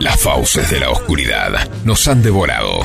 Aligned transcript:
Las 0.00 0.20
fauces 0.20 0.70
de 0.70 0.80
la 0.80 0.90
oscuridad 0.90 1.68
nos 1.84 2.06
han 2.08 2.22
devorado. 2.22 2.80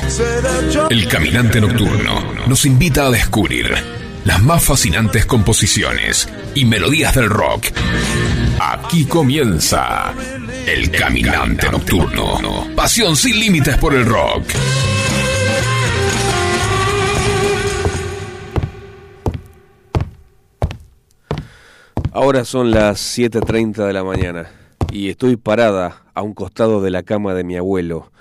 El 0.90 1.08
caminante 1.08 1.62
nocturno 1.62 2.34
nos 2.48 2.66
invita 2.66 3.06
a 3.06 3.12
descubrir 3.12 3.74
las 4.26 4.42
más 4.42 4.64
fascinantes 4.64 5.26
composiciones 5.26 6.30
y 6.56 6.66
melodías 6.66 7.16
del 7.16 7.30
rock. 7.30 7.66
Aquí 8.60 9.06
comienza 9.06 10.14
El 10.66 10.90
Caminante 10.92 11.70
Nocturno. 11.70 12.68
Pasión 12.76 13.16
sin 13.16 13.40
límites 13.40 13.78
por 13.78 13.94
el 13.94 14.06
rock. 14.06 14.44
Ahora 22.12 22.46
son 22.46 22.72
las 22.72 23.18
7.30 23.18 23.88
de 23.88 23.94
la 23.94 24.04
mañana 24.04 24.48
y 24.92 25.10
estoy 25.10 25.36
parada 25.36 26.03
a 26.14 26.22
un 26.22 26.34
costado 26.34 26.82
de 26.82 26.92
la 26.92 27.04
cama 27.04 27.34
de 27.34 27.44
mi 27.44 27.58
abuelo. 27.58 28.12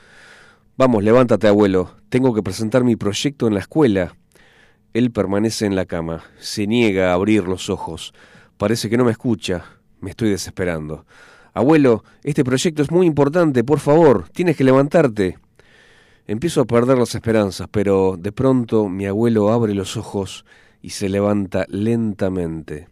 Vamos, 0.77 1.05
levántate 1.05 1.49
abuelo, 1.49 1.91
tengo 2.09 2.35
que 2.35 2.43
presentar 2.43 2.85
mi 2.85 2.97
proyecto 2.97 3.47
en 3.47 3.55
la 3.55 3.61
escuela. 3.61 4.17
Él 4.95 5.11
permanece 5.11 5.67
en 5.67 5.77
la 5.77 5.87
cama, 5.87 6.25
se 6.39 6.67
niega 6.67 7.11
a 7.11 7.15
abrir 7.15 7.45
los 7.45 7.71
ojos, 7.71 8.13
parece 8.57 8.91
que 8.91 8.97
no 8.97 9.05
me 9.05 9.13
escucha, 9.13 9.65
me 10.01 10.11
estoy 10.11 10.31
desesperando. 10.31 11.07
Abuelo, 11.55 12.05
este 12.23 12.45
proyecto 12.45 12.83
es 12.83 12.91
muy 12.91 13.07
importante, 13.07 13.65
por 13.65 13.79
favor, 13.79 14.29
tienes 14.31 14.57
que 14.57 14.65
levantarte. 14.65 15.39
Empiezo 16.27 16.63
a 16.63 16.65
perder 16.67 16.99
las 16.99 17.15
esperanzas, 17.15 17.69
pero 17.71 18.17
de 18.19 18.33
pronto 18.33 18.89
mi 18.89 19.07
abuelo 19.07 19.53
abre 19.53 19.75
los 19.75 19.97
ojos 19.97 20.45
y 20.81 20.91
se 20.91 21.09
levanta 21.09 21.67
lentamente. 21.69 22.89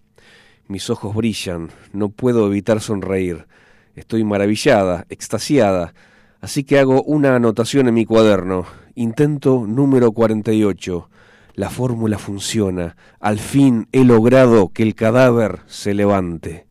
Mis 0.69 0.91
ojos 0.91 1.15
brillan, 1.15 1.71
no 1.93 2.11
puedo 2.11 2.47
evitar 2.47 2.81
sonreír. 2.81 3.47
Estoy 3.95 4.25
maravillada, 4.25 5.07
extasiada, 5.09 5.95
así 6.41 6.65
que 6.65 6.79
hago 6.79 7.03
una 7.03 7.35
anotación 7.37 7.89
en 7.89 7.95
mi 7.95 8.05
cuaderno. 8.05 8.65
Intento 8.95 9.65
número 9.67 10.13
48. 10.13 11.09
La 11.55 11.71
fórmula 11.71 12.19
funciona. 12.19 12.97
Al 13.19 13.39
fin 13.39 13.89
he 13.93 14.05
logrado 14.05 14.69
que 14.69 14.83
el 14.83 14.95
cadáver 14.95 15.61
se 15.67 15.95
levante. 15.95 16.67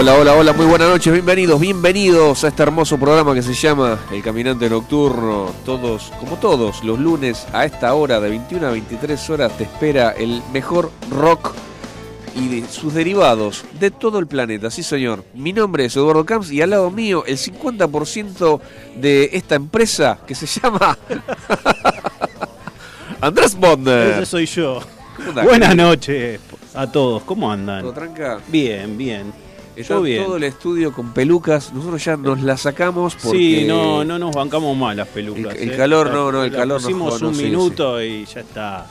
Hola, 0.00 0.14
hola, 0.14 0.34
hola, 0.34 0.52
muy 0.54 0.64
buenas 0.64 0.88
noches, 0.88 1.12
bienvenidos, 1.12 1.60
bienvenidos 1.60 2.42
a 2.44 2.48
este 2.48 2.62
hermoso 2.62 2.96
programa 2.96 3.34
que 3.34 3.42
se 3.42 3.52
llama 3.52 3.98
El 4.10 4.22
Caminante 4.22 4.70
Nocturno. 4.70 5.52
Todos, 5.66 6.10
como 6.18 6.38
todos, 6.38 6.82
los 6.84 6.98
lunes 6.98 7.46
a 7.52 7.66
esta 7.66 7.92
hora 7.92 8.18
de 8.18 8.30
21 8.30 8.66
a 8.66 8.70
23 8.70 9.28
horas 9.28 9.58
te 9.58 9.64
espera 9.64 10.12
el 10.12 10.42
mejor 10.54 10.90
rock 11.10 11.52
y 12.34 12.48
de 12.48 12.66
sus 12.66 12.94
derivados 12.94 13.66
de 13.78 13.90
todo 13.90 14.18
el 14.20 14.26
planeta. 14.26 14.70
Sí, 14.70 14.82
señor. 14.82 15.22
Mi 15.34 15.52
nombre 15.52 15.84
es 15.84 15.94
Eduardo 15.96 16.24
Camps 16.24 16.50
y 16.50 16.62
al 16.62 16.70
lado 16.70 16.90
mío 16.90 17.24
el 17.26 17.36
50% 17.36 18.58
de 18.96 19.28
esta 19.34 19.56
empresa 19.56 20.18
que 20.26 20.34
se 20.34 20.46
llama 20.46 20.96
Andrés 23.20 23.54
Bonder. 23.54 24.14
Ese 24.14 24.24
soy 24.24 24.46
yo. 24.46 24.80
¿Cómo 25.14 25.28
andás, 25.28 25.44
Buenas 25.44 25.76
noches 25.76 26.40
a 26.74 26.90
todos. 26.90 27.22
¿Cómo 27.24 27.52
andan? 27.52 27.82
¿Todo 27.82 27.92
tranca? 27.92 28.40
Bien, 28.48 28.96
bien. 28.96 29.49
Está 29.80 29.94
Yo 29.94 30.02
bien. 30.02 30.24
todo 30.24 30.36
el 30.36 30.44
estudio 30.44 30.92
con 30.92 31.12
pelucas. 31.12 31.72
Nosotros 31.72 32.04
ya 32.04 32.16
nos 32.16 32.40
las 32.42 32.60
sacamos 32.62 33.14
porque 33.14 33.38
Sí, 33.38 33.64
no, 33.66 34.04
no 34.04 34.18
nos 34.18 34.34
bancamos 34.34 34.76
mal 34.76 34.96
las 34.96 35.08
pelucas. 35.08 35.54
El- 35.56 35.62
el 35.68 35.72
¿eh? 35.72 35.76
calor, 35.76 36.06
La- 36.08 36.12
no, 36.12 36.32
no, 36.32 36.44
el 36.44 36.52
calor 36.52 36.80
no, 36.82 36.88
un 37.28 37.34
sí, 37.34 37.42
minuto 37.44 38.02
y 38.02 38.24
ya 38.26 38.40
está. 38.40 38.86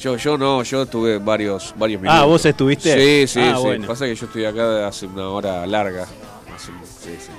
Yo, 0.00 0.16
yo 0.16 0.36
no, 0.36 0.62
yo 0.62 0.86
tuve 0.86 1.18
varios, 1.18 1.74
varios 1.78 2.00
minutos. 2.02 2.22
Ah, 2.22 2.26
¿vos 2.26 2.44
estuviste? 2.44 3.26
Sí, 3.26 3.32
sí, 3.32 3.40
Ah, 3.42 3.54
sí. 3.56 3.62
bueno. 3.62 3.86
Pasa 3.86 4.04
que 4.06 4.14
yo 4.14 4.26
estoy 4.26 4.44
acá 4.44 4.86
hace 4.86 5.06
una 5.06 5.28
hora 5.28 5.66
larga. 5.66 6.02
hace 6.54 6.70
un- 6.70 6.78
sí, 6.86 7.16
sí. 7.18 7.32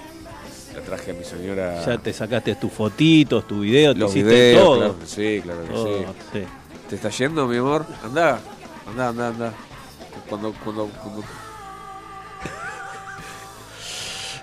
La 0.75 0.81
traje 0.81 1.11
a 1.11 1.13
mi 1.15 1.23
señora. 1.23 1.83
Ya 1.85 1.97
te 1.97 2.13
sacaste 2.13 2.55
tus 2.55 2.71
fotitos, 2.71 3.47
tu 3.47 3.61
video, 3.61 3.93
te 3.93 3.99
los 3.99 4.11
hiciste 4.11 4.29
videos, 4.29 4.63
todo. 4.63 4.77
claro 4.77 4.99
que 4.99 5.05
sí, 5.07 5.41
claro 5.43 5.61
que 5.63 5.73
Todo, 5.73 5.99
sí. 5.99 6.05
sí. 6.33 6.39
¿Te 6.89 6.95
está 6.95 7.09
yendo, 7.09 7.47
mi 7.47 7.57
amor? 7.57 7.85
Anda, 8.03 8.39
anda, 8.87 9.07
anda, 9.09 9.27
anda. 9.27 9.53
Cuando, 10.29 10.53
cuando, 10.63 10.85
cuando... 11.01 11.23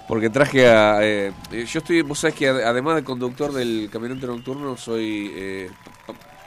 Porque 0.06 0.28
traje 0.30 0.66
a... 0.68 0.98
eh, 1.02 1.32
yo 1.50 1.78
estoy, 1.78 2.02
vos 2.02 2.18
sabés 2.18 2.36
que 2.36 2.48
ad- 2.48 2.62
además 2.62 2.96
de 2.96 3.04
conductor 3.04 3.52
del 3.52 3.88
Caminante 3.90 4.26
Nocturno, 4.26 4.76
soy... 4.76 5.30
eh, 5.34 5.70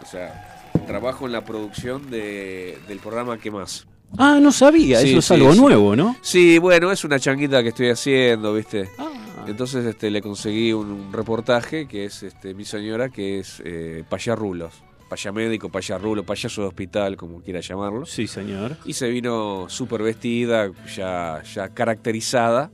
o 0.01 0.05
sea, 0.05 0.71
trabajo 0.85 1.25
en 1.25 1.31
la 1.31 1.43
producción 1.43 2.09
de, 2.09 2.77
del 2.87 2.99
programa 2.99 3.37
¿Qué 3.37 3.49
más? 3.51 3.87
Ah, 4.17 4.39
no 4.41 4.51
sabía, 4.53 4.99
Sí, 5.01 5.09
eso 5.09 5.19
es 5.19 5.31
algo 5.31 5.51
sí. 5.53 5.59
nuevo, 5.59 5.95
¿no? 5.95 6.15
Sí, 6.21 6.59
bueno, 6.59 6.91
es 6.91 7.03
una 7.03 7.19
changuita 7.19 7.61
que 7.61 7.69
estoy 7.69 7.89
haciendo, 7.89 8.53
¿viste? 8.53 8.89
Ah, 8.97 9.09
Entonces 9.47 9.85
este, 9.85 10.09
le 10.11 10.21
conseguí 10.21 10.71
un, 10.71 10.91
un 10.91 11.11
reportaje 11.13 11.87
que 11.87 12.05
es 12.05 12.23
este, 12.23 12.53
mi 12.53 12.63
señora, 12.63 13.09
que 13.09 13.39
es 13.39 13.61
eh, 13.65 14.03
payarrulos. 14.07 14.73
Paya 15.09 15.31
médico, 15.33 15.69
payarrulo, 15.69 16.23
payaso 16.23 16.61
de 16.61 16.67
hospital, 16.67 17.17
como 17.17 17.41
quiera 17.41 17.59
llamarlo. 17.59 18.05
sí, 18.05 18.27
señor. 18.27 18.77
Y 18.85 18.93
se 18.93 19.09
vino 19.09 19.65
súper 19.67 20.03
vestida, 20.03 20.69
ya, 20.95 21.41
ya 21.53 21.69
caracterizada. 21.69 22.69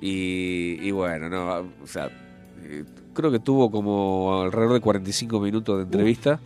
Y, 0.00 0.78
y 0.80 0.90
bueno, 0.90 1.28
no, 1.28 1.70
o 1.82 1.86
sea, 1.86 2.10
eh, 2.62 2.84
creo 3.14 3.30
que 3.30 3.40
tuvo 3.40 3.70
como 3.70 4.42
alrededor 4.42 4.74
de 4.74 4.80
45 4.80 5.40
minutos 5.40 5.76
de 5.78 5.82
entrevista. 5.84 6.40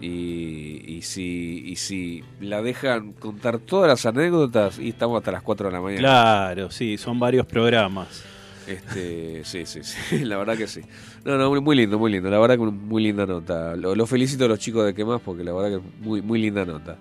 Y, 0.00 0.82
y 0.86 1.02
si, 1.02 1.62
y 1.64 1.76
si 1.76 2.24
la 2.40 2.60
dejan 2.60 3.12
contar 3.12 3.60
todas 3.60 3.88
las 3.88 4.04
anécdotas, 4.04 4.80
y 4.80 4.88
estamos 4.88 5.18
hasta 5.18 5.30
las 5.30 5.42
4 5.42 5.68
de 5.68 5.72
la 5.72 5.80
mañana. 5.80 6.00
Claro, 6.00 6.70
sí, 6.72 6.98
son 6.98 7.20
varios 7.20 7.46
programas. 7.46 8.24
Este, 8.66 9.44
sí, 9.44 9.66
sí, 9.66 9.80
sí, 9.82 10.18
la 10.24 10.38
verdad 10.38 10.56
que 10.56 10.66
sí. 10.66 10.80
No, 11.24 11.36
no, 11.36 11.60
muy, 11.60 11.76
lindo, 11.76 11.98
muy 11.98 12.10
lindo. 12.10 12.30
La 12.30 12.38
verdad 12.38 12.56
que 12.56 12.64
muy 12.64 13.02
linda 13.02 13.26
nota. 13.26 13.76
Lo, 13.76 13.94
lo 13.94 14.06
felicito 14.06 14.44
a 14.44 14.48
los 14.48 14.58
chicos 14.58 14.84
de 14.84 14.94
qué 14.94 15.04
más 15.04 15.20
porque 15.20 15.44
la 15.44 15.52
verdad 15.52 15.78
que 15.78 16.04
muy, 16.04 16.20
muy 16.20 16.40
linda 16.40 16.64
nota. 16.64 16.96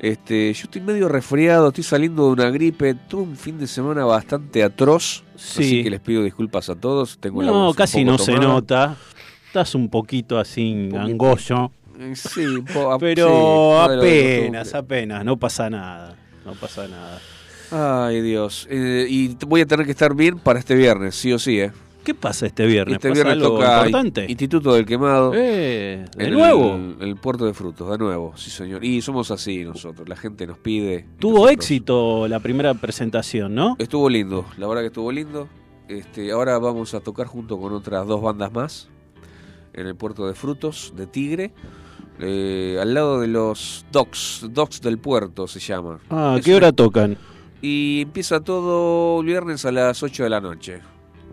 Este, 0.00 0.52
yo 0.54 0.62
estoy 0.64 0.80
medio 0.80 1.08
resfriado, 1.08 1.68
estoy 1.68 1.84
saliendo 1.84 2.26
de 2.26 2.30
una 2.32 2.50
gripe, 2.50 2.94
tuve 2.94 3.22
un 3.22 3.36
fin 3.36 3.58
de 3.58 3.66
semana 3.66 4.04
bastante 4.06 4.62
atroz, 4.62 5.22
Sí. 5.36 5.62
así 5.62 5.82
que 5.82 5.90
les 5.90 6.00
pido 6.00 6.22
disculpas 6.24 6.70
a 6.70 6.74
todos. 6.74 7.18
Tengo 7.18 7.42
No, 7.42 7.68
un 7.68 7.74
casi 7.74 8.02
no 8.04 8.16
se 8.16 8.34
nota. 8.34 8.96
Estás 9.46 9.74
un 9.74 9.90
poquito 9.90 10.38
así 10.38 10.88
poquito. 10.90 11.00
angollo. 11.00 11.72
Eh, 11.98 12.16
Sí, 12.16 12.46
un 12.46 12.64
po- 12.64 12.96
Pero 12.98 13.26
sí, 13.26 13.90
de 13.90 13.96
lo 13.96 14.02
apenas, 14.02 14.74
apenas, 14.74 15.22
no 15.24 15.36
pasa 15.36 15.68
nada. 15.68 16.16
No 16.46 16.54
pasa 16.54 16.88
nada. 16.88 17.20
Ay, 18.06 18.22
Dios. 18.22 18.66
Eh, 18.70 19.06
y 19.08 19.36
voy 19.46 19.60
a 19.60 19.66
tener 19.66 19.84
que 19.84 19.92
estar 19.92 20.14
bien 20.14 20.38
para 20.38 20.58
este 20.58 20.74
viernes, 20.74 21.14
sí 21.14 21.30
o 21.32 21.38
sí, 21.38 21.60
¿eh? 21.60 21.72
¿Qué 22.04 22.14
pasa 22.14 22.46
este 22.46 22.66
viernes? 22.66 22.96
Este 22.96 23.08
¿Pasa 23.10 23.22
viernes 23.22 23.44
algo 23.44 23.58
toca 23.58 23.76
importante? 23.86 24.26
Instituto 24.28 24.74
del 24.74 24.86
Quemado. 24.86 25.32
Eh, 25.34 26.04
¿De 26.16 26.24
En 26.26 26.32
nuevo? 26.32 26.78
El, 27.00 27.16
puerto 27.16 27.44
de 27.44 27.52
frutos, 27.52 27.90
de 27.90 27.98
nuevo, 27.98 28.32
sí 28.36 28.50
señor. 28.50 28.84
Y 28.84 29.02
somos 29.02 29.30
así 29.30 29.64
nosotros, 29.64 30.08
la 30.08 30.16
gente 30.16 30.46
nos 30.46 30.58
pide. 30.58 31.06
Tuvo 31.18 31.32
nosotros- 31.34 31.52
éxito 31.54 32.28
la 32.28 32.40
primera 32.40 32.72
presentación, 32.74 33.54
¿no? 33.54 33.76
Estuvo 33.78 34.08
lindo, 34.08 34.46
la 34.56 34.66
verdad 34.66 34.82
que 34.82 34.88
estuvo 34.88 35.12
lindo. 35.12 35.48
Este, 35.88 36.30
ahora 36.30 36.58
vamos 36.58 36.94
a 36.94 37.00
tocar 37.00 37.26
junto 37.26 37.58
con 37.58 37.72
otras 37.72 38.06
dos 38.06 38.22
bandas 38.22 38.52
más 38.52 38.88
en 39.72 39.86
el 39.86 39.96
puerto 39.96 40.26
de 40.26 40.34
frutos 40.34 40.92
de 40.96 41.06
Tigre, 41.06 41.52
eh, 42.18 42.78
al 42.80 42.94
lado 42.94 43.20
de 43.20 43.28
los 43.28 43.84
docks, 43.92 44.46
docks 44.50 44.80
del 44.80 44.98
puerto 44.98 45.46
se 45.46 45.60
llama. 45.60 45.98
Ah, 46.10 46.38
¿qué 46.42 46.54
hora 46.54 46.72
tocan? 46.72 47.16
Y 47.62 48.02
empieza 48.02 48.40
todo 48.40 49.20
el 49.20 49.26
viernes 49.26 49.64
a 49.64 49.72
las 49.72 50.02
8 50.02 50.24
de 50.24 50.30
la 50.30 50.40
noche. 50.40 50.80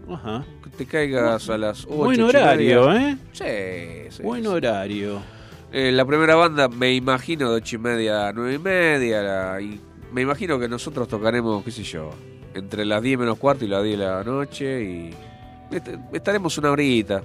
Ajá. 0.10 0.46
Que 0.64 0.70
te 0.70 0.86
caigas 0.86 1.50
a 1.50 1.58
las 1.58 1.86
8. 1.86 1.96
Buen 1.96 2.22
horario, 2.22 2.94
¿eh? 2.96 3.18
Sí, 3.34 4.16
sí. 4.16 4.24
Buen 4.24 4.42
sí. 4.44 4.48
horario. 4.48 5.20
Eh, 5.72 5.92
la 5.92 6.06
primera 6.06 6.36
banda 6.36 6.70
me 6.70 6.94
imagino 6.94 7.50
de 7.52 7.58
ocho 7.58 7.76
y 7.76 7.80
media 7.80 8.30
a 8.30 8.34
nueve 8.34 8.54
y 8.54 8.60
media 8.60 9.22
la- 9.22 9.62
y 9.62 9.80
me 10.14 10.22
imagino 10.22 10.58
que 10.58 10.70
nosotros 10.70 11.08
tocaremos, 11.10 11.64
qué 11.64 11.72
sé 11.72 11.84
yo, 11.84 12.12
entre 12.54 12.86
las 12.86 13.02
10 13.02 13.20
menos 13.20 13.38
cuarto 13.38 13.66
y 13.66 13.68
las 13.68 13.84
10 13.84 14.00
de 14.00 14.06
la 14.06 14.24
noche 14.24 14.84
y 14.84 15.10
est- 15.76 15.90
estaremos 16.14 16.58
una 16.58 16.72
horita, 16.72 17.22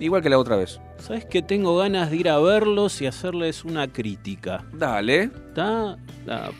igual 0.00 0.20
que 0.22 0.28
la 0.28 0.38
otra 0.38 0.56
vez. 0.56 0.80
¿Sabes 0.98 1.24
que 1.24 1.40
tengo 1.40 1.76
ganas 1.76 2.10
de 2.10 2.16
ir 2.16 2.28
a 2.28 2.38
verlos 2.40 3.00
y 3.00 3.06
hacerles 3.06 3.64
una 3.64 3.86
crítica? 3.86 4.64
Dale, 4.72 5.30
está 5.48 5.96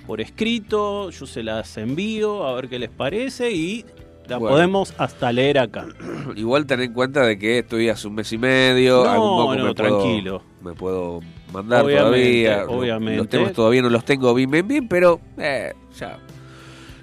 por 0.06 0.20
escrito, 0.20 1.10
yo 1.10 1.26
se 1.26 1.42
las 1.42 1.76
envío 1.78 2.46
a 2.46 2.54
ver 2.54 2.68
qué 2.68 2.78
les 2.78 2.90
parece 2.90 3.50
y 3.50 3.84
la 4.28 4.38
Bueno. 4.38 4.54
podemos 4.56 4.94
hasta 4.98 5.32
leer 5.32 5.58
acá. 5.58 5.86
igual 6.36 6.66
ten 6.66 6.80
en 6.80 6.92
cuenta 6.92 7.22
de 7.26 7.38
que 7.38 7.58
estoy 7.60 7.88
hace 7.88 8.08
un 8.08 8.14
mes 8.14 8.32
y 8.32 8.38
medio, 8.38 9.04
No, 9.04 9.10
algún 9.10 9.28
poco 9.36 9.54
no, 9.56 9.64
me 9.64 9.74
puedo- 9.74 9.98
tranquilo. 9.98 10.42
me 10.62 10.72
puedo 10.72 11.20
mandar 11.52 11.84
Obviamente, 11.84 12.44
todavía. 12.48 12.64
Obviamente. 12.68 13.16
Los 13.18 13.28
temas 13.28 13.52
todavía 13.52 13.82
no 13.82 13.90
los 13.90 14.04
tengo 14.04 14.32
bien, 14.34 14.50
bien, 14.50 14.66
bien, 14.66 14.88
pero 14.88 15.20
eh, 15.38 15.72
ya. 15.98 16.18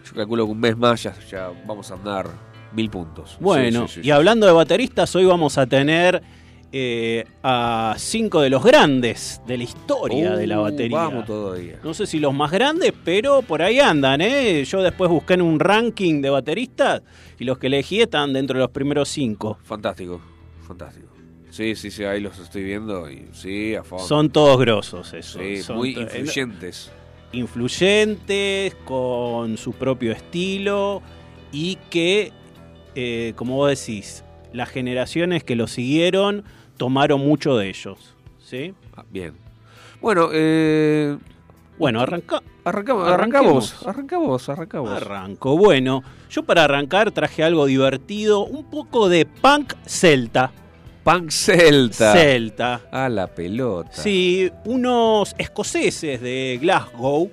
Yo 0.06 0.14
calculo 0.16 0.46
que 0.46 0.52
un 0.52 0.60
mes 0.60 0.78
más 0.78 1.04
ya, 1.04 1.14
ya 1.30 1.52
vamos 1.66 1.90
a 1.92 1.94
andar 1.94 2.28
mil 2.74 2.90
puntos. 2.90 3.38
Bueno, 3.40 3.88
Sí, 3.88 3.96
sí, 3.96 4.02
sí, 4.02 4.08
y 4.08 4.12
hablando 4.12 4.46
de 4.46 4.52
bateristas, 4.54 5.16
hoy 5.16 5.26
vamos 5.26 5.58
a 5.58 5.66
tener 5.68 6.22
eh, 6.74 7.26
a 7.44 7.96
cinco 7.98 8.40
de 8.42 8.50
los 8.50 8.64
grandes 8.64 9.42
de 9.46 9.58
la 9.58 9.64
historia 9.64 10.36
de 10.36 10.48
la 10.48 10.60
Uh, 10.60 10.64
batería. 10.64 10.98
Vamos 10.98 11.26
todavía. 11.26 11.80
No 11.84 11.94
sé 11.94 12.06
si 12.08 12.20
los 12.20 12.34
más 12.34 12.50
grandes, 12.52 12.94
pero 13.04 13.42
por 13.42 13.62
ahí 13.62 13.80
andan, 13.80 14.22
¿eh? 14.22 14.64
Yo 14.66 14.82
después 14.82 15.10
busqué 15.10 15.34
en 15.34 15.42
un 15.42 15.60
ranking 15.60 16.22
de 16.22 16.30
bateristas 16.30 17.02
y 17.40 17.44
los 17.44 17.58
que 17.58 17.68
elegí 17.68 18.02
están 18.02 18.32
dentro 18.34 18.58
de 18.58 18.62
los 18.66 18.72
primeros 18.72 19.10
cinco. 19.10 19.58
Fantástico, 19.64 20.22
fantástico. 20.66 21.08
Sí, 21.50 21.76
sí, 21.76 21.92
sí, 21.92 22.06
ahí 22.06 22.22
los 22.22 22.40
estoy 22.40 22.64
viendo 22.64 23.12
y 23.12 23.28
sí, 23.34 23.76
a 23.76 23.84
fondo. 23.84 24.06
Son 24.08 24.30
todos 24.30 24.58
grosos, 24.58 25.14
eso. 25.14 25.40
Sí, 25.40 25.58
Son 25.62 25.76
muy 25.76 25.94
to- 25.94 26.02
influyentes. 26.04 26.90
influyentes, 27.34 28.76
con 28.86 29.58
su 29.58 29.74
propio 29.74 30.12
estilo 30.12 31.02
y 31.52 31.78
que, 31.90 32.32
eh, 32.96 33.34
como 33.36 33.56
vos 33.56 33.70
decís, 33.70 34.24
las 34.54 34.70
generaciones 34.70 35.44
que 35.44 35.56
lo 35.56 35.68
siguieron 35.68 36.44
tomaron 36.82 37.22
mucho 37.22 37.56
de 37.58 37.70
ellos. 37.70 38.16
¿sí? 38.44 38.74
Ah, 38.98 39.06
bien. 39.08 39.34
Bueno, 40.02 40.30
eh, 40.34 41.16
Bueno, 41.78 42.02
arranca, 42.02 42.42
arrancamos, 42.64 43.08
arrancamos, 43.08 43.86
arrancamos, 43.86 44.50
arrancamos. 44.50 44.90
arranco. 44.90 45.56
Bueno, 45.56 46.02
yo 46.32 46.42
para 46.42 46.64
arrancar 46.64 47.12
traje 47.12 47.44
algo 47.44 47.68
divertido, 47.68 48.44
un 48.46 48.64
poco 48.64 49.10
de 49.10 49.28
punk 49.28 49.76
celta. 49.86 50.52
Punk 51.04 51.30
Celta. 51.30 52.14
Celta. 52.14 52.82
A 52.92 53.10
la 53.10 53.28
pelota. 53.28 53.92
Sí, 53.94 54.52
unos 54.66 55.36
escoceses 55.38 56.20
de 56.20 56.58
Glasgow 56.60 57.30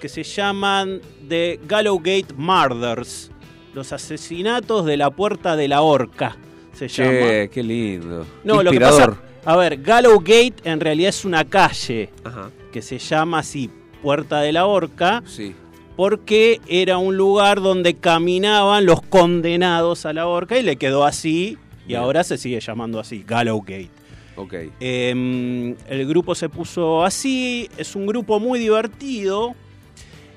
que 0.00 0.08
se 0.08 0.22
llaman 0.22 1.00
The 1.28 1.60
Gallowgate 1.66 2.32
Murders, 2.36 3.30
los 3.74 3.92
asesinatos 3.92 4.86
de 4.86 4.96
la 4.96 5.10
puerta 5.10 5.56
de 5.56 5.68
la 5.68 5.82
horca, 5.82 6.36
se 6.78 6.88
llama. 6.88 7.10
Che, 7.10 7.50
qué 7.52 7.62
lindo. 7.62 8.26
No, 8.44 8.62
lo 8.62 8.70
que 8.70 8.80
pasa, 8.80 9.16
a 9.44 9.56
ver, 9.56 9.82
Gallowgate 9.82 10.54
en 10.64 10.80
realidad 10.80 11.08
es 11.08 11.24
una 11.24 11.44
calle 11.44 12.10
Ajá, 12.24 12.50
que 12.72 12.82
se 12.82 12.98
llama 12.98 13.40
así, 13.40 13.70
Puerta 14.02 14.40
de 14.40 14.52
la 14.52 14.66
Horca, 14.66 15.22
sí. 15.26 15.54
porque 15.96 16.60
era 16.68 16.98
un 16.98 17.16
lugar 17.16 17.60
donde 17.60 17.94
caminaban 17.94 18.86
los 18.86 19.02
condenados 19.02 20.06
a 20.06 20.12
la 20.12 20.26
horca 20.26 20.58
y 20.58 20.62
le 20.62 20.76
quedó 20.76 21.04
así 21.04 21.56
y 21.84 21.88
Bien. 21.88 22.00
ahora 22.00 22.22
se 22.22 22.38
sigue 22.38 22.60
llamando 22.60 23.00
así, 23.00 23.24
Gallowgate. 23.26 23.90
Ok. 24.36 24.54
Eh, 24.78 25.74
el 25.88 26.06
grupo 26.06 26.34
se 26.34 26.48
puso 26.48 27.02
así, 27.04 27.68
es 27.76 27.96
un 27.96 28.06
grupo 28.06 28.38
muy 28.38 28.60
divertido 28.60 29.54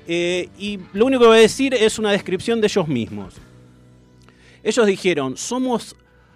eh, 0.08 0.48
y 0.58 0.80
lo 0.92 1.06
único 1.06 1.22
que 1.22 1.28
voy 1.28 1.38
a 1.38 1.40
decir 1.40 1.74
es 1.74 1.98
una 1.98 2.10
descripción 2.10 2.60
de 2.60 2.66
ellos 2.66 2.88
mismos. 2.88 3.34
Ellos 4.64 4.86
dijeron, 4.86 5.36
somos 5.36 5.94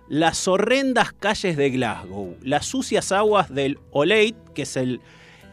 las 0.09 0.47
horrendas 0.47 1.13
calles 1.13 1.57
de 1.57 1.71
Glasgow, 1.71 2.37
las 2.43 2.67
sucias 2.67 3.13
aguas 3.13 3.53
del 3.53 3.79
Olate, 3.91 4.37
que 4.55 4.63
es 4.63 4.77
el, 4.77 5.01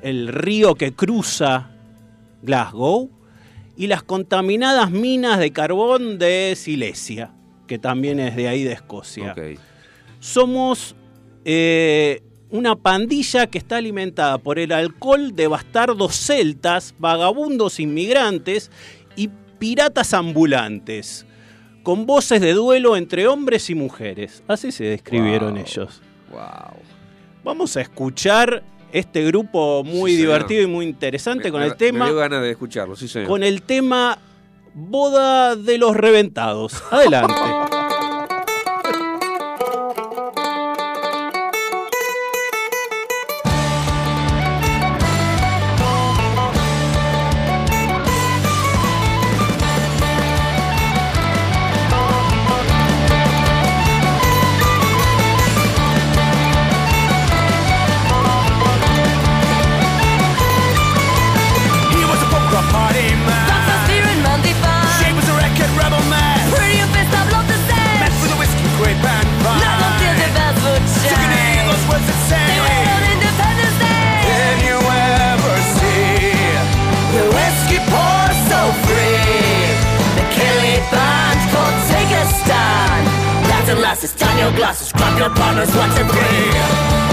el 0.01 0.27
río 0.27 0.75
que 0.75 0.93
cruza 0.93 1.71
Glasgow, 2.41 3.09
y 3.75 3.87
las 3.87 4.03
contaminadas 4.03 4.91
minas 4.91 5.39
de 5.39 5.51
carbón 5.51 6.19
de 6.19 6.53
Silesia, 6.55 7.31
que 7.67 7.79
también 7.79 8.19
es 8.19 8.35
de 8.35 8.47
ahí 8.47 8.63
de 8.63 8.73
Escocia. 8.73 9.35
Somos 10.19 10.95
eh, 11.43 12.21
una 12.49 12.75
pandilla 12.75 13.47
que 13.47 13.57
está 13.57 13.77
alimentada 13.77 14.37
por 14.37 14.59
el 14.59 14.71
alcohol 14.71 15.35
de 15.35 15.47
bastardos 15.47 16.15
celtas, 16.15 16.93
vagabundos 16.99 17.79
inmigrantes 17.79 18.69
y 19.15 19.29
piratas 19.57 20.13
ambulantes, 20.13 21.25
con 21.83 22.05
voces 22.05 22.39
de 22.41 22.53
duelo 22.53 22.95
entre 22.95 23.27
hombres 23.27 23.69
y 23.69 23.75
mujeres. 23.75 24.41
Así 24.47 24.71
se 24.71 24.85
describieron 24.85 25.53
Wow. 25.53 25.61
ellos. 25.63 26.01
Wow. 26.31 26.77
Vamos 27.43 27.75
a 27.77 27.81
escuchar 27.81 28.63
este 28.93 29.23
grupo 29.25 29.83
muy 29.83 30.11
Sí, 30.11 30.17
señor. 30.17 30.33
divertido 30.33 30.61
y 30.63 30.67
muy 30.67 30.85
interesante 30.85 31.45
Me- 31.45 31.51
con 31.51 31.59
me- 31.61 31.67
el 31.67 31.75
tema 31.75 32.05
Me 32.05 32.11
dio 32.11 32.19
ganas 32.19 32.41
de 32.41 32.51
escucharlo, 32.51 32.95
sí, 32.95 33.07
señor. 33.07 33.27
con 33.27 33.43
el 33.43 33.61
tema 33.63 34.17
Boda 34.73 35.55
de 35.55 35.77
los 35.77 35.95
Reventados. 35.95 36.81
Adelante. 36.91 37.33
and 83.73 83.81
lasses, 83.81 84.13
down 84.13 84.37
your 84.37 84.51
glasses, 84.51 84.91
grab 84.91 85.17
your 85.17 85.29
partners, 85.29 85.73
one, 85.75 85.89
two, 85.95 86.05
three. 86.05 87.12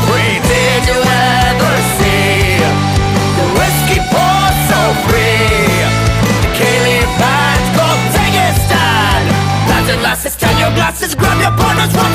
tan 10.91 10.99
your 10.99 11.15
glasses, 11.15 11.15
grab 11.15 11.39
your 11.41 11.51
partners, 11.57 12.10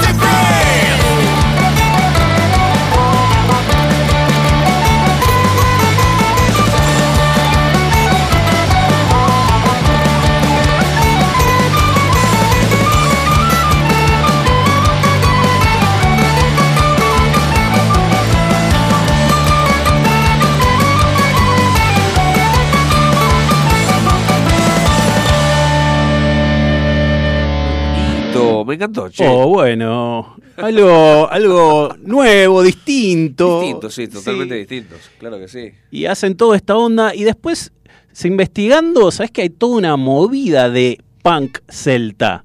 encantó, 28.76 29.08
che. 29.10 29.26
Oh, 29.26 29.48
bueno. 29.48 30.36
Algo, 30.56 31.28
algo 31.30 31.94
nuevo, 32.02 32.62
distinto. 32.62 33.60
Distintos, 33.60 33.94
sí, 33.94 34.08
totalmente 34.08 34.54
Sí. 34.54 34.58
distintos. 34.60 35.10
Claro 35.18 35.38
que 35.38 35.48
sí. 35.48 35.72
y 35.90 36.06
hacen 36.06 36.36
toda 36.36 36.56
esta 36.56 36.76
onda 36.76 37.14
y 37.14 37.24
después 37.24 37.72
se 38.12 38.28
investigando, 38.28 39.10
sabes 39.10 39.30
que 39.30 39.42
hay 39.42 39.50
toda 39.50 39.76
una 39.76 39.96
movida 39.96 40.70
de 40.70 40.98
punk 41.22 41.58
celta. 41.68 42.44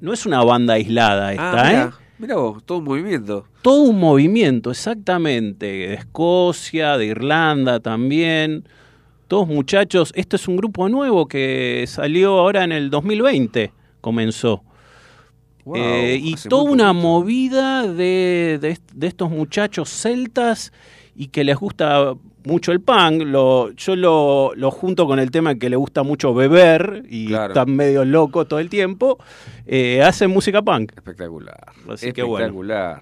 No 0.00 0.12
es 0.12 0.26
una 0.26 0.42
banda 0.42 0.74
aislada 0.74 1.32
esta, 1.32 1.62
ah, 1.62 1.70
¿eh? 1.70 1.74
mira, 1.76 1.98
mira 2.18 2.34
vos, 2.36 2.62
todo 2.64 2.78
un 2.78 2.84
movimiento. 2.84 3.46
Todo 3.62 3.82
un 3.82 3.98
movimiento, 3.98 4.70
exactamente, 4.70 5.66
de 5.66 5.94
Escocia, 5.94 6.98
de 6.98 7.06
Irlanda 7.06 7.80
también. 7.80 8.68
Todos 9.28 9.48
muchachos, 9.48 10.12
esto 10.14 10.36
es 10.36 10.46
un 10.48 10.56
grupo 10.56 10.88
nuevo 10.88 11.26
que 11.26 11.84
salió 11.88 12.38
ahora 12.38 12.64
en 12.64 12.72
el 12.72 12.90
2020, 12.90 13.72
comenzó. 14.00 14.62
Wow, 15.66 15.76
Eh, 15.76 16.18
y 16.22 16.34
toda 16.48 16.70
una 16.70 16.92
movida 16.94 17.86
de, 17.86 18.58
de 18.60 18.70
est- 18.70 18.92
de 18.94 19.06
estos 19.08 19.28
muchachos 19.30 19.90
celtas 19.90 20.72
y 21.14 21.26
que 21.28 21.42
les 21.44 21.56
gusta 21.56 22.14
mucho 22.44 22.70
el 22.72 22.80
punk. 22.80 23.22
Lo, 23.24 23.72
yo 23.72 23.96
lo, 23.96 24.52
lo 24.54 24.70
junto 24.70 25.06
con 25.06 25.18
el 25.18 25.30
tema 25.32 25.56
que 25.56 25.68
le 25.68 25.74
gusta 25.76 26.04
mucho 26.04 26.32
beber 26.34 27.02
y 27.10 27.26
Claro. 27.26 27.48
están 27.52 27.74
medio 27.74 28.04
locos 28.04 28.46
todo 28.46 28.60
el 28.60 28.70
tiempo. 28.70 29.18
Eh, 29.66 30.02
hacen 30.02 30.30
música 30.30 30.62
punk, 30.62 30.92
Espectacular. 30.96 31.72
Así 31.90 32.12
que 32.12 32.22
bueno. 32.22 32.46
espectacular. 32.46 33.00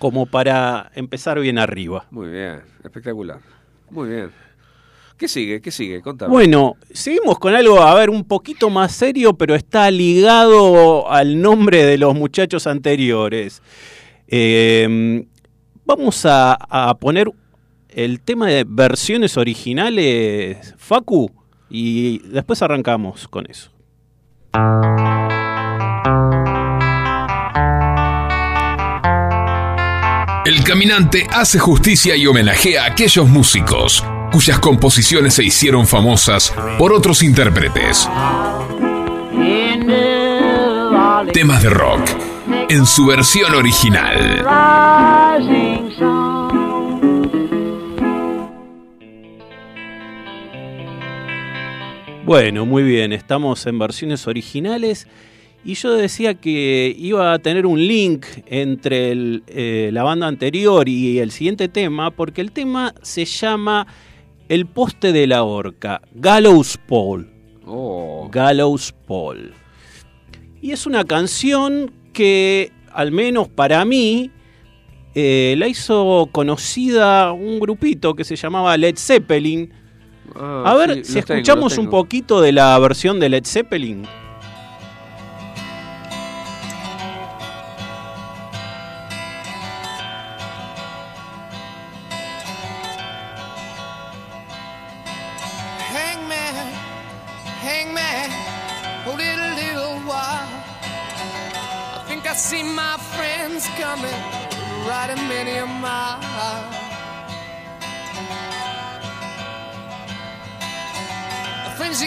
como 0.00 0.26
para 0.26 0.90
empezar 0.96 1.38
bien 1.38 1.58
arriba. 1.60 2.06
Muy 2.10 2.28
bien, 2.28 2.60
espectacular. 2.82 3.38
Muy 3.90 4.08
bien. 4.08 4.30
¿Qué 5.16 5.28
sigue? 5.28 5.60
¿Qué 5.60 5.70
sigue? 5.70 6.02
Contame. 6.02 6.32
Bueno, 6.32 6.74
seguimos 6.92 7.38
con 7.38 7.54
algo, 7.54 7.80
a 7.80 7.94
ver, 7.94 8.10
un 8.10 8.24
poquito 8.24 8.68
más 8.68 8.92
serio, 8.92 9.34
pero 9.34 9.54
está 9.54 9.90
ligado 9.90 11.10
al 11.10 11.40
nombre 11.40 11.84
de 11.84 11.98
los 11.98 12.14
muchachos 12.14 12.66
anteriores. 12.66 13.62
Eh, 14.26 15.24
vamos 15.84 16.26
a, 16.26 16.54
a 16.54 16.94
poner 16.94 17.30
el 17.90 18.20
tema 18.20 18.48
de 18.48 18.64
versiones 18.66 19.36
originales, 19.36 20.74
Facu, 20.78 21.30
y 21.70 22.18
después 22.28 22.60
arrancamos 22.62 23.28
con 23.28 23.46
eso. 23.48 23.70
El 30.44 30.62
caminante 30.64 31.26
hace 31.32 31.58
justicia 31.58 32.16
y 32.16 32.26
homenajea 32.26 32.84
a 32.84 32.86
aquellos 32.88 33.28
músicos 33.28 34.04
cuyas 34.34 34.58
composiciones 34.58 35.34
se 35.34 35.44
hicieron 35.44 35.86
famosas 35.86 36.52
por 36.76 36.92
otros 36.92 37.22
intérpretes. 37.22 38.08
Temas 41.32 41.62
de 41.62 41.70
rock 41.70 42.00
en 42.68 42.84
su 42.84 43.06
versión 43.06 43.54
original. 43.54 44.44
Bueno, 52.24 52.66
muy 52.66 52.82
bien, 52.82 53.12
estamos 53.12 53.64
en 53.66 53.78
versiones 53.78 54.26
originales 54.26 55.06
y 55.64 55.74
yo 55.74 55.92
decía 55.92 56.34
que 56.34 56.92
iba 56.98 57.32
a 57.32 57.38
tener 57.38 57.66
un 57.66 57.78
link 57.78 58.26
entre 58.46 59.12
eh, 59.46 59.90
la 59.92 60.02
banda 60.02 60.26
anterior 60.26 60.88
y 60.88 61.20
el 61.20 61.30
siguiente 61.30 61.68
tema 61.68 62.10
porque 62.10 62.40
el 62.40 62.50
tema 62.50 62.92
se 63.00 63.24
llama 63.24 63.86
El 64.48 64.66
poste 64.66 65.12
de 65.12 65.26
la 65.26 65.42
horca, 65.42 66.02
Gallows 66.14 66.78
Pole. 66.86 67.26
Oh, 67.66 68.28
Gallows 68.30 68.92
Pole. 69.06 69.52
Y 70.60 70.72
es 70.72 70.86
una 70.86 71.04
canción 71.04 71.92
que 72.12 72.72
al 72.94 73.10
menos 73.10 73.48
para 73.48 73.84
mí, 73.84 74.30
eh, 75.14 75.54
la 75.58 75.68
hizo 75.68 76.28
conocida 76.32 77.32
un 77.32 77.58
grupito 77.60 78.14
que 78.14 78.24
se 78.24 78.36
llamaba 78.36 78.76
Led 78.76 78.96
Zeppelin. 78.96 79.72
Ah, 80.34 80.62
A 80.66 80.74
ver 80.74 81.04
sí, 81.04 81.14
si 81.14 81.22
tengo, 81.22 81.34
escuchamos 81.40 81.76
un 81.76 81.90
poquito 81.90 82.40
de 82.40 82.52
la 82.52 82.78
versión 82.78 83.20
de 83.20 83.28
Led 83.28 83.44
Zeppelin. 83.44 84.06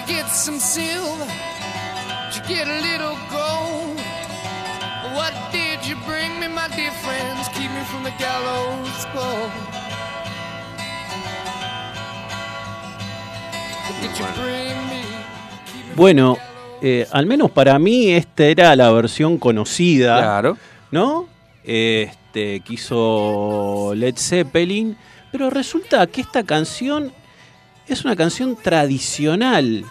Get 0.07 0.27
some 0.29 0.59
silver, 0.59 1.27
you 2.33 2.41
get 2.47 2.67
a 2.67 2.79
little 2.81 3.17
gold. 3.29 3.99
What 5.13 5.33
did 5.51 5.85
you 5.85 5.95
bring 6.05 6.39
me, 6.39 6.47
my 6.47 6.67
dear 6.69 6.91
friends? 7.03 7.47
Keep 7.49 7.71
me 7.71 7.83
from 7.85 8.03
the 8.03 8.13
gallows 8.17 9.05
pole. 9.13 9.49
What 13.83 14.01
did 14.01 14.17
you 14.17 14.25
bring 14.35 14.77
me? 14.89 15.03
Bueno, 15.95 16.37
eh, 16.81 17.07
al 17.11 17.25
menos 17.25 17.51
para 17.51 17.77
mí 17.79 18.11
esta 18.11 18.45
era 18.45 18.75
la 18.75 18.91
versión 18.91 19.37
conocida. 19.37 20.17
Claro. 20.19 20.57
¿no? 20.91 21.27
Este, 21.63 22.61
que 22.61 22.73
hizo 22.73 23.93
Led 23.95 24.15
Zeppelin, 24.17 24.97
pero 25.31 25.49
resulta 25.49 26.07
que 26.07 26.21
esta 26.21 26.43
canción 26.43 27.11
es 27.87 28.05
una 28.05 28.15
canción 28.15 28.55
tradicional 28.55 29.85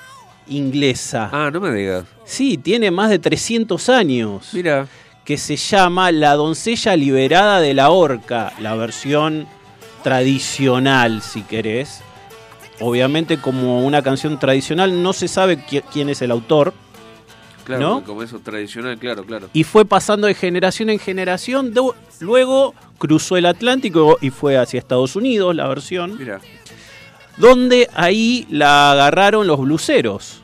inglesa. 0.48 1.28
Ah, 1.32 1.50
no 1.52 1.60
me 1.60 1.72
digas. 1.72 2.04
Sí, 2.24 2.56
tiene 2.58 2.90
más 2.90 3.10
de 3.10 3.18
300 3.18 3.88
años, 3.88 4.50
Mira. 4.52 4.86
que 5.24 5.36
se 5.38 5.56
llama 5.56 6.12
La 6.12 6.34
doncella 6.34 6.96
liberada 6.96 7.60
de 7.60 7.74
la 7.74 7.90
horca, 7.90 8.52
la 8.60 8.74
versión 8.74 9.46
tradicional, 10.02 11.20
si 11.22 11.42
querés. 11.42 12.00
Obviamente 12.80 13.38
como 13.38 13.84
una 13.86 14.02
canción 14.02 14.38
tradicional 14.38 15.02
no 15.02 15.12
se 15.12 15.28
sabe 15.28 15.58
qui- 15.58 15.82
quién 15.92 16.08
es 16.08 16.22
el 16.22 16.30
autor, 16.30 16.72
Claro, 17.64 17.80
¿No? 17.82 18.04
como 18.04 18.22
eso 18.22 18.38
tradicional, 18.38 18.96
claro, 18.96 19.24
claro. 19.24 19.48
y 19.52 19.64
fue 19.64 19.84
pasando 19.84 20.28
de 20.28 20.34
generación 20.34 20.88
en 20.88 21.00
generación. 21.00 21.74
de- 21.74 21.82
luego 22.20 22.74
cruzó 22.96 23.36
el 23.36 23.44
Atlántico 23.46 24.18
y 24.20 24.30
fue 24.30 24.56
hacia 24.56 24.78
Estados 24.78 25.16
Unidos 25.16 25.54
la 25.56 25.66
versión, 25.66 26.16
Mira. 26.16 26.40
Donde 27.36 27.88
ahí 27.94 28.46
la 28.50 28.92
agarraron 28.92 29.46
los 29.46 29.60
bluseros. 29.60 30.42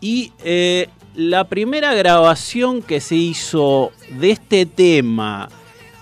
Y 0.00 0.32
eh, 0.44 0.88
la 1.14 1.44
primera 1.44 1.94
grabación 1.94 2.82
que 2.82 3.00
se 3.00 3.16
hizo 3.16 3.90
de 4.10 4.30
este 4.30 4.66
tema 4.66 5.48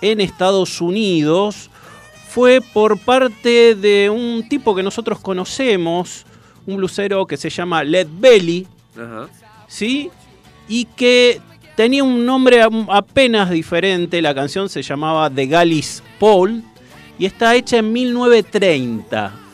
en 0.02 0.20
Estados 0.20 0.80
Unidos 0.80 1.70
fue 2.28 2.60
por 2.60 2.98
parte 2.98 3.74
de 3.74 4.10
un 4.10 4.46
tipo 4.46 4.74
que 4.74 4.82
nosotros 4.82 5.18
conocemos, 5.20 6.26
un 6.66 6.76
blusero 6.76 7.26
que 7.26 7.38
se 7.38 7.48
llama 7.48 7.82
Led 7.82 8.08
Belly, 8.10 8.66
Ajá. 8.94 9.28
¿sí? 9.66 10.10
Y 10.68 10.84
que 10.84 11.40
tenía 11.76 12.04
un 12.04 12.26
nombre 12.26 12.62
apenas 12.88 13.50
diferente. 13.50 14.20
La 14.20 14.34
canción 14.34 14.68
se 14.68 14.82
llamaba 14.82 15.30
The 15.30 15.46
Gallis 15.46 16.02
Paul 16.20 16.62
y 17.18 17.24
está 17.24 17.54
hecha 17.54 17.78
en 17.78 17.90
1930. 17.92 19.45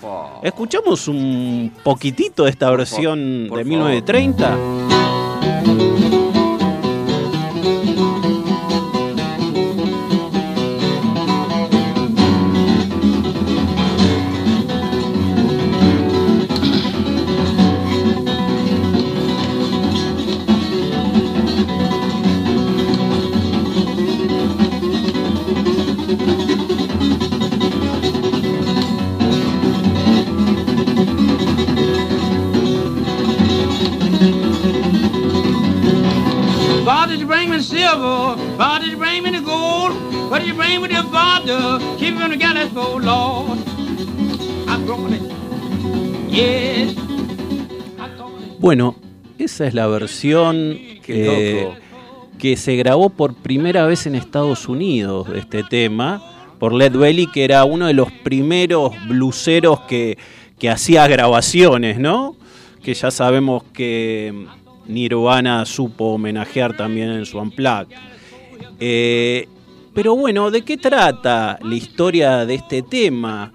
¿Escuchamos 0.42 1.08
un 1.08 1.72
poquitito 1.82 2.44
de 2.44 2.50
esta 2.50 2.70
versión 2.70 3.44
de 3.44 3.48
favor. 3.48 3.64
1930? 3.64 6.11
Keep 41.42 42.18
the 42.18 42.36
gallows 42.36 42.72
Lord. 42.72 43.58
I'm 44.68 44.86
Yes. 46.30 46.94
Bueno, 48.60 48.94
esa 49.38 49.66
es 49.66 49.74
la 49.74 49.88
versión 49.88 50.78
que 51.02 52.56
se 52.56 52.76
grabó 52.76 53.10
por 53.10 53.34
primera 53.34 53.84
vez 53.86 54.06
en 54.06 54.14
Estados 54.14 54.68
Unidos 54.68 55.30
de 55.30 55.40
este 55.40 55.64
tema 55.64 56.22
por 56.60 56.72
Led 56.74 56.96
Belly, 56.96 57.26
que 57.26 57.42
era 57.42 57.64
uno 57.64 57.88
de 57.88 57.94
los 57.94 58.12
primeros 58.12 58.92
bluseros 59.08 59.80
que, 59.80 60.16
que 60.60 60.70
hacía 60.70 61.08
grabaciones, 61.08 61.98
¿no? 61.98 62.36
Que 62.84 62.94
ya 62.94 63.10
sabemos 63.10 63.64
que 63.72 64.46
Nirvana 64.86 65.64
supo 65.66 66.14
homenajear 66.14 66.76
también 66.76 67.10
en 67.10 67.26
su 67.26 67.40
Unplugged. 67.40 67.96
Eh, 68.78 69.48
pero 69.94 70.16
bueno, 70.16 70.50
¿de 70.50 70.62
qué 70.62 70.76
trata 70.76 71.58
la 71.62 71.74
historia 71.74 72.46
de 72.46 72.54
este 72.54 72.82
tema? 72.82 73.52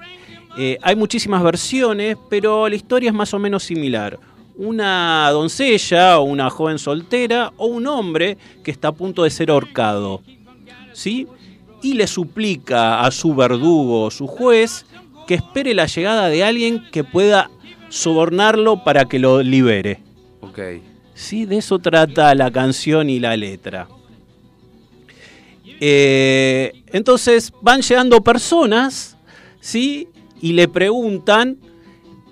Eh, 0.58 0.78
hay 0.82 0.95
muchísimas 0.95 1.41
versiones, 1.43 2.17
pero 2.30 2.69
la 2.69 2.76
historia 2.76 3.10
es 3.10 3.15
más 3.15 3.34
o 3.34 3.39
menos 3.39 3.63
similar. 3.63 4.19
Una 4.56 5.30
doncella 5.32 6.19
o 6.19 6.23
una 6.23 6.50
joven 6.50 6.80
soltera 6.80 7.54
o 7.58 7.67
un 7.67 7.88
hombre 7.88 8.38
que 8.63 8.71
está 8.71 8.89
a 8.89 8.91
punto 8.91 9.23
de 9.23 9.30
ser 9.30 9.50
ahorcado. 9.50 10.21
¿Sí? 10.93 11.28
Y 11.82 11.93
le 11.93 12.08
suplica 12.08 13.02
a 13.02 13.12
su 13.12 13.36
verdugo, 13.36 14.10
su 14.10 14.28
juez, 14.28 14.86
que 15.28 15.36
espere 15.36 15.73
la 15.73 15.86
llegada 15.86 16.28
de 16.30 16.43
alguien 16.43 16.84
que 16.91 17.04
pueda 17.04 17.52
sobornarlo 17.89 18.84
para 18.84 19.06
que 19.06 19.19
lo 19.19 19.41
libere. 19.43 20.02
Ok. 20.41 20.60
Sí, 21.13 21.45
de 21.45 21.58
eso 21.58 21.80
trata 21.80 22.34
la 22.36 22.52
canción 22.52 23.10
y 23.10 23.19
la 23.19 23.36
letra. 23.36 23.88
Eh, 25.80 26.84
entonces 26.92 27.52
van 27.62 27.82
llegando 27.82 28.22
personas, 28.22 29.18
¿sí? 29.60 30.08
Y 30.42 30.54
le 30.54 30.68
preguntan 30.68 31.58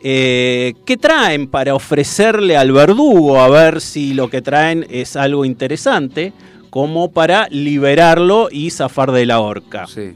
eh, 0.03 0.73
qué 0.85 0.97
traen 0.97 1.47
para 1.47 1.73
ofrecerle 1.75 2.57
al 2.57 2.71
verdugo, 2.71 3.39
a 3.39 3.49
ver 3.49 3.81
si 3.81 4.13
lo 4.13 4.29
que 4.29 4.41
traen 4.41 4.85
es 4.89 5.15
algo 5.15 5.45
interesante, 5.45 6.33
como 6.69 7.11
para 7.11 7.47
liberarlo 7.49 8.49
y 8.51 8.69
zafar 8.69 9.11
de 9.11 9.25
la 9.25 9.39
horca. 9.39 9.87
Sí. 9.87 10.13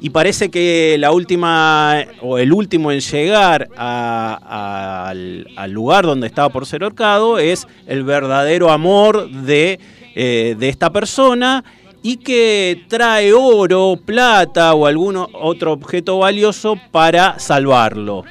Y 0.00 0.10
parece 0.10 0.50
que 0.50 0.96
la 0.98 1.12
última 1.12 2.04
o 2.20 2.38
el 2.38 2.52
último 2.52 2.90
en 2.92 3.00
llegar 3.00 3.68
a- 3.76 4.38
a- 4.42 5.08
al, 5.08 5.46
al 5.56 5.70
lugar 5.70 6.04
donde 6.04 6.26
estaba 6.26 6.48
por 6.50 6.66
ser 6.66 6.82
ahorcado 6.82 7.38
es 7.38 7.66
el 7.86 8.02
verdadero 8.04 8.70
amor 8.70 9.30
de, 9.30 9.78
eh, 10.14 10.56
de 10.58 10.68
esta 10.68 10.90
persona 10.90 11.64
y 12.06 12.18
que 12.18 12.84
trae 12.86 13.32
oro, 13.32 13.98
plata 14.04 14.74
o 14.74 14.84
algún 14.84 15.16
otro 15.16 15.72
objeto 15.72 16.18
valioso 16.18 16.76
para 16.90 17.38
salvarlo. 17.38 18.24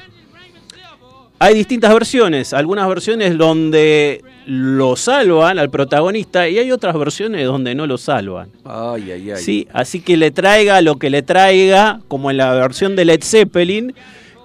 Hay 1.40 1.56
distintas 1.56 1.92
versiones, 1.92 2.54
algunas 2.54 2.88
versiones 2.88 3.36
donde 3.36 4.24
lo 4.46 4.96
salvan 4.96 5.58
al 5.58 5.72
protagonista 5.72 6.48
y 6.48 6.60
hay 6.60 6.72
otras 6.72 6.96
versiones 6.96 7.48
donde 7.48 7.74
no 7.74 7.88
lo 7.88 7.98
salvan. 7.98 8.52
Ay, 8.64 9.12
ay, 9.12 9.32
ay. 9.32 9.42
Sí, 9.42 9.68
así 9.74 10.02
que 10.02 10.18
le 10.18 10.30
traiga 10.30 10.80
lo 10.82 10.98
que 10.98 11.10
le 11.10 11.24
traiga, 11.24 12.00
como 12.08 12.30
en 12.30 12.38
la 12.38 12.54
versión 12.54 12.96
de 12.96 13.06
Led 13.06 13.24
Zeppelin, 13.24 13.96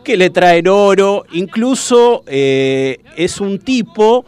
que 0.05 0.17
le 0.17 0.31
traen 0.31 0.69
oro. 0.69 1.27
Incluso 1.33 2.25
eh, 2.27 3.01
es 3.15 3.43
un 3.43 3.59
tipo 3.59 4.25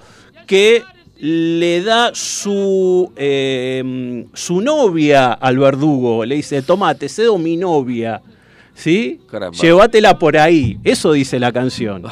que 0.47 0.83
le 1.21 1.83
da 1.83 2.13
su, 2.15 3.13
eh, 3.17 4.25
su 4.33 4.61
novia 4.63 5.33
al 5.33 5.59
verdugo. 5.59 6.25
Le 6.25 6.37
dice, 6.37 6.63
toma, 6.63 6.95
te 6.95 7.09
cedo 7.09 7.37
mi 7.37 7.57
novia. 7.57 8.23
¿Sí? 8.75 9.21
Caramba. 9.31 9.57
Llévatela 9.59 10.19
por 10.19 10.39
ahí. 10.39 10.79
Eso 10.83 11.13
dice 11.13 11.39
la 11.39 11.53
canción. 11.53 12.05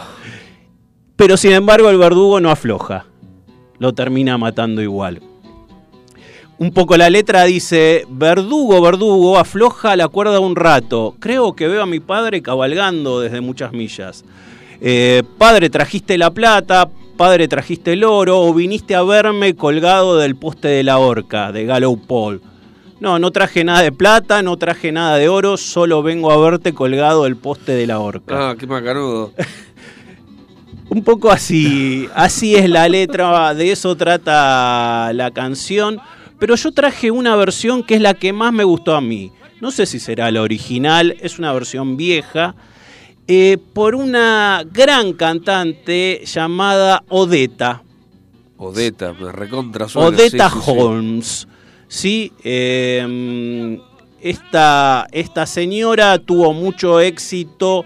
Pero 1.16 1.36
sin 1.38 1.52
embargo 1.52 1.88
el 1.88 1.96
verdugo 1.96 2.40
no 2.40 2.50
afloja. 2.50 3.06
Lo 3.78 3.94
termina 3.94 4.36
matando 4.36 4.82
igual. 4.82 5.22
un 6.58 6.72
poco 6.72 6.96
la 6.96 7.08
letra 7.08 7.44
dice, 7.44 8.04
verdugo, 8.10 8.82
verdugo, 8.82 9.38
afloja 9.38 9.96
la 9.96 10.08
cuerda 10.08 10.40
un 10.40 10.56
rato. 10.56 11.14
Creo 11.20 11.54
que 11.54 11.68
veo 11.68 11.82
a 11.82 11.86
mi 11.86 12.00
padre 12.00 12.42
cabalgando 12.42 13.20
desde 13.20 13.40
muchas 13.40 13.72
millas. 13.72 14.24
Eh, 14.80 15.22
padre, 15.38 15.70
trajiste 15.70 16.18
la 16.18 16.30
plata, 16.30 16.90
padre, 17.18 17.48
trajiste 17.48 17.94
el 17.94 18.04
oro, 18.04 18.40
o 18.40 18.54
viniste 18.54 18.94
a 18.94 19.02
verme 19.02 19.56
colgado 19.56 20.16
del 20.16 20.36
poste 20.36 20.68
de 20.68 20.84
la 20.84 20.98
horca, 20.98 21.50
de 21.50 21.66
Gallow 21.66 21.98
Paul. 21.98 22.40
No, 23.00 23.18
no 23.18 23.32
traje 23.32 23.64
nada 23.64 23.82
de 23.82 23.90
plata, 23.90 24.40
no 24.40 24.56
traje 24.56 24.92
nada 24.92 25.16
de 25.16 25.28
oro, 25.28 25.56
solo 25.56 26.00
vengo 26.02 26.30
a 26.30 26.38
verte 26.38 26.72
colgado 26.72 27.24
del 27.24 27.36
poste 27.36 27.72
de 27.72 27.88
la 27.88 27.98
horca. 27.98 28.50
Ah, 28.50 28.54
qué 28.56 28.68
macanudo. 28.68 29.32
Un 30.90 31.02
poco 31.02 31.30
así, 31.30 32.08
así 32.14 32.54
es 32.54 32.70
la 32.70 32.88
letra, 32.88 33.52
de 33.52 33.72
eso 33.72 33.96
trata 33.96 35.12
la 35.12 35.32
canción, 35.32 36.00
pero 36.38 36.54
yo 36.54 36.70
traje 36.70 37.10
una 37.10 37.34
versión 37.34 37.82
que 37.82 37.96
es 37.96 38.00
la 38.00 38.14
que 38.14 38.32
más 38.32 38.52
me 38.52 38.62
gustó 38.62 38.94
a 38.94 39.00
mí. 39.00 39.32
No 39.60 39.72
sé 39.72 39.86
si 39.86 39.98
será 39.98 40.30
la 40.30 40.40
original, 40.40 41.16
es 41.20 41.40
una 41.40 41.52
versión 41.52 41.96
vieja, 41.96 42.54
eh, 43.28 43.58
por 43.74 43.94
una 43.94 44.64
gran 44.72 45.12
cantante 45.12 46.22
llamada 46.24 47.04
Odetta. 47.08 47.82
Odeta, 48.56 49.12
me 49.12 49.30
recontra 49.30 49.88
suena, 49.88 50.08
Odetta 50.08 50.50
sí. 50.50 50.58
Holmes. 50.66 51.48
Sí, 51.86 52.32
eh, 52.42 53.78
esta, 54.20 55.06
esta 55.12 55.46
señora 55.46 56.18
tuvo 56.18 56.52
mucho 56.54 57.00
éxito 57.00 57.84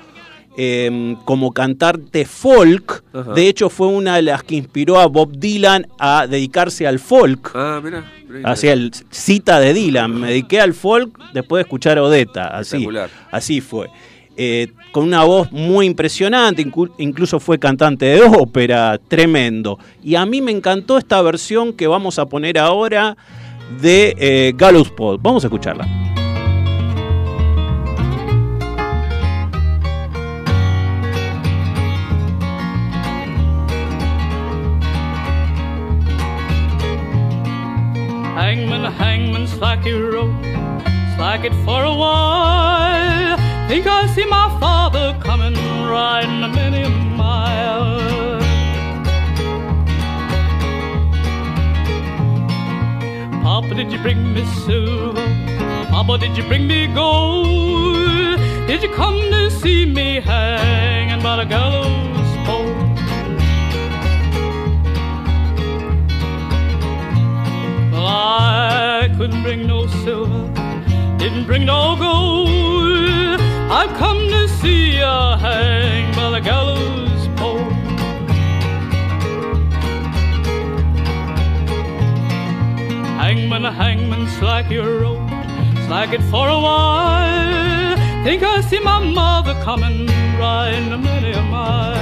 eh, 0.56 1.16
como 1.24 1.52
cantante 1.52 2.24
folk. 2.24 3.02
Ajá. 3.12 3.32
De 3.32 3.48
hecho, 3.48 3.68
fue 3.68 3.88
una 3.88 4.16
de 4.16 4.22
las 4.22 4.44
que 4.44 4.54
inspiró 4.54 5.00
a 5.00 5.06
Bob 5.06 5.32
Dylan 5.36 5.88
a 5.98 6.26
dedicarse 6.26 6.86
al 6.86 7.00
folk. 7.00 7.50
Ah, 7.54 7.80
mira. 7.82 8.04
Así 8.44 8.68
el 8.68 8.92
cita 9.10 9.60
de 9.60 9.74
Dylan, 9.74 10.20
me 10.20 10.28
dediqué 10.28 10.60
al 10.60 10.72
folk 10.72 11.18
después 11.34 11.58
de 11.58 11.62
escuchar 11.62 11.98
a 11.98 12.04
Odetta, 12.04 12.46
así, 12.46 12.86
así 13.30 13.60
fue. 13.60 13.90
Eh, 14.36 14.72
con 14.92 15.04
una 15.04 15.24
voz 15.24 15.52
muy 15.52 15.86
impresionante, 15.86 16.66
incluso 16.98 17.38
fue 17.40 17.58
cantante 17.58 18.06
de 18.06 18.22
ópera, 18.22 18.98
tremendo. 19.08 19.78
Y 20.02 20.14
a 20.14 20.24
mí 20.24 20.40
me 20.40 20.52
encantó 20.52 20.98
esta 20.98 21.20
versión 21.22 21.72
que 21.72 21.86
vamos 21.86 22.18
a 22.18 22.26
poner 22.26 22.58
ahora 22.58 23.16
de 23.80 24.14
eh, 24.18 24.54
Pole. 24.96 25.18
Vamos 25.22 25.44
a 25.44 25.46
escucharla. 25.46 25.86
Hangman, 38.34 38.92
hangman, 38.98 39.46
slack 39.46 39.84
slack 41.22 41.44
it 41.44 41.54
for 41.64 41.84
a 41.84 41.94
while. 41.94 43.36
Think 43.68 43.86
I 43.86 44.08
see 44.08 44.26
my 44.26 44.48
father 44.58 45.16
coming, 45.20 45.54
riding 45.96 46.42
a 46.42 46.48
many 46.48 46.82
mile. 47.16 48.40
Papa, 53.40 53.72
did 53.72 53.92
you 53.92 54.00
bring 54.00 54.34
me 54.34 54.44
silver? 54.66 55.28
Papa, 55.90 56.18
did 56.18 56.36
you 56.36 56.42
bring 56.48 56.66
me 56.66 56.88
gold? 56.88 58.40
Did 58.66 58.82
you 58.82 58.92
come 58.92 59.20
to 59.30 59.48
see 59.48 59.86
me 59.86 60.20
hanging 60.20 61.22
by 61.22 61.36
the 61.36 61.44
gallows 61.44 62.30
pole? 62.46 62.74
Well, 67.92 68.08
I 68.08 69.08
couldn't 69.16 69.44
bring 69.44 69.68
no 69.68 69.86
silver, 69.86 70.51
didn't 71.32 71.46
bring 71.46 71.64
no 71.64 71.96
gold. 71.96 73.40
I've 73.70 73.96
come 73.96 74.18
to 74.28 74.48
see 74.48 74.98
ya 74.98 75.38
hang 75.38 76.14
by 76.14 76.28
the 76.30 76.40
gallows 76.40 77.26
pole. 77.36 77.70
Hangman, 83.16 83.64
hangman, 83.64 84.28
slack 84.38 84.70
your 84.70 85.00
rope, 85.00 85.28
slack 85.86 86.12
it 86.12 86.22
for 86.30 86.48
a 86.48 86.60
while. 86.66 87.96
Think 88.24 88.42
I 88.42 88.60
see 88.60 88.80
my 88.80 89.02
mother 89.02 89.54
coming, 89.62 90.06
riding 90.38 90.92
a 90.92 90.98
many 90.98 91.32
a 91.32 91.42
mile. 91.42 91.96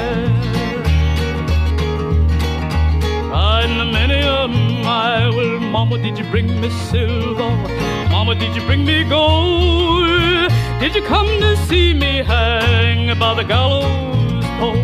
Riding 3.30 3.80
a 3.80 3.84
many 3.84 4.20
a 4.22 4.48
mile. 4.48 5.36
Well, 5.36 5.60
Mama, 5.60 5.98
did 5.98 6.18
you 6.18 6.24
bring 6.32 6.60
me 6.60 6.68
silver? 6.68 7.79
Mama, 8.20 8.34
did 8.34 8.54
you 8.54 8.60
bring 8.66 8.84
me 8.84 9.02
gold? 9.02 10.50
Did 10.78 10.94
you 10.94 11.00
come 11.00 11.26
to 11.40 11.56
see 11.56 11.94
me 11.94 12.22
hang 12.22 13.18
by 13.18 13.32
the 13.32 13.42
gallows 13.42 14.44
pole? 14.58 14.76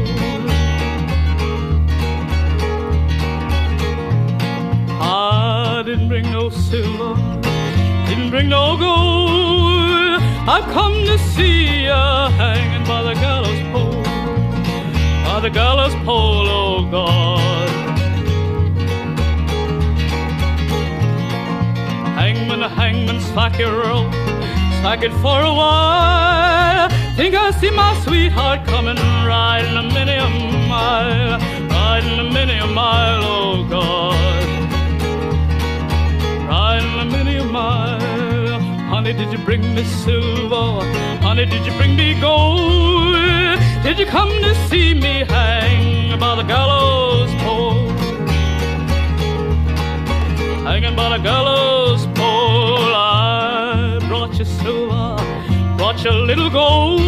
I 5.03 5.83
didn't 5.85 6.09
bring 6.09 6.33
no 6.33 6.49
silver, 6.49 7.15
didn't 8.09 8.31
bring 8.31 8.49
no 8.49 8.75
gold. 8.79 10.23
I've 10.49 10.73
come 10.73 10.95
to 11.05 11.19
see 11.19 11.85
ya 11.85 12.31
hanging 12.31 12.87
by 12.87 13.03
the 13.03 13.13
gallows 13.21 13.61
pole, 13.71 14.03
by 15.27 15.41
the 15.41 15.51
gallows 15.51 15.95
pole, 16.07 16.49
oh 16.49 16.91
God. 16.91 17.86
Hangman, 22.57 22.71
hangman, 22.71 23.21
slack 23.21 23.59
your 23.59 23.71
rope, 23.71 24.11
slack 24.81 25.03
it 25.03 25.13
for 25.21 25.41
a 25.43 25.53
while. 25.53 26.89
Think 27.15 27.35
I 27.35 27.51
see 27.51 27.71
my 27.71 27.95
sweetheart 28.01 28.67
coming, 28.67 28.97
riding 28.97 29.77
a 29.77 29.83
many 29.83 30.15
a 30.15 30.27
mile, 30.67 31.39
riding 31.69 32.19
a 32.19 32.31
many 32.33 32.57
a 32.57 32.67
mile, 32.67 33.21
oh 33.25 33.69
God. 33.69 34.49
Riding 36.49 36.99
a 36.99 37.05
many 37.05 37.37
a 37.37 37.45
mile. 37.45 38.61
Honey, 38.89 39.13
did 39.13 39.31
you 39.33 39.39
bring 39.45 39.75
me 39.75 39.85
silver? 39.85 40.81
Honey, 41.21 41.45
did 41.45 41.67
you 41.67 41.73
bring 41.73 41.95
me 41.95 42.19
gold? 42.19 43.59
Did 43.83 43.99
you 43.99 44.07
come 44.07 44.31
to 44.31 44.55
see 44.69 44.95
me 44.95 45.27
hang 45.29 46.19
by 46.19 46.35
the 46.37 46.43
gallows 46.43 47.31
pole? 47.43 47.91
hanging 50.65 50.97
by 50.97 51.17
the 51.17 51.23
gallows 51.23 51.76
brought 54.37 54.49
you 54.49 54.59
silver, 54.63 55.77
brought 55.79 56.05
you 56.05 56.11
little 56.11 56.51
gold. 56.51 57.01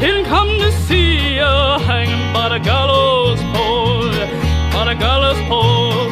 Didn't 0.00 0.26
come 0.26 0.48
to 0.60 0.70
see 0.70 1.34
you 1.34 1.42
hanging 1.42 2.32
by 2.32 2.48
the 2.48 2.58
gallows 2.58 3.40
pole, 3.52 4.12
by 4.72 4.84
the 4.84 4.94
gallows 4.94 5.40
pole. 5.48 6.11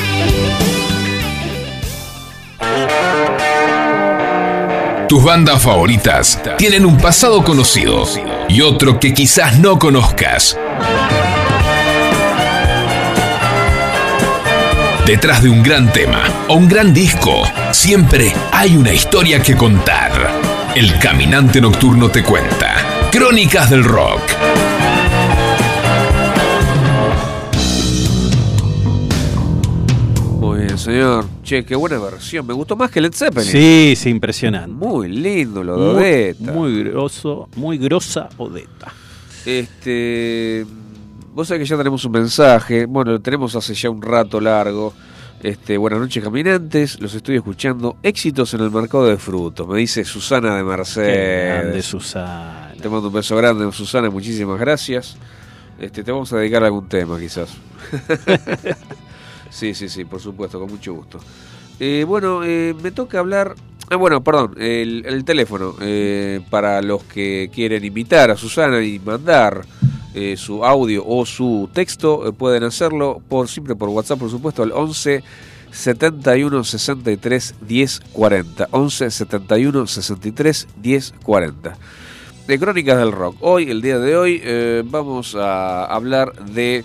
Tus 5.11 5.25
bandas 5.25 5.61
favoritas 5.61 6.39
tienen 6.57 6.85
un 6.85 6.95
pasado 6.95 7.43
conocido 7.43 8.05
y 8.47 8.61
otro 8.61 8.97
que 8.97 9.13
quizás 9.13 9.59
no 9.59 9.77
conozcas. 9.77 10.57
Detrás 15.05 15.43
de 15.43 15.49
un 15.49 15.63
gran 15.63 15.91
tema 15.91 16.23
o 16.47 16.53
un 16.53 16.69
gran 16.69 16.93
disco, 16.93 17.43
siempre 17.71 18.33
hay 18.53 18.77
una 18.77 18.93
historia 18.93 19.43
que 19.43 19.57
contar. 19.57 20.13
El 20.75 20.97
Caminante 20.99 21.59
Nocturno 21.59 22.09
te 22.09 22.23
cuenta. 22.23 23.09
Crónicas 23.11 23.69
del 23.69 23.83
Rock. 23.83 24.21
señor. 30.77 31.30
Che, 31.51 31.65
qué 31.65 31.75
buena 31.75 31.99
versión. 31.99 32.47
Me 32.47 32.53
gustó 32.53 32.77
más 32.77 32.89
que 32.89 33.01
Led 33.01 33.11
Zeppelin. 33.11 33.51
Sí, 33.51 33.93
sí, 33.97 34.09
impresionante. 34.09 34.71
Muy 34.71 35.09
lindo 35.09 35.61
lo 35.61 35.75
de 35.75 35.83
Muy, 35.83 35.97
Odetta. 36.47 36.51
muy 36.53 36.83
grosso, 36.85 37.49
muy 37.57 37.77
grosa 37.77 38.29
Odetta. 38.37 38.93
Este, 39.45 40.65
vos 41.33 41.49
sabés 41.49 41.63
que 41.63 41.69
ya 41.69 41.75
tenemos 41.75 42.05
un 42.05 42.13
mensaje. 42.13 42.85
Bueno, 42.85 43.11
lo 43.11 43.19
tenemos 43.19 43.53
hace 43.57 43.73
ya 43.73 43.89
un 43.89 44.01
rato 44.01 44.39
largo. 44.39 44.93
Este, 45.43 45.75
buenas 45.75 45.99
noches, 45.99 46.23
caminantes. 46.23 47.01
Los 47.01 47.15
estoy 47.15 47.35
escuchando. 47.35 47.97
Éxitos 48.01 48.53
en 48.53 48.61
el 48.61 48.71
mercado 48.71 49.07
de 49.07 49.17
frutos. 49.17 49.67
Me 49.67 49.77
dice 49.79 50.05
Susana 50.05 50.55
de 50.55 50.61
Qué 50.61 50.69
Mercedes. 50.69 51.53
grande 51.63 51.81
Susana. 51.81 52.73
Te 52.81 52.87
mando 52.87 53.09
un 53.09 53.13
beso 53.13 53.35
grande, 53.35 53.69
Susana. 53.73 54.09
Muchísimas 54.09 54.57
gracias. 54.57 55.17
Este, 55.77 56.01
te 56.01 56.13
vamos 56.13 56.31
a 56.31 56.37
dedicar 56.37 56.63
algún 56.63 56.87
tema, 56.87 57.19
quizás. 57.19 57.49
sí, 59.51 59.75
sí, 59.75 59.87
sí, 59.89 60.05
por 60.05 60.19
supuesto, 60.19 60.59
con 60.59 60.71
mucho 60.71 60.93
gusto. 60.95 61.19
Eh, 61.79 62.03
bueno, 62.07 62.43
eh, 62.43 62.73
me 62.81 62.91
toca 62.91 63.19
hablar. 63.19 63.53
Ah, 63.89 63.97
bueno, 63.97 64.23
perdón, 64.23 64.55
el, 64.57 65.03
el 65.05 65.23
teléfono. 65.25 65.75
eh, 65.81 66.41
para 66.49 66.81
los 66.81 67.03
que 67.03 67.51
quieren 67.53 67.83
invitar 67.85 68.31
a 68.31 68.37
Susana 68.37 68.81
y 68.83 68.97
mandar 68.99 69.65
eh, 70.13 70.35
su 70.37 70.63
audio 70.65 71.03
o 71.05 71.25
su 71.25 71.69
texto, 71.73 72.27
eh, 72.27 72.31
pueden 72.33 72.63
hacerlo 72.63 73.21
por 73.29 73.47
siempre 73.47 73.75
por 73.75 73.89
WhatsApp, 73.89 74.19
por 74.19 74.29
supuesto, 74.29 74.63
al 74.63 74.71
11 74.71 75.23
71 75.71 76.63
63 76.63 77.55
10 77.61 77.99
40. 78.13 78.67
11 78.71 79.11
71 79.11 79.87
63 79.87 80.67
10 80.81 81.13
40 81.23 81.77
de 82.47 82.59
Crónicas 82.59 82.97
del 82.97 83.11
Rock. 83.13 83.37
Hoy, 83.39 83.69
el 83.69 83.81
día 83.81 83.97
de 83.99 84.15
hoy, 84.17 84.41
eh, 84.43 84.83
vamos 84.85 85.35
a 85.35 85.85
hablar 85.85 86.33
de 86.45 86.83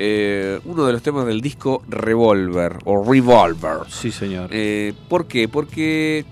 eh, 0.00 0.60
uno 0.64 0.86
de 0.86 0.92
los 0.92 1.02
temas 1.02 1.26
del 1.26 1.40
disco 1.40 1.82
Revolver 1.88 2.78
o 2.84 3.02
Revolver. 3.04 3.78
Sí, 3.88 4.12
señor. 4.12 4.48
Eh, 4.52 4.94
¿Por 5.08 5.26
qué? 5.26 5.48
Porque 5.48 6.24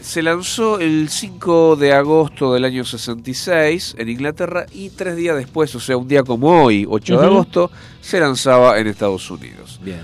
se 0.00 0.22
lanzó 0.22 0.78
el 0.78 1.08
5 1.08 1.74
de 1.74 1.92
agosto 1.92 2.54
del 2.54 2.64
año 2.64 2.84
66 2.84 3.96
en 3.98 4.08
Inglaterra 4.08 4.66
y 4.72 4.90
tres 4.90 5.16
días 5.16 5.36
después, 5.36 5.74
o 5.74 5.80
sea, 5.80 5.96
un 5.96 6.06
día 6.06 6.22
como 6.22 6.62
hoy, 6.62 6.86
8 6.88 7.20
de 7.20 7.26
agosto, 7.26 7.72
se 8.00 8.20
lanzaba 8.20 8.78
en 8.78 8.86
Estados 8.86 9.28
Unidos. 9.32 9.80
Bien. 9.82 10.02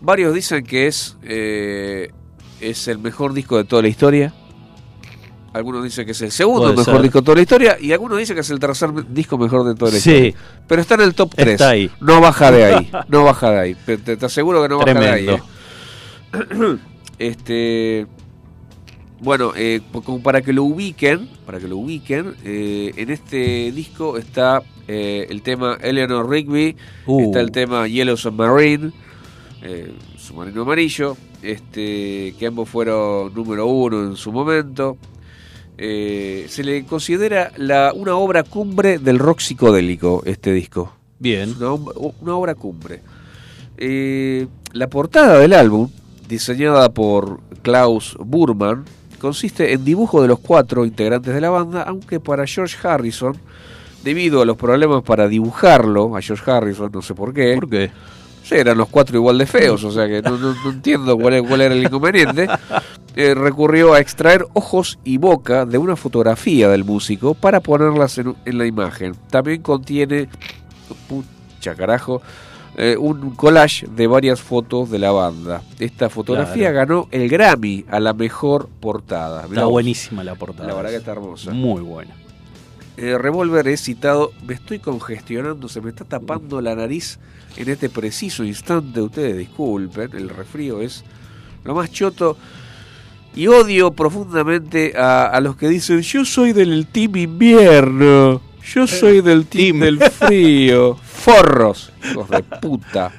Varios 0.00 0.34
dicen 0.34 0.64
que 0.64 0.86
es, 0.86 1.18
eh, 1.24 2.10
es 2.62 2.88
el 2.88 2.98
mejor 2.98 3.34
disco 3.34 3.58
de 3.58 3.64
toda 3.64 3.82
la 3.82 3.88
historia. 3.88 4.32
Algunos 5.52 5.82
dicen 5.82 6.04
que 6.04 6.12
es 6.12 6.20
el 6.22 6.30
segundo 6.30 6.68
mejor 6.74 6.84
ser. 6.84 7.02
disco 7.02 7.20
de 7.20 7.24
toda 7.24 7.36
la 7.36 7.42
historia. 7.42 7.76
Y 7.80 7.92
algunos 7.92 8.18
dicen 8.18 8.34
que 8.36 8.40
es 8.42 8.50
el 8.50 8.58
tercer 8.58 8.90
disco 9.08 9.38
mejor 9.38 9.64
de 9.64 9.74
toda 9.74 9.90
la 9.92 9.98
Sí. 9.98 10.10
historia. 10.10 10.34
Pero 10.66 10.82
está 10.82 10.94
en 10.96 11.00
el 11.00 11.14
top 11.14 11.34
3. 11.34 11.48
Está 11.54 11.70
ahí. 11.70 11.90
No 12.00 12.20
baja 12.20 12.50
de 12.50 12.64
ahí. 12.64 12.90
No 13.08 13.24
baja 13.24 13.50
de 13.50 13.58
ahí. 13.60 13.74
Te, 13.74 14.18
aseguro 14.26 14.62
que 14.62 14.68
no 14.68 14.78
baja 14.78 14.94
de 14.94 15.08
ahí. 15.08 15.28
Eh. 15.28 15.40
Este. 17.18 18.06
Bueno, 19.20 19.52
eh, 19.56 19.80
como 20.04 20.22
para 20.22 20.42
que 20.42 20.52
lo 20.52 20.62
ubiquen, 20.62 21.28
para 21.44 21.58
que 21.58 21.66
lo 21.66 21.76
ubiquen, 21.78 22.36
eh, 22.44 22.92
en 22.96 23.10
este 23.10 23.72
disco 23.72 24.16
está 24.16 24.62
eh, 24.86 25.26
el 25.28 25.42
tema 25.42 25.76
Eleanor 25.82 26.28
Rigby, 26.30 26.76
Uh. 27.06 27.22
está 27.24 27.40
el 27.40 27.50
tema 27.50 27.88
Yellow 27.88 28.16
Submarine, 28.16 28.92
eh, 29.62 29.92
Submarino 30.16 30.62
Amarillo, 30.62 31.16
este, 31.42 32.32
que 32.38 32.46
ambos 32.46 32.68
fueron 32.68 33.34
número 33.34 33.66
uno 33.66 34.04
en 34.04 34.14
su 34.14 34.30
momento. 34.30 34.96
Eh, 35.80 36.46
se 36.48 36.64
le 36.64 36.84
considera 36.84 37.52
la, 37.56 37.92
una 37.94 38.16
obra 38.16 38.42
cumbre 38.42 38.98
del 38.98 39.18
rock 39.18 39.38
psicodélico, 39.40 40.22
este 40.26 40.52
disco. 40.52 40.92
Bien. 41.20 41.50
Es 41.50 41.56
una, 41.56 41.68
ob- 41.70 42.14
una 42.20 42.34
obra 42.34 42.54
cumbre. 42.56 43.00
Eh, 43.76 44.46
la 44.72 44.88
portada 44.88 45.38
del 45.38 45.52
álbum, 45.52 45.88
diseñada 46.28 46.88
por 46.92 47.38
Klaus 47.62 48.16
Burman, 48.18 48.84
consiste 49.20 49.72
en 49.72 49.84
dibujo 49.84 50.20
de 50.20 50.28
los 50.28 50.40
cuatro 50.40 50.84
integrantes 50.84 51.32
de 51.32 51.40
la 51.40 51.50
banda, 51.50 51.82
aunque 51.82 52.18
para 52.18 52.44
George 52.46 52.76
Harrison, 52.86 53.36
debido 54.02 54.42
a 54.42 54.46
los 54.46 54.56
problemas 54.56 55.02
para 55.02 55.28
dibujarlo, 55.28 56.16
a 56.16 56.20
George 56.22 56.50
Harrison, 56.50 56.90
no 56.92 57.02
sé 57.02 57.14
por 57.14 57.32
qué, 57.32 57.54
¿Por 57.54 57.68
qué? 57.68 57.90
Sí, 58.44 58.54
eran 58.54 58.78
los 58.78 58.88
cuatro 58.88 59.16
igual 59.18 59.36
de 59.38 59.46
feos, 59.46 59.84
o 59.84 59.92
sea 59.92 60.06
que 60.08 60.22
no, 60.22 60.38
no- 60.38 60.54
no 60.64 60.70
entiendo 60.70 61.16
cuál, 61.18 61.46
cuál 61.46 61.60
era 61.60 61.74
el 61.74 61.82
inconveniente. 61.84 62.48
Eh, 63.20 63.34
recurrió 63.34 63.94
a 63.94 63.98
extraer 63.98 64.46
ojos 64.52 65.00
y 65.02 65.18
boca 65.18 65.66
de 65.66 65.76
una 65.76 65.96
fotografía 65.96 66.68
del 66.68 66.84
músico 66.84 67.34
para 67.34 67.58
ponerlas 67.58 68.16
en, 68.18 68.36
en 68.44 68.58
la 68.58 68.64
imagen. 68.64 69.16
También 69.28 69.60
contiene, 69.60 70.28
pucha 71.08 71.74
carajo, 71.74 72.22
eh, 72.76 72.96
un 72.96 73.32
collage 73.32 73.88
de 73.88 74.06
varias 74.06 74.40
fotos 74.40 74.88
de 74.88 75.00
la 75.00 75.10
banda. 75.10 75.62
Esta 75.80 76.08
fotografía 76.08 76.70
ganó 76.70 77.08
el 77.10 77.28
Grammy 77.28 77.84
a 77.90 77.98
la 77.98 78.12
mejor 78.12 78.68
portada. 78.78 79.42
Mirá 79.48 79.54
Está 79.54 79.64
vos, 79.64 79.72
buenísima 79.72 80.22
la 80.22 80.36
portada. 80.36 80.68
La 80.68 80.76
verdad 80.76 80.90
que 80.90 80.96
está 80.98 81.10
hermosa. 81.10 81.50
Muy 81.50 81.82
buena. 81.82 82.14
Eh, 82.96 83.18
Revolver 83.18 83.66
es 83.66 83.82
citado, 83.82 84.30
me 84.46 84.54
estoy 84.54 84.78
congestionando, 84.78 85.68
se 85.68 85.80
me 85.80 85.90
está 85.90 86.04
tapando 86.04 86.60
la 86.60 86.76
nariz 86.76 87.18
en 87.56 87.68
este 87.68 87.88
preciso 87.88 88.44
instante, 88.44 89.00
ustedes 89.00 89.36
disculpen, 89.36 90.10
el 90.14 90.28
resfrío 90.28 90.80
es 90.80 91.02
lo 91.64 91.74
más 91.74 91.90
choto. 91.90 92.36
Y 93.34 93.46
odio 93.46 93.92
profundamente 93.92 94.94
a, 94.96 95.26
a 95.26 95.40
los 95.40 95.56
que 95.56 95.68
dicen, 95.68 96.00
yo 96.02 96.24
soy 96.24 96.52
del 96.52 96.86
team 96.86 97.16
invierno, 97.16 98.40
yo 98.74 98.86
soy 98.86 99.20
del 99.20 99.46
team 99.46 99.80
del 99.80 99.98
frío. 100.00 100.96
Forros, 101.02 101.92
hijos 102.10 102.28
de 102.30 102.42
puta. 102.42 103.12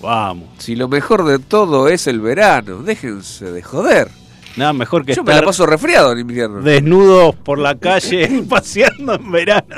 Vamos. 0.00 0.48
Si 0.58 0.76
lo 0.76 0.88
mejor 0.88 1.24
de 1.24 1.38
todo 1.38 1.88
es 1.88 2.06
el 2.06 2.20
verano, 2.20 2.82
déjense 2.82 3.50
de 3.50 3.62
joder. 3.62 4.08
Nada 4.56 4.72
mejor 4.72 5.04
que 5.04 5.14
Yo 5.14 5.22
me 5.22 5.32
estar 5.32 5.42
la 5.42 5.46
paso 5.46 5.66
resfriado 5.66 6.12
en 6.12 6.20
invierno. 6.20 6.60
desnudos 6.62 7.34
por 7.34 7.58
la 7.58 7.74
calle 7.76 8.42
paseando 8.48 9.14
en 9.14 9.30
verano. 9.30 9.76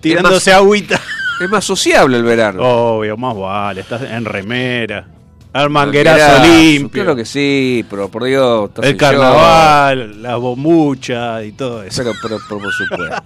Tirándose 0.00 0.52
agüita. 0.52 1.00
Es 1.42 1.48
más 1.48 1.64
sociable 1.64 2.16
el 2.16 2.24
verano. 2.24 2.62
Obvio, 2.62 3.16
más 3.16 3.36
vale. 3.36 3.80
Estás 3.82 4.02
en 4.02 4.24
remera. 4.24 5.06
Al 5.58 5.70
manguerazo 5.70 6.44
limpio. 6.44 7.02
Claro 7.02 7.16
que 7.16 7.24
sí, 7.24 7.84
pero 7.90 8.08
por 8.08 8.24
Dios. 8.24 8.70
el 8.80 8.96
carnaval, 8.96 10.22
la 10.22 10.36
bombucha 10.36 11.42
y 11.42 11.50
todo 11.50 11.82
eso. 11.82 12.00
Pero, 12.04 12.14
pero, 12.22 12.38
pero 12.48 12.60
por 12.60 12.72
supuesto. 12.72 13.16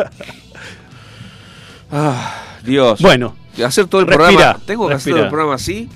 ah, 1.90 2.40
Dios. 2.64 3.00
Bueno, 3.00 3.34
hacer 3.64 3.86
todo 3.86 4.02
el 4.02 4.06
respira, 4.06 4.28
programa. 4.28 4.60
Tengo 4.64 4.88
que 4.88 4.94
hacer 4.94 5.12
todo 5.12 5.22
el 5.24 5.28
programa 5.28 5.54
así. 5.54 5.88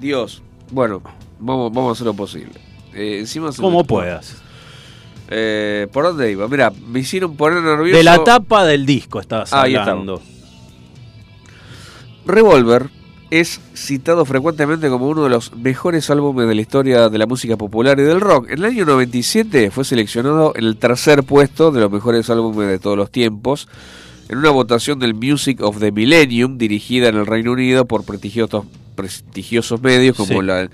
Dios. 0.00 0.40
Bueno, 0.70 1.02
vamos, 1.40 1.72
vamos 1.72 1.88
a 1.88 1.92
hacer 1.94 2.06
lo 2.06 2.14
posible. 2.14 2.60
Eh, 2.92 3.18
encima 3.18 3.50
como 3.52 3.78
me- 3.78 3.84
puedas. 3.84 4.36
Eh, 5.28 5.88
¿Por 5.92 6.04
dónde 6.04 6.30
iba? 6.30 6.46
Mira, 6.46 6.70
me 6.70 7.00
hicieron 7.00 7.36
poner 7.36 7.60
nervioso. 7.60 7.96
De 7.96 8.04
la 8.04 8.22
tapa 8.22 8.64
del 8.64 8.86
disco 8.86 9.18
estabas 9.18 9.52
Ahí 9.52 9.74
hablando. 9.74 10.22
Revolver 12.24 12.88
es 13.40 13.60
citado 13.74 14.24
frecuentemente 14.24 14.88
como 14.88 15.08
uno 15.08 15.24
de 15.24 15.30
los 15.30 15.54
mejores 15.56 16.08
álbumes 16.10 16.46
de 16.46 16.54
la 16.54 16.60
historia 16.60 17.08
de 17.08 17.18
la 17.18 17.26
música 17.26 17.56
popular 17.56 17.98
y 17.98 18.02
del 18.02 18.20
rock. 18.20 18.46
En 18.50 18.58
el 18.58 18.64
año 18.66 18.84
97 18.84 19.70
fue 19.70 19.84
seleccionado 19.84 20.52
en 20.56 20.64
el 20.64 20.76
tercer 20.76 21.22
puesto 21.24 21.72
de 21.72 21.80
los 21.80 21.90
mejores 21.90 22.30
álbumes 22.30 22.68
de 22.68 22.78
todos 22.78 22.96
los 22.96 23.10
tiempos 23.10 23.68
en 24.28 24.38
una 24.38 24.50
votación 24.50 24.98
del 24.98 25.14
Music 25.14 25.60
of 25.62 25.78
the 25.80 25.92
Millennium 25.92 26.58
dirigida 26.58 27.08
en 27.08 27.16
el 27.16 27.26
Reino 27.26 27.52
Unido 27.52 27.84
por 27.86 28.04
prestigiosos, 28.04 28.64
prestigiosos 28.94 29.82
medios 29.82 30.16
como 30.16 30.40
Sí. 30.40 30.46
la 30.46 30.68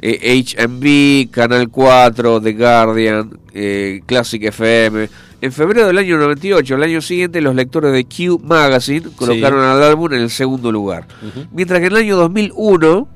eh, 0.00 0.44
HMV, 0.44 1.30
Canal 1.30 1.68
4, 1.68 2.40
The 2.40 2.52
Guardian, 2.52 3.38
eh, 3.54 4.02
Classic 4.06 4.42
FM. 4.42 5.08
En 5.40 5.52
febrero 5.52 5.86
del 5.86 5.98
año 5.98 6.16
98, 6.16 6.74
el 6.74 6.82
año 6.82 7.00
siguiente, 7.02 7.40
los 7.40 7.54
lectores 7.54 7.92
de 7.92 8.04
Q 8.04 8.40
Magazine 8.42 9.08
colocaron 9.14 9.62
al 9.62 9.82
álbum 9.82 10.12
en 10.14 10.22
el 10.22 10.30
segundo 10.30 10.72
lugar. 10.72 11.06
Mientras 11.52 11.80
que 11.80 11.86
en 11.86 11.92
el 11.92 11.98
año 11.98 12.16
2001, 12.16 13.08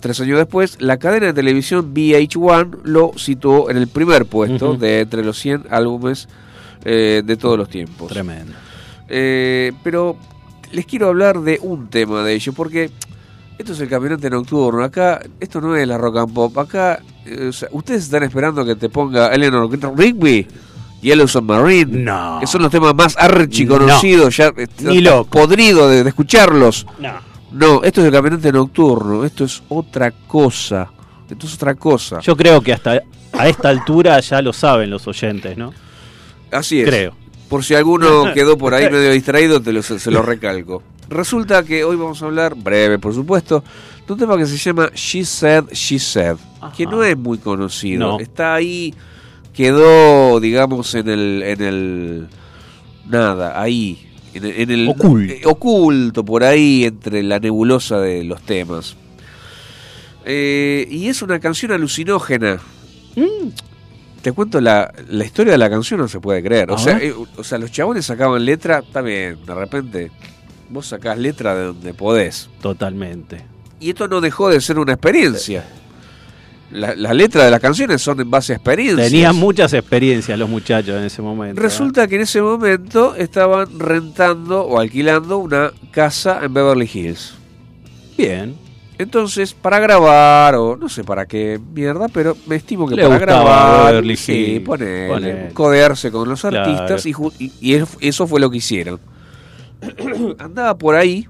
tres 0.00 0.20
años 0.20 0.38
después, 0.38 0.80
la 0.80 0.98
cadena 0.98 1.26
de 1.26 1.32
televisión 1.34 1.92
VH1 1.94 2.80
lo 2.84 3.12
situó 3.16 3.70
en 3.70 3.76
el 3.76 3.88
primer 3.88 4.24
puesto 4.24 4.74
de 4.74 5.00
entre 5.00 5.22
los 5.22 5.38
100 5.38 5.66
álbumes 5.70 6.28
eh, 6.84 7.22
de 7.24 7.36
todos 7.36 7.58
los 7.58 7.68
tiempos. 7.68 8.08
Tremendo. 8.08 8.52
Eh, 9.08 9.72
pero 9.84 10.16
les 10.72 10.86
quiero 10.86 11.08
hablar 11.08 11.40
de 11.40 11.58
un 11.60 11.88
tema 11.88 12.24
de 12.24 12.34
ello, 12.34 12.54
porque 12.54 12.90
esto 13.58 13.74
es 13.74 13.80
el 13.80 13.88
caminante 13.88 14.30
nocturno. 14.30 14.82
Acá, 14.82 15.20
esto 15.38 15.60
no 15.60 15.76
es 15.76 15.86
la 15.86 15.98
rock 15.98 16.16
and 16.16 16.32
pop. 16.32 16.56
Acá, 16.56 17.02
eh, 17.26 17.48
o 17.48 17.52
sea, 17.52 17.68
ustedes 17.72 18.04
están 18.04 18.22
esperando 18.22 18.64
que 18.64 18.76
te 18.76 18.88
ponga 18.88 19.28
Eleanor 19.28 19.68
Rigby 19.94 20.46
Yellow 21.02 21.26
Submarine, 21.28 22.02
No. 22.04 22.38
que 22.40 22.46
son 22.46 22.62
los 22.62 22.70
temas 22.70 22.94
más 22.94 23.16
archi 23.18 23.66
conocidos, 23.66 24.36
ya 24.36 24.48
eh, 24.56 24.66
Ni 24.80 25.00
loco. 25.00 25.30
podrido 25.30 25.88
de, 25.88 26.02
de 26.04 26.08
escucharlos. 26.10 26.86
No. 26.98 27.12
No, 27.52 27.82
esto 27.82 28.00
es 28.00 28.06
el 28.06 28.12
caminante 28.12 28.52
nocturno, 28.52 29.24
esto 29.24 29.44
es 29.44 29.62
otra 29.68 30.10
cosa. 30.12 30.88
Esto 31.28 31.46
es 31.46 31.54
otra 31.54 31.74
cosa. 31.74 32.20
Yo 32.20 32.36
creo 32.36 32.60
que 32.60 32.72
hasta 32.72 33.00
a 33.32 33.48
esta 33.48 33.68
altura 33.68 34.18
ya 34.20 34.42
lo 34.42 34.52
saben 34.52 34.90
los 34.90 35.06
oyentes, 35.08 35.56
¿no? 35.56 35.72
Así 36.52 36.80
es. 36.80 36.88
Creo. 36.88 37.12
Por 37.48 37.64
si 37.64 37.74
alguno 37.74 38.32
quedó 38.34 38.56
por 38.58 38.74
ahí 38.74 38.90
medio 38.90 39.10
distraído, 39.12 39.60
te 39.60 39.72
lo, 39.72 39.82
se, 39.82 39.98
se 39.98 40.10
lo 40.10 40.22
recalco. 40.22 40.82
Resulta 41.08 41.64
que 41.64 41.82
hoy 41.82 41.96
vamos 41.96 42.22
a 42.22 42.26
hablar, 42.26 42.54
breve 42.54 42.98
por 43.00 43.12
supuesto, 43.12 43.64
de 44.06 44.12
un 44.12 44.18
tema 44.18 44.36
que 44.36 44.46
se 44.46 44.56
llama 44.56 44.90
She 44.94 45.24
Said, 45.24 45.64
She 45.72 45.98
Said, 45.98 46.36
que 46.76 46.86
no 46.86 47.02
es 47.02 47.16
muy 47.16 47.38
conocido. 47.38 47.98
No. 48.12 48.20
Está 48.20 48.54
ahí, 48.54 48.94
quedó, 49.60 50.40
digamos, 50.40 50.94
en 50.94 51.08
el, 51.10 51.42
en 51.44 51.60
el, 51.62 52.28
nada, 53.08 53.60
ahí, 53.60 54.08
en 54.32 54.44
el, 54.46 54.50
en 54.60 54.70
el- 54.70 54.88
Oculto. 54.88 55.32
eh, 55.34 55.40
oculto, 55.44 56.24
por 56.24 56.44
ahí, 56.44 56.84
entre 56.84 57.22
la 57.22 57.38
nebulosa 57.38 57.98
de 58.00 58.24
los 58.24 58.40
temas. 58.40 58.96
Eh, 60.24 60.86
y 60.90 61.08
es 61.08 61.20
una 61.22 61.38
canción 61.40 61.72
alucinógena. 61.72 62.58
Te 64.22 64.32
cuento 64.32 64.60
la, 64.60 64.92
la 65.08 65.24
historia 65.24 65.52
de 65.52 65.58
la 65.58 65.68
canción, 65.70 66.00
no 66.00 66.08
se 66.08 66.20
puede 66.20 66.42
creer. 66.42 66.70
O 66.70 66.78
sea, 66.78 66.98
eh, 66.98 67.14
o 67.36 67.44
sea, 67.44 67.58
los 67.58 67.70
chabones 67.70 68.06
sacaban 68.06 68.44
letra, 68.44 68.78
está 68.80 69.00
bien, 69.02 69.38
de 69.46 69.54
repente 69.54 70.10
vos 70.68 70.86
sacás 70.86 71.18
letra 71.18 71.54
de 71.54 71.64
donde 71.64 71.94
podés. 71.94 72.48
Totalmente. 72.62 73.42
Y 73.78 73.90
esto 73.90 74.08
no 74.08 74.20
dejó 74.20 74.48
de 74.50 74.60
ser 74.60 74.78
una 74.78 74.92
experiencia. 74.92 75.64
La- 76.72 76.94
Las 76.94 77.14
letras 77.14 77.44
de 77.46 77.50
las 77.50 77.60
canciones 77.60 78.00
son 78.00 78.20
en 78.20 78.30
base 78.30 78.52
a 78.52 78.56
experiencias. 78.56 79.10
Tenían 79.10 79.34
muchas 79.36 79.72
experiencias 79.72 80.38
los 80.38 80.48
muchachos 80.48 80.96
en 80.96 81.04
ese 81.04 81.20
momento. 81.20 81.60
¿eh? 81.60 81.64
Resulta 81.64 82.06
que 82.06 82.14
en 82.16 82.20
ese 82.22 82.40
momento 82.40 83.14
estaban 83.16 83.78
rentando 83.78 84.62
o 84.62 84.78
alquilando 84.78 85.38
una 85.38 85.72
casa 85.90 86.40
en 86.44 86.54
Beverly 86.54 86.88
Hills. 86.92 87.34
Bien. 88.16 88.54
Entonces, 88.98 89.54
para 89.54 89.80
grabar, 89.80 90.54
o 90.56 90.76
no 90.76 90.88
sé 90.90 91.02
para 91.04 91.26
qué 91.26 91.58
mierda, 91.74 92.06
pero 92.08 92.36
me 92.46 92.56
estimo 92.56 92.86
que 92.86 92.94
Le 92.96 93.02
para 93.04 93.18
grabar, 93.18 93.86
Beverly 93.92 94.16
sí, 94.16 94.32
Hills, 94.32 94.64
ponele, 94.66 95.08
ponele. 95.08 95.48
codearse 95.54 96.10
con 96.12 96.28
los 96.28 96.40
Claro. 96.42 96.60
artistas 96.60 97.06
y, 97.06 97.14
y- 97.60 97.82
eso 98.00 98.26
fue 98.26 98.38
lo 98.40 98.50
que 98.50 98.58
hicieron. 98.58 99.00
Andaba 100.38 100.76
por 100.76 100.94
ahí 100.96 101.26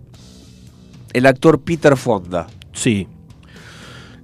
el 1.12 1.26
actor 1.26 1.60
Peter 1.60 1.96
Fonda. 1.96 2.46
Sí. 2.72 3.06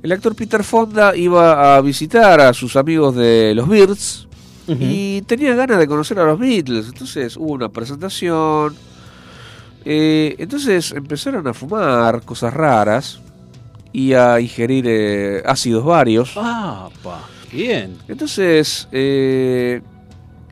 El 0.07 0.13
actor 0.13 0.37
Peter 0.37 0.63
Fonda 0.63 1.17
iba 1.17 1.75
a 1.75 1.81
visitar 1.81 2.41
a 2.41 2.55
sus 2.55 2.77
amigos 2.77 3.17
de 3.17 3.53
los 3.57 3.69
Beatles 3.69 4.29
y 4.69 5.23
tenía 5.23 5.57
ganas 5.57 5.81
de 5.81 5.89
conocer 5.89 6.21
a 6.21 6.25
los 6.27 6.39
Beatles. 6.39 6.87
Entonces 6.87 7.37
hubo 7.37 7.55
una 7.55 7.71
presentación. 7.71 8.77
Eh, 9.85 10.37
entonces 10.39 10.93
empezaron 10.93 11.49
a 11.49 11.53
fumar 11.53 12.23
cosas 12.23 12.55
raras 12.55 13.19
y 13.93 14.13
a 14.13 14.39
ingerir 14.39 14.85
eh, 14.87 15.43
ácidos 15.45 15.85
varios. 15.85 16.35
Ah, 16.37 16.89
pa. 17.03 17.25
Bien. 17.51 17.99
Entonces, 18.07 18.87
eh, 18.93 19.83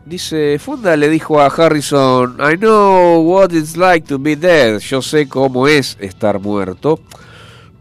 dice, 0.05 0.59
Fonda 0.59 0.97
le 0.97 1.09
dijo 1.09 1.41
a 1.41 1.47
Harrison, 1.47 2.39
I 2.41 2.57
know 2.57 3.21
what 3.23 3.53
it's 3.53 3.77
like 3.77 4.05
to 4.09 4.19
be 4.19 4.35
dead. 4.35 4.81
Yo 4.81 5.01
sé 5.01 5.29
cómo 5.29 5.69
es 5.69 5.97
estar 6.01 6.41
muerto, 6.41 6.99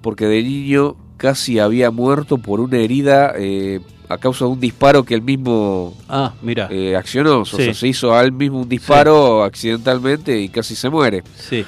porque 0.03 0.27
de 0.27 0.43
niño 0.43 0.97
casi 1.23 1.57
había 1.57 1.89
muerto 1.89 2.37
por 2.37 2.59
una 2.59 2.75
herida 2.79 3.33
eh, 3.37 3.79
a 4.09 4.17
causa 4.17 4.43
de 4.43 4.51
un 4.51 4.59
disparo 4.59 5.05
que 5.05 5.13
él 5.13 5.21
mismo 5.21 5.95
Ah, 6.09 6.33
mira. 6.41 6.67
eh, 6.69 6.97
accionó. 6.97 7.39
O 7.39 7.45
sea, 7.45 7.73
se 7.73 7.87
hizo 7.87 8.13
a 8.13 8.21
él 8.23 8.33
mismo 8.33 8.59
un 8.59 8.67
disparo 8.67 9.41
accidentalmente 9.41 10.37
y 10.37 10.49
casi 10.49 10.75
se 10.75 10.89
muere. 10.89 11.23
Sí. 11.37 11.63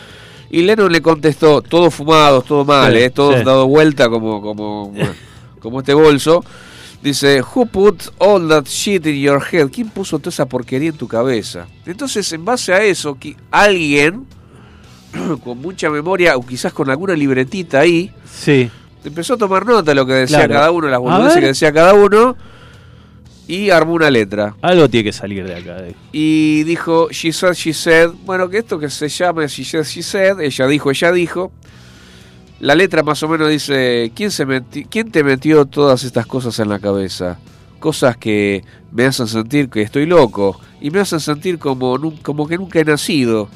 Y 0.51 0.61
Lennon 0.63 0.91
le 0.91 1.01
contestó, 1.01 1.61
todo 1.61 1.89
fumado, 1.89 2.41
todo 2.41 2.65
mal, 2.65 2.91
Sí, 2.93 2.97
eh, 2.99 3.11
dado 3.45 3.65
vuelta 3.67 4.09
como, 4.09 4.41
como, 4.41 4.93
como 5.61 5.79
este 5.79 5.93
bolso. 5.93 6.43
Dice, 7.01 7.41
who 7.41 7.65
put 7.65 8.03
all 8.17 8.49
that 8.49 8.65
shit 8.65 9.05
in 9.05 9.21
your 9.21 9.41
head? 9.51 9.69
¿Quién 9.71 9.87
puso 9.89 10.19
toda 10.19 10.31
esa 10.31 10.47
porquería 10.47 10.89
en 10.89 10.97
tu 10.97 11.07
cabeza? 11.07 11.65
Entonces, 11.85 12.29
en 12.33 12.43
base 12.43 12.73
a 12.73 12.83
eso, 12.83 13.15
que 13.17 13.37
alguien 13.51 14.25
con 15.45 15.61
mucha 15.61 15.89
memoria, 15.89 16.35
o 16.35 16.45
quizás 16.45 16.73
con 16.73 16.89
alguna 16.89 17.13
libretita 17.15 17.79
ahí, 17.79 18.11
Sí. 18.29 18.69
Empezó 19.05 19.35
a 19.35 19.37
tomar 19.37 19.65
nota 19.65 19.91
de 19.91 19.95
lo 19.95 20.05
que 20.05 20.13
decía 20.13 20.39
Claro. 20.39 20.53
cada 20.53 20.71
uno, 20.71 20.87
las 20.89 20.99
boludeces 20.99 21.39
que 21.39 21.47
decía 21.47 21.71
cada 21.73 21.93
uno, 21.93 22.35
y 23.47 23.69
armó 23.69 23.93
una 23.93 24.09
letra. 24.09 24.55
Algo 24.61 24.89
tiene 24.89 25.03
que 25.05 25.13
salir 25.13 25.45
de 25.45 25.55
acá. 25.55 25.77
eh. 25.85 25.95
Y 26.11 26.63
dijo, 26.63 27.09
she 27.11 27.31
said, 27.31 27.53
she 27.53 27.73
said, 27.73 28.09
bueno, 28.25 28.49
que 28.49 28.57
esto 28.57 28.79
que 28.79 28.89
se 28.89 29.07
llame 29.07 29.47
she 29.47 29.63
said, 29.63 29.83
she 29.83 30.01
said, 30.01 30.39
ella 30.39 30.67
dijo, 30.67 30.89
ella 30.91 31.11
dijo. 31.11 31.51
La 32.59 32.73
letra 32.73 33.03
más 33.03 33.21
o 33.21 33.27
menos 33.27 33.49
dice, 33.49 34.11
¿quién, 34.15 34.31
se 34.31 34.45
¿quién 34.89 35.11
te 35.11 35.23
metió 35.23 35.65
todas 35.65 36.03
estas 36.03 36.25
cosas 36.25 36.57
en 36.59 36.69
la 36.69 36.79
cabeza? 36.79 37.37
Cosas 37.79 38.15
que 38.17 38.63
me 38.91 39.05
hacen 39.05 39.27
sentir 39.27 39.69
que 39.69 39.81
estoy 39.81 40.05
loco 40.05 40.59
y 40.81 40.89
me 40.89 40.99
hacen 41.01 41.19
sentir 41.19 41.59
como, 41.59 41.97
como 42.23 42.47
que 42.47 42.57
nunca 42.57 42.79
he 42.79 42.85
nacido. 42.85 43.49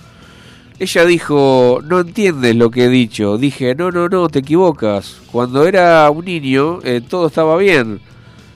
Ella 0.80 1.06
dijo, 1.06 1.80
no 1.86 2.00
entiendes 2.00 2.56
lo 2.56 2.72
que 2.72 2.86
he 2.86 2.89
dicho. 2.89 3.38
Dije, 3.38 3.76
no, 3.76 3.92
no, 3.92 4.08
no, 4.08 4.30
te 4.30 4.39
equivocas. 4.39 5.18
Cuando 5.32 5.65
era 5.68 6.10
un 6.10 6.24
niño, 6.24 6.80
eh, 6.84 7.02
todo 7.08 7.28
estaba 7.28 7.58
bien. 7.58 8.00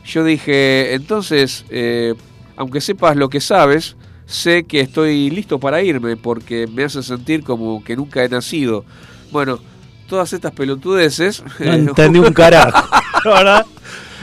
Yo 0.05 0.23
dije, 0.23 0.93
entonces, 0.93 1.65
eh, 1.69 2.13
aunque 2.55 2.79
sepas 2.79 3.17
lo 3.17 3.27
que 3.29 3.41
sabes, 3.41 3.97
sé 4.25 4.63
que 4.63 4.79
estoy 4.79 5.29
listo 5.31 5.59
para 5.59 5.81
irme 5.83 6.15
porque 6.15 6.65
me 6.67 6.85
hace 6.85 7.03
sentir 7.03 7.43
como 7.43 7.83
que 7.83 7.97
nunca 7.97 8.23
he 8.23 8.29
nacido. 8.29 8.85
Bueno, 9.31 9.59
todas 10.07 10.31
estas 10.31 10.53
pelotudeces. 10.53 11.43
No 11.59 11.65
eh, 11.73 11.75
entendí 11.75 12.19
un 12.19 12.33
carajo. 12.33 12.87
¿Verdad? 13.25 13.65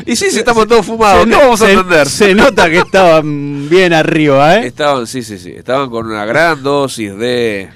y 0.06 0.16
sí, 0.16 0.30
sí, 0.30 0.38
estamos 0.38 0.66
todos 0.66 0.86
fumados. 0.86 1.24
Se- 1.24 1.28
¿Qué 1.30 1.36
vamos 1.36 1.60
a 1.60 1.66
se- 1.66 1.72
entender? 1.72 2.06
Se 2.08 2.34
nota 2.34 2.70
que 2.70 2.78
estaban 2.78 3.68
bien 3.68 3.92
arriba, 3.92 4.56
¿eh? 4.56 4.66
Estaban, 4.68 5.06
sí, 5.06 5.22
sí, 5.22 5.38
sí. 5.38 5.50
Estaban 5.50 5.90
con 5.90 6.06
una 6.06 6.24
gran 6.24 6.62
dosis 6.62 7.14
de. 7.18 7.68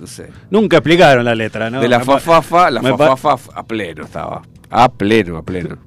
No 0.00 0.06
sé. 0.06 0.30
Nunca 0.50 0.76
explicaron 0.78 1.24
la 1.24 1.34
letra, 1.34 1.70
¿no? 1.70 1.80
de 1.80 1.88
la 1.88 2.00
fafafa, 2.00 2.70
la 2.70 2.82
fafafa 2.82 3.52
a 3.54 3.64
pleno 3.64 4.04
estaba. 4.04 4.42
A 4.70 4.88
pleno, 4.90 5.38
a 5.38 5.42
pleno. 5.42 5.78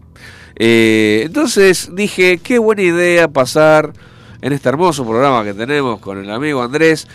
Eh, 0.56 1.24
entonces 1.26 1.90
dije, 1.94 2.40
qué 2.44 2.60
buena 2.60 2.82
idea 2.82 3.30
pasar 3.30 3.94
en 4.42 4.54
este 4.54 4.70
hermoso 4.70 5.06
programa 5.06 5.44
que 5.44 5.54
tenemos 5.54 6.00
con 6.00 6.18
el 6.18 6.30
amigo 6.30 6.62
Andrés, 6.62 7.08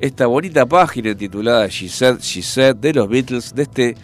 esta 0.00 0.26
bonita 0.26 0.66
página 0.66 1.14
titulada 1.14 1.66
She 1.68 1.88
Said, 1.88 2.18
She 2.20 2.42
Said 2.42 2.76
de 2.76 2.92
los 2.92 3.08
Beatles, 3.08 3.54
de 3.54 3.62
este 3.62 3.94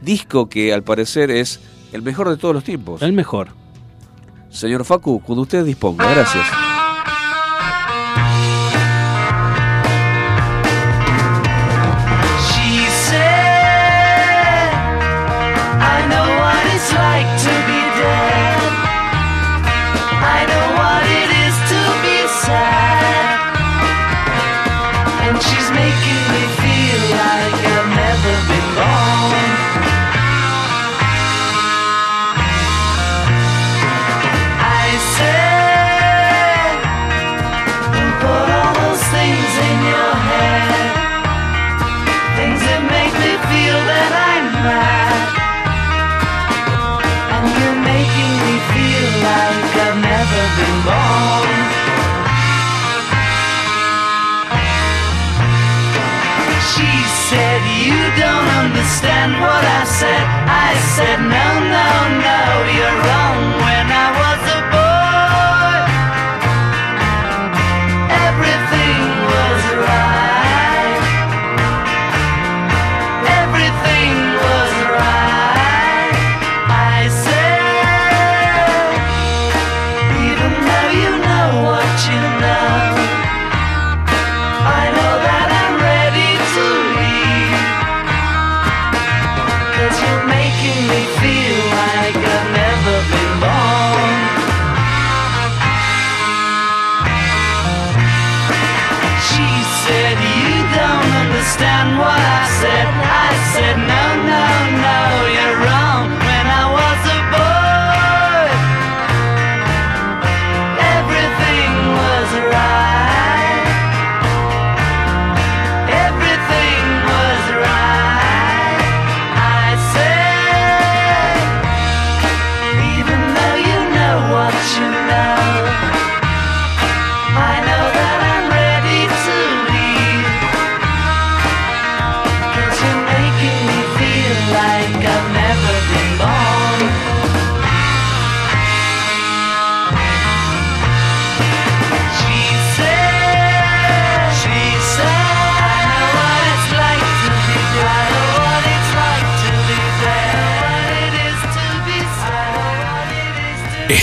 disco 0.00 0.48
que 0.48 0.72
al 0.72 0.82
parecer 0.82 1.30
es 1.30 1.60
el 1.92 2.02
mejor 2.02 2.28
de 2.30 2.36
todos 2.36 2.54
los 2.54 2.64
tiempos. 2.64 3.02
El 3.02 3.12
mejor. 3.12 3.48
Señor 4.50 4.84
Facu, 4.84 5.20
cuando 5.20 5.42
usted 5.42 5.64
disponga, 5.64 6.10
gracias. 6.10 6.65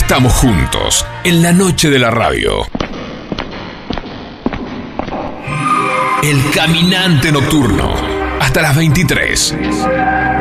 Estamos 0.03 0.33
juntos 0.33 1.05
en 1.23 1.41
la 1.41 1.53
noche 1.53 1.89
de 1.89 1.97
la 1.97 2.11
radio. 2.11 2.63
El 6.21 6.51
caminante 6.53 7.31
nocturno. 7.31 7.95
Hasta 8.37 8.61
las 8.61 8.75
23. 8.75 9.55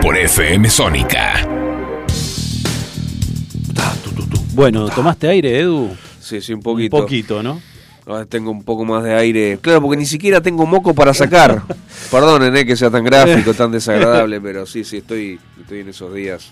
Por 0.02 0.18
FM 0.18 0.68
Sónica. 0.68 1.46
Bueno, 4.52 4.88
¿tomaste 4.88 5.28
aire, 5.28 5.60
Edu? 5.60 5.96
Sí, 6.20 6.40
sí, 6.40 6.52
un 6.52 6.60
poquito. 6.60 6.96
Un 6.96 7.02
poquito, 7.04 7.42
¿no? 7.42 7.62
Ahora 8.04 8.26
tengo 8.26 8.50
un 8.50 8.64
poco 8.64 8.84
más 8.84 9.04
de 9.04 9.14
aire. 9.14 9.58
Claro, 9.62 9.80
porque 9.80 9.96
ni 9.96 10.06
siquiera 10.06 10.40
tengo 10.40 10.66
moco 10.66 10.92
para 10.92 11.14
sacar. 11.14 11.62
Perdonen 12.10 12.54
eh, 12.56 12.66
que 12.66 12.74
sea 12.74 12.90
tan 12.90 13.04
gráfico, 13.04 13.54
tan 13.54 13.70
desagradable, 13.70 14.40
pero 14.40 14.66
sí, 14.66 14.82
sí, 14.82 14.98
estoy, 14.98 15.38
estoy 15.60 15.80
en 15.80 15.88
esos 15.88 16.12
días. 16.12 16.50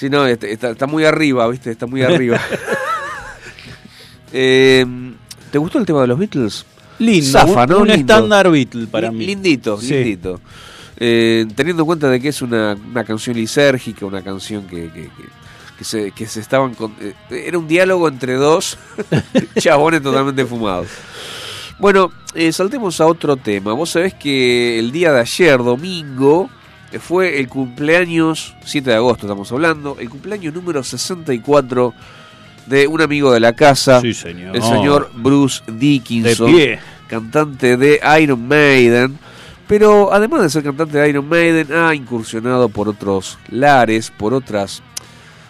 Sí, 0.00 0.08
no, 0.08 0.24
este- 0.26 0.50
está, 0.50 0.70
está 0.70 0.86
muy 0.86 1.04
arriba, 1.04 1.46
¿viste? 1.48 1.70
Está 1.70 1.86
muy 1.86 2.00
arriba. 2.02 2.40
Eh, 4.32 4.86
¿Te 5.50 5.58
gustó 5.58 5.78
el 5.78 5.86
tema 5.86 6.02
de 6.02 6.06
los 6.06 6.18
Beatles? 6.18 6.64
Lindo, 7.00 7.26
Zafa, 7.30 7.66
¿no? 7.66 7.78
un 7.80 7.90
estándar 7.90 8.48
Beatle 8.50 8.86
para 8.86 9.10
mí. 9.10 9.26
Lindito, 9.26 9.80
Sí. 9.80 9.92
lindito. 9.92 10.40
Eh, 10.96 11.46
teniendo 11.56 11.82
en 11.82 11.86
cuenta 11.86 12.08
de 12.08 12.20
que 12.20 12.28
es 12.28 12.40
una, 12.40 12.76
una 12.90 13.02
canción 13.04 13.36
lisérgica, 13.36 14.06
una 14.06 14.22
canción 14.22 14.66
que, 14.68 14.84
que, 14.90 15.02
que- 15.02 15.40
que 15.78 15.84
se, 15.84 16.12
que 16.12 16.26
se 16.26 16.38
estaban... 16.40 16.74
con- 16.74 16.94
eh, 17.00 17.14
era 17.30 17.58
un 17.58 17.66
diálogo 17.66 18.06
entre 18.06 18.34
dos 18.34 18.78
chabones 19.58 20.02
totalmente 20.02 20.44
fumados. 20.44 20.86
Bueno, 21.80 22.12
eh, 22.34 22.52
saltemos 22.52 23.00
a 23.00 23.06
otro 23.06 23.36
tema. 23.36 23.72
Vos 23.72 23.90
sabés 23.90 24.14
que 24.14 24.78
el 24.78 24.92
día 24.92 25.10
de 25.12 25.20
ayer, 25.20 25.58
domingo, 25.58 26.48
fue 26.98 27.38
el 27.38 27.48
cumpleaños, 27.48 28.56
7 28.64 28.90
de 28.90 28.96
agosto 28.96 29.26
estamos 29.26 29.50
hablando, 29.52 29.96
el 30.00 30.08
cumpleaños 30.10 30.52
número 30.54 30.82
64 30.82 31.94
de 32.66 32.86
un 32.86 33.00
amigo 33.00 33.32
de 33.32 33.40
la 33.40 33.52
casa, 33.54 34.00
Sí, 34.00 34.12
señor. 34.14 34.56
el 34.56 34.62
señor 34.62 35.10
Bruce 35.14 35.62
De 35.66 35.72
Dickinson 35.74 36.50
pie. 36.52 36.78
cantante 37.08 37.76
de 37.76 38.00
Iron 38.20 38.46
Maiden, 38.46 39.18
pero 39.68 40.12
además 40.12 40.42
de 40.42 40.50
ser 40.50 40.62
cantante 40.64 40.98
de 40.98 41.08
Iron 41.08 41.28
Maiden, 41.28 41.72
ha 41.72 41.94
incursionado 41.94 42.68
por 42.68 42.88
otros 42.88 43.38
lares, 43.50 44.10
por 44.10 44.34
otras, 44.34 44.82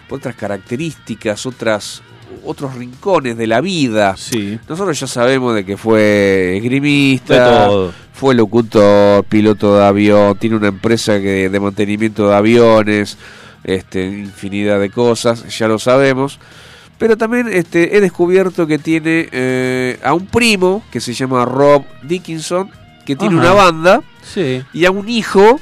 por 0.08 0.18
otras 0.18 0.34
características, 0.34 1.46
otras, 1.46 2.02
otros 2.44 2.74
rincones 2.74 3.36
de 3.36 3.46
la 3.46 3.60
vida. 3.60 4.16
Sí. 4.16 4.58
Nosotros 4.68 4.98
ya 4.98 5.06
sabemos 5.06 5.54
de 5.54 5.64
que 5.64 5.76
fue 5.76 6.56
esgrimista, 6.56 7.66
todo. 7.66 7.92
fue 8.12 8.34
locutor, 8.34 9.24
piloto 9.24 9.76
de 9.76 9.84
avión, 9.84 10.36
tiene 10.38 10.56
una 10.56 10.68
empresa 10.68 11.20
que, 11.20 11.48
de 11.48 11.60
mantenimiento 11.60 12.28
de 12.28 12.34
aviones, 12.36 13.16
este, 13.64 14.04
infinidad 14.04 14.80
de 14.80 14.90
cosas, 14.90 15.46
ya 15.56 15.68
lo 15.68 15.78
sabemos. 15.78 16.38
Pero 16.98 17.16
también 17.16 17.48
este, 17.50 17.96
he 17.96 18.00
descubierto 18.00 18.66
que 18.66 18.78
tiene 18.78 19.28
eh, 19.32 19.98
a 20.04 20.12
un 20.12 20.26
primo 20.26 20.82
que 20.90 21.00
se 21.00 21.14
llama 21.14 21.44
Rob 21.46 21.84
Dickinson, 22.02 22.70
que 23.06 23.16
tiene 23.16 23.38
Ajá. 23.38 23.44
una 23.52 23.54
banda, 23.54 24.02
Sí. 24.22 24.62
y 24.74 24.84
a 24.84 24.90
un 24.90 25.08
hijo 25.08 25.58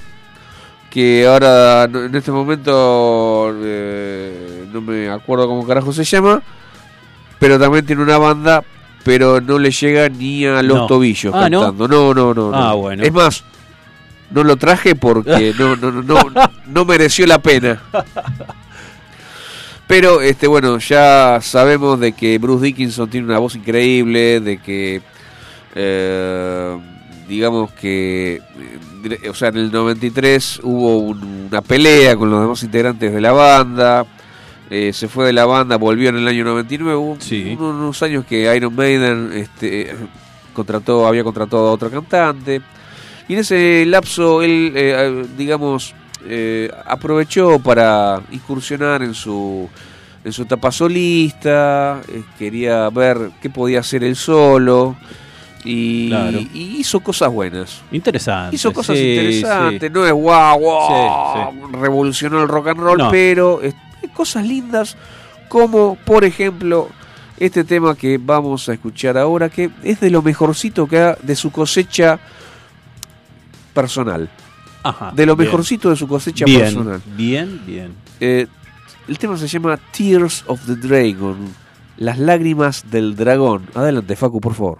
que 0.90 1.26
ahora 1.26 1.84
en 1.84 2.14
este 2.14 2.30
momento 2.30 3.52
eh, 3.62 4.66
no 4.72 4.80
me 4.80 5.08
acuerdo 5.10 5.46
cómo 5.46 5.66
carajo 5.66 5.92
se 5.92 6.04
llama, 6.04 6.42
pero 7.38 7.58
también 7.58 7.84
tiene 7.86 8.02
una 8.02 8.18
banda, 8.18 8.62
pero 9.04 9.40
no 9.40 9.58
le 9.58 9.70
llega 9.70 10.08
ni 10.08 10.44
a 10.46 10.62
los 10.62 10.78
No. 10.78 10.86
tobillos 10.86 11.34
Ah, 11.34 11.42
cantando. 11.42 11.86
No, 11.88 12.14
no, 12.14 12.34
no, 12.34 12.50
no. 12.50 12.56
Ah, 12.56 12.72
bueno. 12.74 13.02
Es 13.02 13.12
más, 13.12 13.44
no 14.30 14.44
lo 14.44 14.56
traje 14.56 14.94
porque 14.94 15.54
no, 15.58 15.76
no, 15.76 15.90
no, 15.90 16.02
no, 16.02 16.20
no 16.66 16.84
mereció 16.84 17.26
la 17.26 17.38
pena. 17.38 17.80
Pero 19.86 20.20
este 20.20 20.46
bueno, 20.46 20.78
ya 20.78 21.38
sabemos 21.40 21.98
de 21.98 22.12
que 22.12 22.36
Bruce 22.38 22.64
Dickinson 22.66 23.08
tiene 23.08 23.26
una 23.26 23.38
voz 23.38 23.54
increíble, 23.56 24.40
de 24.40 24.58
que 24.58 25.00
eh, 25.74 26.78
digamos 27.28 27.70
que 27.72 28.40
eh, 29.04 29.28
o 29.30 29.34
sea, 29.34 29.48
en 29.48 29.58
el 29.58 29.70
93 29.72 30.60
hubo 30.62 30.98
un- 30.98 31.48
una 31.50 31.62
pelea 31.62 32.16
con 32.16 32.30
los 32.30 32.40
demás 32.40 32.62
integrantes 32.62 33.12
de 33.12 33.20
la 33.20 33.32
banda. 33.32 34.06
eh, 34.70 34.92
se 34.92 35.08
fue 35.08 35.24
de 35.26 35.32
la 35.32 35.46
banda, 35.46 35.76
volvió 35.78 36.10
en 36.10 36.16
el 36.16 36.28
año 36.28 36.44
99. 36.44 36.94
Hubo 36.98 37.16
Sí. 37.20 37.56
unos, 37.58 37.74
unos 37.74 38.02
años 38.02 38.26
que 38.26 38.54
Iron 38.54 38.74
Maiden 38.76 39.30
este, 39.34 39.94
contrató, 40.52 41.06
había 41.06 41.24
contratado 41.24 41.68
a 41.68 41.72
otro 41.72 41.90
cantante. 41.90 42.60
Y 43.28 43.32
en 43.32 43.38
ese 43.38 43.84
lapso 43.86 44.42
él, 44.42 44.72
eh, 44.74 45.24
digamos, 45.38 45.94
eh, 46.26 46.70
aprovechó 46.84 47.58
para 47.60 48.20
incursionar 48.30 49.02
en 49.02 49.14
su, 49.14 49.70
en 50.22 50.32
su 50.34 50.42
etapa 50.42 50.70
solista, 50.70 52.02
eh, 52.08 52.22
quería 52.38 52.90
ver 52.90 53.30
qué 53.40 53.48
podía 53.48 53.80
hacer 53.80 54.04
él 54.04 54.16
solo 54.16 54.96
y, 55.70 56.08
Claro. 56.08 56.38
y 56.40 56.76
hizo 56.78 57.00
cosas 57.00 57.30
buenas. 57.32 57.82
Interesante. 57.92 58.56
Hizo 58.56 58.72
cosas 58.72 58.96
sí, 58.96 59.04
interesantes, 59.14 59.90
no 59.92 60.06
es 60.06 60.12
guau, 60.12 60.58
guau, 60.58 61.52
Sí, 61.52 61.58
revolucionó 61.80 62.40
el 62.42 62.48
rock 62.48 62.68
and 62.68 62.80
roll, 62.80 62.98
No. 62.98 63.10
pero 63.10 63.60
es- 63.62 63.74
cosas 64.14 64.46
lindas 64.46 64.96
como, 65.48 65.96
por 66.04 66.24
ejemplo, 66.24 66.88
este 67.38 67.62
tema 67.64 67.94
que 67.94 68.18
vamos 68.18 68.68
a 68.68 68.72
escuchar 68.72 69.16
ahora, 69.18 69.48
que 69.48 69.70
es 69.84 70.00
de 70.00 70.10
lo 70.10 70.22
mejorcito 70.22 70.86
que 70.88 70.98
ha 70.98 71.18
de 71.22 71.36
su 71.36 71.50
cosecha 71.52 72.18
personal. 73.74 74.28
Ajá, 74.82 75.12
de 75.14 75.26
lo 75.26 75.36
bien. 75.36 75.46
mejorcito 75.48 75.90
de 75.90 75.96
su 75.96 76.08
cosecha 76.08 76.44
Bien, 76.44 76.60
personal. 76.60 77.02
bien, 77.16 77.60
bien. 77.66 77.94
Eh, 78.20 78.46
el 79.08 79.18
tema 79.18 79.36
se 79.36 79.46
llama 79.48 79.78
Tears 79.96 80.44
of 80.46 80.60
the 80.66 80.76
Dragon, 80.76 81.36
las 81.96 82.18
lágrimas 82.18 82.90
del 82.90 83.14
dragón. 83.16 83.66
Adelante, 83.74 84.16
Facu, 84.16 84.40
por 84.40 84.54
favor. 84.54 84.78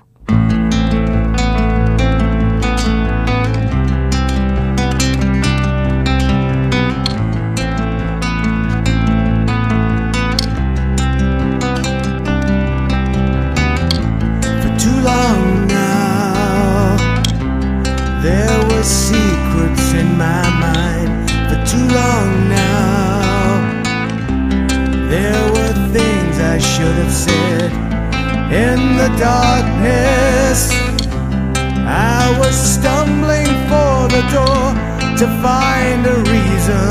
To 35.18 35.26
find 35.42 36.06
a 36.06 36.14
reason, 36.30 36.90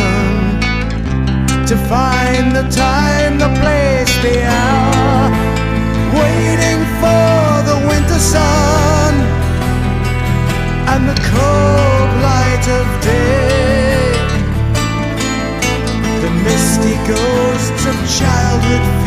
to 1.65 1.78
find 1.88 2.53
the 2.53 2.67
time, 2.75 3.39
the 3.39 3.47
place, 3.61 4.13
the 4.21 4.43
hour 4.43 5.32
waiting 6.11 6.82
for 6.99 7.47
the 7.69 7.78
winter 7.88 8.19
sun 8.19 9.13
and 10.91 11.07
the 11.07 11.15
cold 11.32 12.09
light 12.28 12.65
of 12.80 12.86
day. 13.01 14.11
The 16.19 16.32
misty 16.43 16.95
ghosts 17.07 17.86
of 17.86 17.95
childhood 18.19 19.06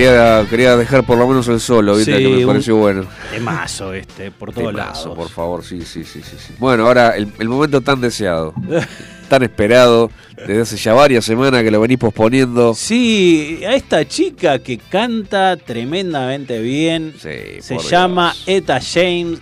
Quería, 0.00 0.46
quería 0.48 0.76
dejar 0.78 1.04
por 1.04 1.18
lo 1.18 1.28
menos 1.28 1.46
el 1.48 1.60
solo, 1.60 1.94
¿viste? 1.96 2.16
Sí, 2.16 2.22
que 2.22 2.28
me 2.30 2.46
pareció 2.46 2.76
bueno. 2.76 3.04
Temazo 3.30 3.92
este, 3.92 4.30
por 4.30 4.50
todos 4.50 4.68
Temazo, 4.68 5.08
lados. 5.10 5.16
por 5.18 5.28
favor, 5.28 5.62
sí, 5.62 5.82
sí, 5.82 6.04
sí, 6.04 6.22
sí, 6.22 6.36
sí. 6.38 6.54
Bueno, 6.58 6.86
ahora 6.86 7.16
el, 7.16 7.30
el 7.38 7.48
momento 7.50 7.82
tan 7.82 8.00
deseado, 8.00 8.54
tan 9.28 9.42
esperado, 9.42 10.10
desde 10.38 10.62
hace 10.62 10.76
ya 10.78 10.94
varias 10.94 11.26
semanas 11.26 11.62
que 11.62 11.70
lo 11.70 11.82
venís 11.82 11.98
posponiendo. 11.98 12.72
Sí, 12.74 13.60
a 13.66 13.74
esta 13.74 14.08
chica 14.08 14.58
que 14.60 14.78
canta 14.78 15.58
tremendamente 15.58 16.60
bien. 16.60 17.12
se 17.18 17.60
por 17.68 17.82
llama 17.84 18.34
Eta 18.46 18.80
James. 18.80 19.38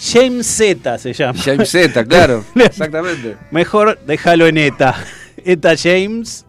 James 0.00 0.46
Z 0.48 0.98
se 0.98 1.12
llama. 1.12 1.38
James 1.40 1.70
Z, 1.70 2.04
claro, 2.06 2.44
exactamente. 2.56 3.36
Mejor 3.52 4.00
déjalo 4.04 4.48
en 4.48 4.58
Eta. 4.58 4.96
Eta 5.44 5.74
James. 5.76 6.44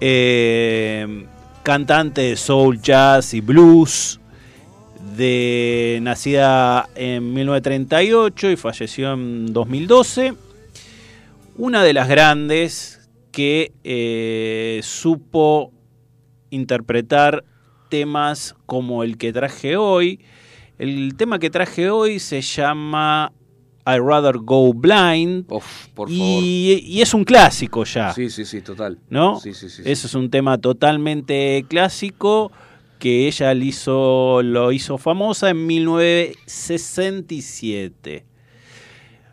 eh, 0.00 1.26
cantante 1.68 2.22
de 2.22 2.36
soul, 2.36 2.80
jazz 2.80 3.34
y 3.34 3.42
blues. 3.42 4.18
De, 5.18 5.98
nacida 6.00 6.88
en 6.94 7.34
1938 7.34 8.52
y 8.52 8.56
falleció 8.56 9.12
en 9.12 9.52
2012. 9.52 10.32
Una 11.58 11.84
de 11.84 11.92
las 11.92 12.08
grandes 12.08 13.10
que 13.32 13.72
eh, 13.84 14.80
supo 14.82 15.70
interpretar 16.48 17.44
temas 17.90 18.54
como 18.64 19.02
el 19.02 19.18
que 19.18 19.34
traje 19.34 19.76
hoy. 19.76 20.20
El 20.78 21.16
tema 21.18 21.38
que 21.38 21.50
traje 21.50 21.90
hoy 21.90 22.18
se 22.18 22.40
llama 22.40 23.30
I'd 23.88 24.00
Rather 24.00 24.38
Go 24.38 24.72
Blind. 24.74 25.46
por 25.46 25.62
y, 26.10 26.82
y 26.84 27.00
es 27.00 27.14
un 27.14 27.24
clásico 27.24 27.84
ya. 27.84 28.12
Sí, 28.12 28.28
sí, 28.30 28.44
sí, 28.44 28.60
total. 28.60 28.98
¿no? 29.08 29.40
Sí, 29.40 29.54
sí, 29.54 29.70
sí. 29.70 29.82
Eso 29.84 30.06
es 30.06 30.14
un 30.14 30.30
tema 30.30 30.58
totalmente 30.58 31.64
clásico 31.68 32.52
que 32.98 33.28
ella 33.28 33.54
hizo, 33.54 34.42
lo 34.42 34.72
hizo 34.72 34.98
famosa 34.98 35.50
en 35.50 35.64
1967. 35.66 38.26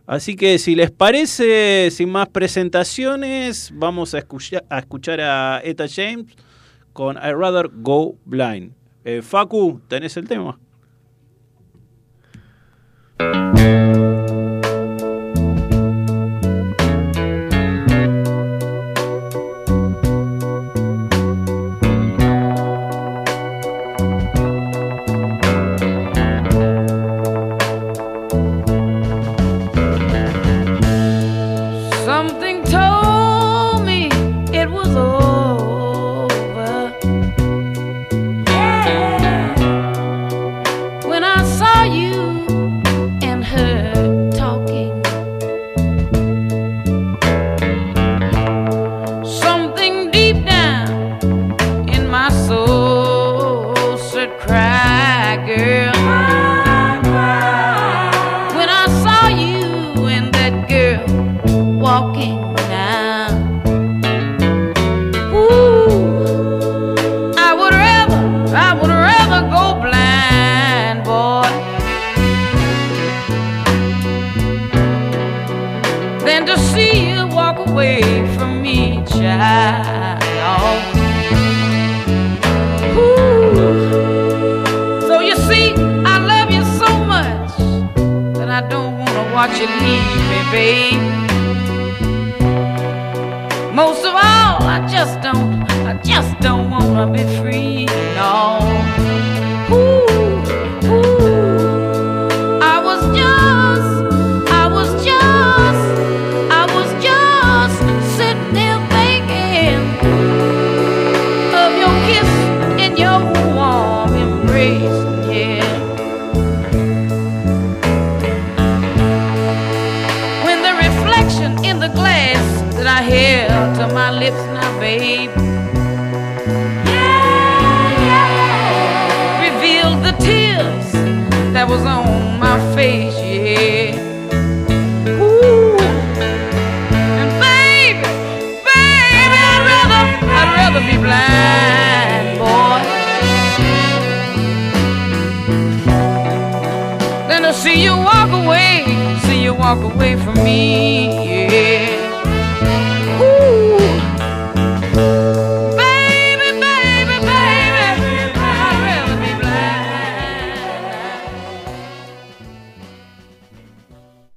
Así 0.07 0.35
que 0.35 0.59
si 0.59 0.75
les 0.75 0.91
parece, 0.91 1.89
sin 1.89 2.11
más 2.11 2.29
presentaciones, 2.29 3.71
vamos 3.73 4.13
a 4.13 4.19
escuchar 4.19 4.63
a, 4.69 4.77
escuchar 4.77 5.19
a 5.19 5.61
Eta 5.63 5.87
James 5.93 6.27
con 6.93 7.17
I'd 7.17 7.33
Rather 7.35 7.71
Go 7.73 8.15
Blind. 8.23 8.73
Eh, 9.03 9.23
Facu, 9.23 9.81
¿tenés 9.87 10.15
el 10.17 10.27
tema? 10.27 10.59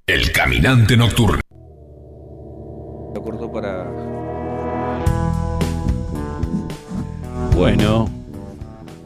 El 0.09 0.31
caminante 0.31 0.97
nocturno. 0.97 1.39
Lo 3.13 3.21
cortó 3.21 3.51
para. 3.51 3.85
Bueno, 7.55 8.09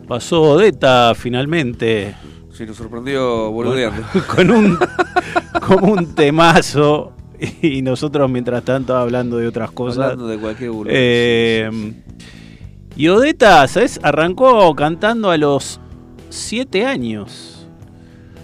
pasó 0.07 0.41
Odeta 0.43 1.13
finalmente. 1.13 2.15
Sí, 2.53 2.65
nos 2.65 2.77
sorprendió 2.77 3.51
boludeando. 3.51 4.01
Con 4.33 4.49
un, 4.49 4.77
con 5.59 5.89
un 5.89 6.15
temazo. 6.15 7.11
Y 7.61 7.81
nosotros, 7.81 8.31
mientras 8.31 8.63
tanto, 8.63 8.95
hablando 8.95 9.35
de 9.35 9.47
otras 9.47 9.71
cosas. 9.71 10.03
Hablando 10.11 10.27
de 10.27 10.37
cualquier 10.37 10.71
boludo. 10.71 10.93
Eh, 10.95 11.69
Y 12.95 13.09
Odeta, 13.09 13.67
¿sabes? 13.67 13.99
Arrancó 14.03 14.73
cantando 14.73 15.31
a 15.31 15.37
los 15.37 15.81
7 16.29 16.85
años. 16.85 17.52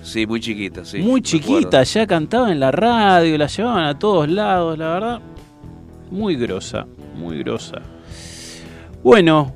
Sí, 0.10 0.26
muy 0.26 0.39
chiquita, 0.39 0.84
sí. 0.84 0.97
Muy 0.97 1.22
chiquita, 1.22 1.84
ya 1.84 2.07
cantaba 2.07 2.51
en 2.51 2.60
la 2.60 2.72
radio, 2.72 3.38
la 3.38 3.45
llevaban 3.45 3.84
a 3.84 3.99
todos 3.99 4.28
lados, 4.28 4.76
la 4.76 4.89
verdad. 4.89 5.22
Muy 6.10 6.36
grosa, 6.36 6.88
muy 7.16 7.38
grosa. 7.38 7.80
Bueno, 9.03 9.53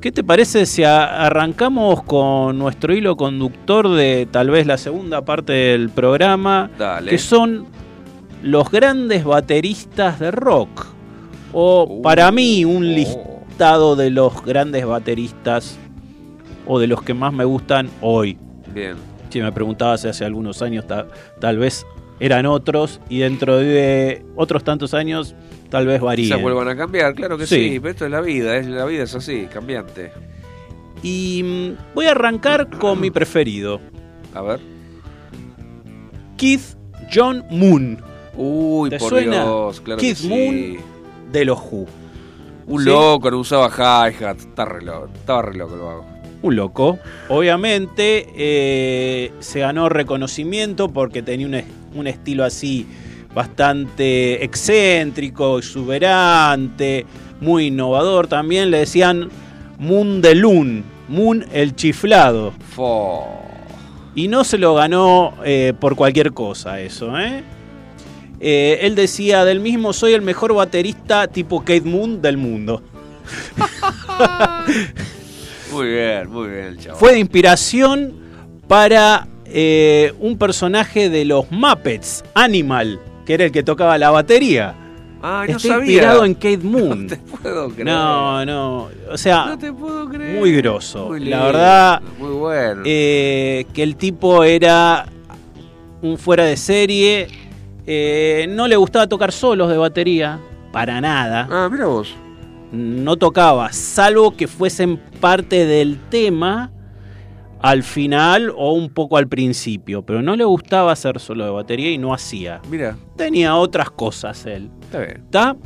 ¿qué 0.00 0.10
te 0.10 0.24
parece 0.24 0.64
si 0.64 0.84
arrancamos 0.84 2.02
con 2.04 2.58
nuestro 2.58 2.94
hilo 2.94 3.18
conductor 3.18 3.90
de 3.90 4.26
tal 4.30 4.48
vez 4.48 4.66
la 4.66 4.78
segunda 4.78 5.26
parte 5.26 5.52
del 5.52 5.90
programa? 5.90 6.70
Dale. 6.78 7.10
Que 7.10 7.18
son 7.18 7.66
los 8.42 8.70
grandes 8.70 9.22
bateristas 9.24 10.18
de 10.18 10.30
rock. 10.30 10.86
O 11.52 12.00
para 12.02 12.32
mí 12.32 12.64
un 12.64 12.94
listado 12.94 13.96
de 13.96 14.08
los 14.08 14.42
grandes 14.42 14.86
bateristas 14.86 15.78
o 16.66 16.78
de 16.78 16.86
los 16.86 17.02
que 17.02 17.12
más 17.12 17.34
me 17.34 17.44
gustan 17.44 17.90
hoy. 18.00 18.38
Bien. 18.72 19.07
Si 19.30 19.40
me 19.40 19.52
preguntabas 19.52 20.04
hace 20.04 20.24
algunos 20.24 20.62
años, 20.62 20.86
ta- 20.86 21.06
tal 21.40 21.58
vez 21.58 21.86
eran 22.20 22.46
otros 22.46 23.00
y 23.08 23.18
dentro 23.20 23.58
de 23.58 24.24
otros 24.36 24.64
tantos 24.64 24.94
años 24.94 25.34
tal 25.70 25.86
vez 25.86 26.00
varíen. 26.00 26.28
Se 26.36 26.42
vuelvan 26.42 26.68
a 26.68 26.76
cambiar, 26.76 27.14
claro 27.14 27.36
que 27.38 27.46
Sí. 27.46 27.70
sí. 27.74 27.80
pero 27.80 27.90
esto 27.90 28.04
es 28.06 28.10
la 28.10 28.20
vida, 28.20 28.56
es, 28.56 28.66
la 28.66 28.84
vida 28.86 29.02
es 29.04 29.14
así, 29.14 29.46
cambiante. 29.52 30.12
Y 31.02 31.42
mm, 31.44 31.94
voy 31.94 32.06
a 32.06 32.10
arrancar 32.12 32.68
con 32.78 33.00
mi 33.00 33.10
preferido. 33.10 33.80
A 34.34 34.42
ver. 34.42 34.60
Keith 36.36 36.76
John 37.12 37.44
Moon. 37.50 37.98
Uy, 38.36 38.90
¿Te 38.90 38.98
por 38.98 39.08
suena? 39.10 39.42
Dios, 39.44 39.80
claro 39.80 40.00
que 40.00 40.06
Keith 40.06 40.16
sí. 40.18 40.28
Moon 40.28 41.32
de 41.32 41.44
los 41.44 41.58
Who. 41.58 41.86
Un 42.66 42.82
¿Sí? 42.84 42.88
loco, 42.90 43.30
no 43.30 43.38
usaba 43.38 43.68
hi-hat. 43.70 44.38
Está 44.38 44.64
re 44.64 44.82
loco, 44.82 45.08
estaba 45.14 45.42
re 45.42 45.56
loco 45.56 45.74
el 45.74 45.80
vago. 45.80 46.06
Un 46.42 46.56
loco. 46.56 46.98
Obviamente 47.28 48.28
eh, 48.36 49.32
se 49.40 49.60
ganó 49.60 49.88
reconocimiento 49.88 50.88
porque 50.88 51.22
tenía 51.22 51.46
un, 51.46 51.60
un 51.98 52.06
estilo 52.06 52.44
así 52.44 52.86
bastante 53.34 54.44
excéntrico, 54.44 55.58
exuberante, 55.58 57.06
muy 57.40 57.66
innovador. 57.66 58.26
También 58.26 58.70
le 58.70 58.78
decían 58.78 59.28
Moon 59.78 60.20
de 60.20 60.34
Loon, 60.34 60.84
Moon 61.08 61.44
el 61.52 61.74
chiflado. 61.74 62.52
Fo. 62.74 63.26
Y 64.14 64.28
no 64.28 64.44
se 64.44 64.58
lo 64.58 64.74
ganó 64.74 65.34
eh, 65.44 65.72
por 65.78 65.94
cualquier 65.94 66.32
cosa 66.32 66.80
eso, 66.80 67.16
¿eh? 67.18 67.44
Eh, 68.40 68.78
Él 68.82 68.94
decía 68.94 69.44
del 69.44 69.60
mismo, 69.60 69.92
soy 69.92 70.12
el 70.12 70.22
mejor 70.22 70.54
baterista 70.54 71.26
tipo 71.28 71.60
Kate 71.60 71.82
Moon 71.82 72.22
del 72.22 72.36
mundo. 72.36 72.82
Muy 75.72 75.86
bien, 75.88 76.30
muy 76.30 76.48
bien 76.48 76.76
chaval. 76.78 76.98
Fue 76.98 77.12
de 77.12 77.18
inspiración 77.18 78.14
para 78.66 79.26
eh, 79.46 80.12
un 80.20 80.36
personaje 80.38 81.08
de 81.10 81.24
los 81.24 81.50
Muppets, 81.50 82.24
Animal, 82.34 82.98
que 83.26 83.34
era 83.34 83.44
el 83.44 83.52
que 83.52 83.62
tocaba 83.62 83.96
la 83.98 84.10
batería. 84.10 84.74
Ah, 85.22 85.44
no 85.48 85.56
Está 85.56 85.68
sabía. 85.68 85.92
inspirado 85.94 86.24
en 86.24 86.34
Kate 86.34 86.58
Moon. 86.58 87.02
No 87.06 87.08
te 87.08 87.16
puedo 87.16 87.68
creer. 87.70 87.86
No, 87.86 88.44
no. 88.46 88.88
O 89.10 89.16
sea, 89.18 89.46
No 89.46 89.58
te 89.58 89.72
puedo 89.72 90.08
creer. 90.08 90.38
muy 90.38 90.52
grosso. 90.56 91.06
Muy 91.08 91.20
la 91.20 91.24
lindo, 91.24 91.44
verdad, 91.44 92.02
Muy 92.18 92.30
bueno. 92.34 92.82
eh, 92.84 93.66
que 93.74 93.82
el 93.82 93.96
tipo 93.96 94.44
era 94.44 95.06
un 96.02 96.18
fuera 96.18 96.44
de 96.44 96.56
serie. 96.56 97.26
eh, 97.86 98.46
no 98.50 98.68
le 98.68 98.76
gustaba 98.76 99.06
tocar 99.08 99.32
solos 99.32 99.68
de 99.70 99.76
batería, 99.78 100.38
para 100.72 101.00
nada. 101.00 101.48
Ah, 101.50 101.68
mira 101.72 101.86
vos. 101.86 102.14
No 102.72 103.16
tocaba, 103.16 103.72
salvo 103.72 104.36
que 104.36 104.46
fuesen 104.46 104.98
parte 105.20 105.64
del 105.64 105.98
tema 106.10 106.70
al 107.60 107.82
final 107.82 108.52
o 108.56 108.72
un 108.72 108.90
poco 108.90 109.16
al 109.16 109.26
principio. 109.26 110.02
Pero 110.02 110.22
no 110.22 110.36
le 110.36 110.44
gustaba 110.44 110.92
hacer 110.92 111.18
solo 111.18 111.44
de 111.44 111.50
batería 111.50 111.90
y 111.90 111.98
no 111.98 112.12
hacía. 112.14 112.60
Mira, 112.70 112.96
Tenía 113.16 113.56
otras 113.56 113.90
cosas 113.90 114.44
él. 114.46 114.70
está 114.82 114.98
bien. 115.00 115.22
¿Está? 115.24 115.56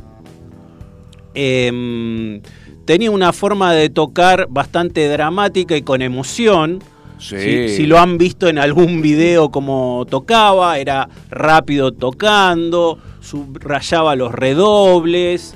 Em, 1.35 2.41
tenía 2.85 3.11
una 3.11 3.33
forma 3.33 3.73
de 3.73 3.89
tocar 3.89 4.47
bastante 4.49 5.07
dramática 5.07 5.75
y 5.75 5.81
con 5.81 6.01
emoción. 6.01 6.79
Sí. 7.17 7.37
Si, 7.39 7.69
si 7.69 7.85
lo 7.85 7.99
han 7.99 8.17
visto 8.17 8.47
en 8.47 8.57
algún 8.59 9.01
video 9.01 9.49
como 9.49 10.05
tocaba, 10.09 10.77
era 10.77 11.07
rápido 11.29 11.91
tocando, 11.93 12.97
subrayaba 13.21 14.15
los 14.15 14.31
redobles. 14.33 15.55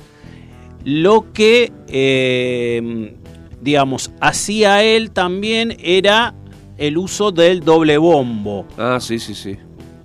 Lo 0.84 1.32
que, 1.32 1.72
eh, 1.88 3.14
digamos, 3.60 4.10
hacía 4.20 4.82
él 4.82 5.10
también 5.10 5.76
era 5.82 6.34
el 6.76 6.96
uso 6.96 7.32
del 7.32 7.60
doble 7.60 7.98
bombo. 7.98 8.66
Ah, 8.78 8.98
sí, 9.00 9.18
sí, 9.18 9.34
sí. 9.34 9.56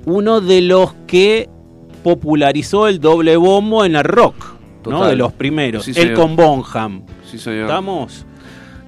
Uno 0.05 0.41
de 0.41 0.61
los 0.61 0.93
que 1.07 1.49
popularizó 2.03 2.87
el 2.87 2.99
doble 2.99 3.37
bombo 3.37 3.85
en 3.85 3.95
el 3.95 4.03
rock, 4.03 4.55
¿no? 4.85 5.05
De 5.07 5.15
los 5.15 5.31
primeros. 5.31 5.85
Sí, 5.85 5.93
él 5.95 6.13
con 6.13 6.35
Bonham. 6.35 7.05
Sí, 7.29 7.37
señor. 7.37 7.61
¿Estamos? 7.61 8.25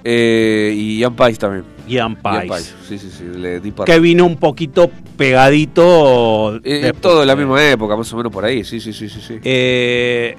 Eh, 0.04 0.72
y 0.76 0.98
Ian 0.98 1.16
Pais 1.16 1.38
también. 1.38 1.64
Ian 1.88 2.16
Ian 2.22 2.48
Pais. 2.48 2.74
Sí, 2.86 2.98
sí, 2.98 3.10
sí. 3.10 3.24
Le 3.24 3.60
di. 3.60 3.72
Que 3.72 3.98
vino 3.98 4.26
un 4.26 4.36
poquito 4.36 4.90
pegadito. 5.16 6.60
Eh, 6.62 6.92
todo 7.00 7.22
en 7.22 7.28
la 7.28 7.34
misma 7.34 7.64
época, 7.68 7.96
más 7.96 8.12
o 8.12 8.16
menos 8.16 8.30
por 8.30 8.44
ahí. 8.44 8.62
Sí, 8.62 8.80
sí, 8.80 8.92
sí, 8.92 9.08
sí. 9.08 9.20
sí. 9.20 9.38
Eh, 9.42 10.36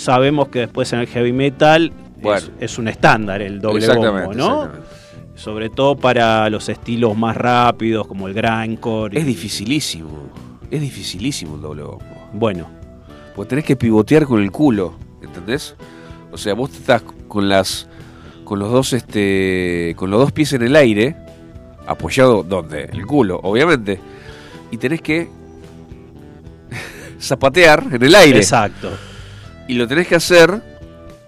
sabemos 0.00 0.48
que 0.48 0.60
después 0.60 0.92
en 0.92 1.00
el 1.00 1.06
heavy 1.06 1.32
metal 1.32 1.92
Bueno. 2.20 2.38
es, 2.38 2.50
es 2.72 2.78
un 2.78 2.88
estándar 2.88 3.40
el 3.42 3.60
doble 3.60 3.86
bombo, 3.86 4.34
¿no? 4.34 4.62
exactamente. 4.64 4.88
Sobre 5.36 5.70
todo 5.70 5.96
para 5.96 6.50
los 6.50 6.68
estilos 6.68 7.16
más 7.16 7.36
rápidos 7.36 8.06
como 8.06 8.28
el 8.28 8.34
grindcore. 8.34 9.16
Es 9.18 9.24
y- 9.24 9.28
dificilísimo. 9.28 10.28
Es 10.70 10.80
dificilísimo 10.80 11.54
el 11.56 11.62
doble 11.62 11.82
bombo. 11.84 12.04
Bueno, 12.32 12.68
Porque 13.34 13.48
tenés 13.50 13.64
que 13.64 13.76
pivotear 13.76 14.26
con 14.26 14.42
el 14.42 14.50
culo, 14.50 14.94
¿entendés? 15.22 15.74
O 16.32 16.36
sea, 16.36 16.54
vos 16.54 16.70
estás 16.72 17.02
con 17.28 17.48
las 17.48 17.88
con 18.44 18.58
los 18.58 18.70
dos 18.70 18.92
este 18.92 19.94
con 19.96 20.10
los 20.10 20.20
dos 20.20 20.32
pies 20.32 20.52
en 20.52 20.62
el 20.62 20.76
aire, 20.76 21.16
apoyado 21.86 22.42
donde, 22.42 22.84
el 22.84 23.06
culo, 23.06 23.40
obviamente, 23.42 23.98
y 24.70 24.76
tenés 24.76 25.00
que 25.00 25.28
zapatear 27.20 27.84
en 27.92 28.02
el 28.02 28.14
aire. 28.14 28.38
exacto. 28.38 28.90
Y 29.70 29.74
lo 29.74 29.86
tenés 29.86 30.08
que 30.08 30.16
hacer 30.16 30.60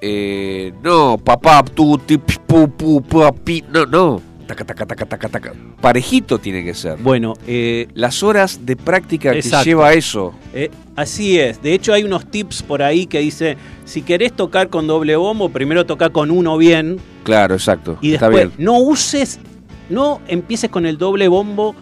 eh, 0.01 0.73
no, 0.83 1.17
papá, 1.17 1.63
tú, 1.65 1.97
ti, 1.97 2.19
pi, 2.19 2.35
pu, 2.45 2.69
pu, 2.69 3.01
pu, 3.03 3.33
pi, 3.45 3.63
no, 3.73 3.87
no. 3.87 4.21
Taca, 4.49 4.65
taca, 4.65 4.85
taca, 4.85 5.07
taca, 5.07 5.29
taca. 5.29 5.53
Parejito 5.81 6.41
tiene 6.41 6.65
que 6.65 6.75
ser. 6.75 6.99
Bueno, 6.99 7.35
eh, 7.47 7.87
Las 7.95 8.25
horas 8.25 8.67
de 8.67 8.75
práctica 8.75 9.33
Exacto. 9.33 9.59
que 9.63 9.71
lleva 9.71 9.93
eso. 9.93 10.35
eh, 10.53 10.71
así 10.97 11.39
es. 11.39 11.63
De 11.63 11.73
hecho, 11.73 11.93
hay 11.93 12.03
unos 12.03 12.29
tips 12.29 12.65
por 12.65 12.83
ahí 12.83 13.07
que 13.07 13.21
dice: 13.21 13.57
si 13.85 14.03
querés 14.03 14.33
tocar 14.33 14.71
con 14.71 14.89
doble 14.89 15.15
bombo, 15.15 15.49
primero 15.51 15.87
toca 15.87 16.11
con 16.11 16.33
uno 16.33 16.57
bien 16.59 16.99
Claro, 17.23 17.55
exacto. 17.55 17.97
y 18.01 18.15
Está 18.15 18.29
después 18.29 18.57
bien. 18.57 18.67
no 18.67 18.79
uses, 18.81 19.39
no 19.89 20.21
empieces 20.27 20.69
con 20.69 20.85
el 20.85 20.99
doble 20.99 21.29
bombo 21.29 21.77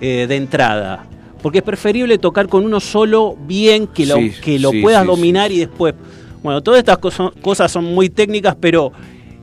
eh, 0.00 0.24
de 0.26 0.36
entrada. 0.36 1.04
Porque 1.42 1.58
es 1.58 1.64
preferible 1.64 2.18
tocar 2.18 2.48
con 2.48 2.64
uno 2.64 2.80
solo 2.80 3.36
bien, 3.46 3.86
que 3.86 4.04
lo, 4.06 4.16
Sí, 4.16 4.32
que 4.42 4.58
lo 4.58 4.70
sí, 4.70 4.82
puedas 4.82 5.02
sí, 5.02 5.06
dominar 5.08 5.50
y 5.52 5.58
después. 5.58 5.94
Bueno, 6.42 6.62
todas 6.62 6.78
estas 6.78 6.98
cosas 6.98 7.70
son 7.70 7.84
muy 7.94 8.08
técnicas, 8.10 8.56
pero 8.60 8.92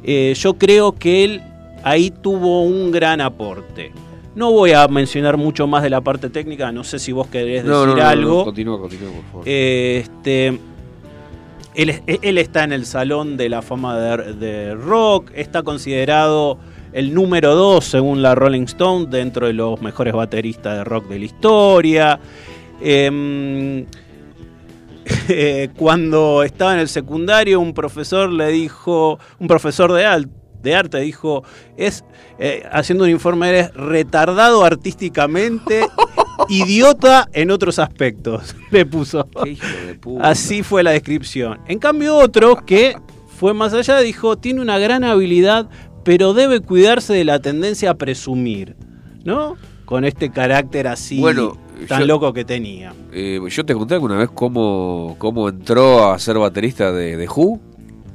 eh, 0.03 0.33
yo 0.37 0.53
creo 0.55 0.93
que 0.93 1.23
él 1.23 1.41
ahí 1.83 2.11
tuvo 2.11 2.63
un 2.63 2.91
gran 2.91 3.21
aporte. 3.21 3.91
No 4.35 4.51
voy 4.51 4.71
a 4.73 4.87
mencionar 4.87 5.37
mucho 5.37 5.65
más 5.65 5.81
de 5.81 5.89
la 5.89 6.01
parte 6.01 6.29
técnica, 6.29 6.71
no 6.71 6.83
sé 6.83 6.99
si 6.99 7.11
vos 7.11 7.27
querés 7.27 7.63
decir 7.63 7.69
No, 7.71 7.85
no, 7.87 7.95
no, 7.95 8.01
no, 8.01 8.07
algo. 8.07 8.43
Continúa, 8.45 8.79
continúa, 8.79 9.09
por 9.11 9.23
favor. 9.31 9.43
Este, 9.47 10.59
él, 11.75 11.89
es- 11.89 12.01
él 12.21 12.37
está 12.37 12.63
en 12.63 12.71
el 12.73 12.85
Salón 12.85 13.37
de 13.37 13.49
la 13.49 13.61
Fama 13.63 13.97
de, 13.97 14.33
de 14.33 14.75
Rock, 14.75 15.31
está 15.35 15.63
considerado 15.63 16.59
el 16.97 17.13
número 17.13 17.53
2 17.55 17.85
según 17.85 18.21
la 18.23 18.33
Rolling 18.33 18.63
Stone 18.63 19.05
dentro 19.09 19.45
de 19.45 19.53
los 19.53 19.79
mejores 19.81 20.13
bateristas 20.13 20.77
de 20.77 20.83
rock 20.83 21.07
de 21.09 21.19
la 21.19 21.25
historia. 21.25 22.19
Em, 22.81 23.85
eh, 25.29 25.69
cuando 25.77 26.41
estaba 26.43 26.73
en 26.73 26.79
el 26.79 26.89
secundario, 26.89 27.59
un 27.59 27.73
profesor 27.73 28.31
le 28.31 28.47
dijo, 28.47 29.19
un 29.39 29.47
profesor 29.47 29.93
de, 29.93 30.05
al- 30.05 30.29
de 30.63 30.75
arte 30.75 30.99
dijo, 30.99 31.43
es, 31.77 32.03
eh, 32.39 32.63
haciendo 32.71 33.03
un 33.03 33.11
informe, 33.11 33.49
eres 33.49 33.73
retardado 33.75 34.63
artísticamente, 34.65 35.87
idiota 36.49 37.29
en 37.31 37.51
otros 37.51 37.77
aspectos, 37.77 38.55
le 38.71 38.85
puso. 38.87 39.27
Así 40.21 40.63
fue 40.63 40.81
la 40.81 40.91
descripción. 40.91 41.59
En 41.67 41.77
cambio 41.77 42.15
otro 42.17 42.65
que 42.65 42.97
fue 43.37 43.53
más 43.53 43.71
allá 43.73 43.99
dijo, 43.99 44.35
tiene 44.37 44.61
una 44.61 44.79
gran 44.79 45.03
habilidad, 45.03 45.69
pero 46.07 46.33
debe 46.33 46.61
cuidarse 46.61 47.11
de 47.13 47.25
la 47.25 47.39
tendencia 47.41 47.89
a 47.91 47.95
presumir, 47.95 48.77
¿no? 49.25 49.57
Con 49.83 50.05
este 50.05 50.29
carácter 50.31 50.87
así 50.87 51.19
Bueno, 51.19 51.57
tan 51.85 51.99
yo- 51.99 52.05
loco 52.07 52.31
que 52.31 52.45
tenía. 52.45 52.93
Eh, 53.11 53.41
yo 53.49 53.65
te 53.65 53.73
conté 53.73 53.95
alguna 53.95 54.15
vez 54.15 54.29
cómo, 54.33 55.17
cómo 55.17 55.49
entró 55.49 56.09
a 56.13 56.17
ser 56.17 56.37
baterista 56.37 56.93
de, 56.93 57.17
de 57.17 57.27
Who. 57.27 57.59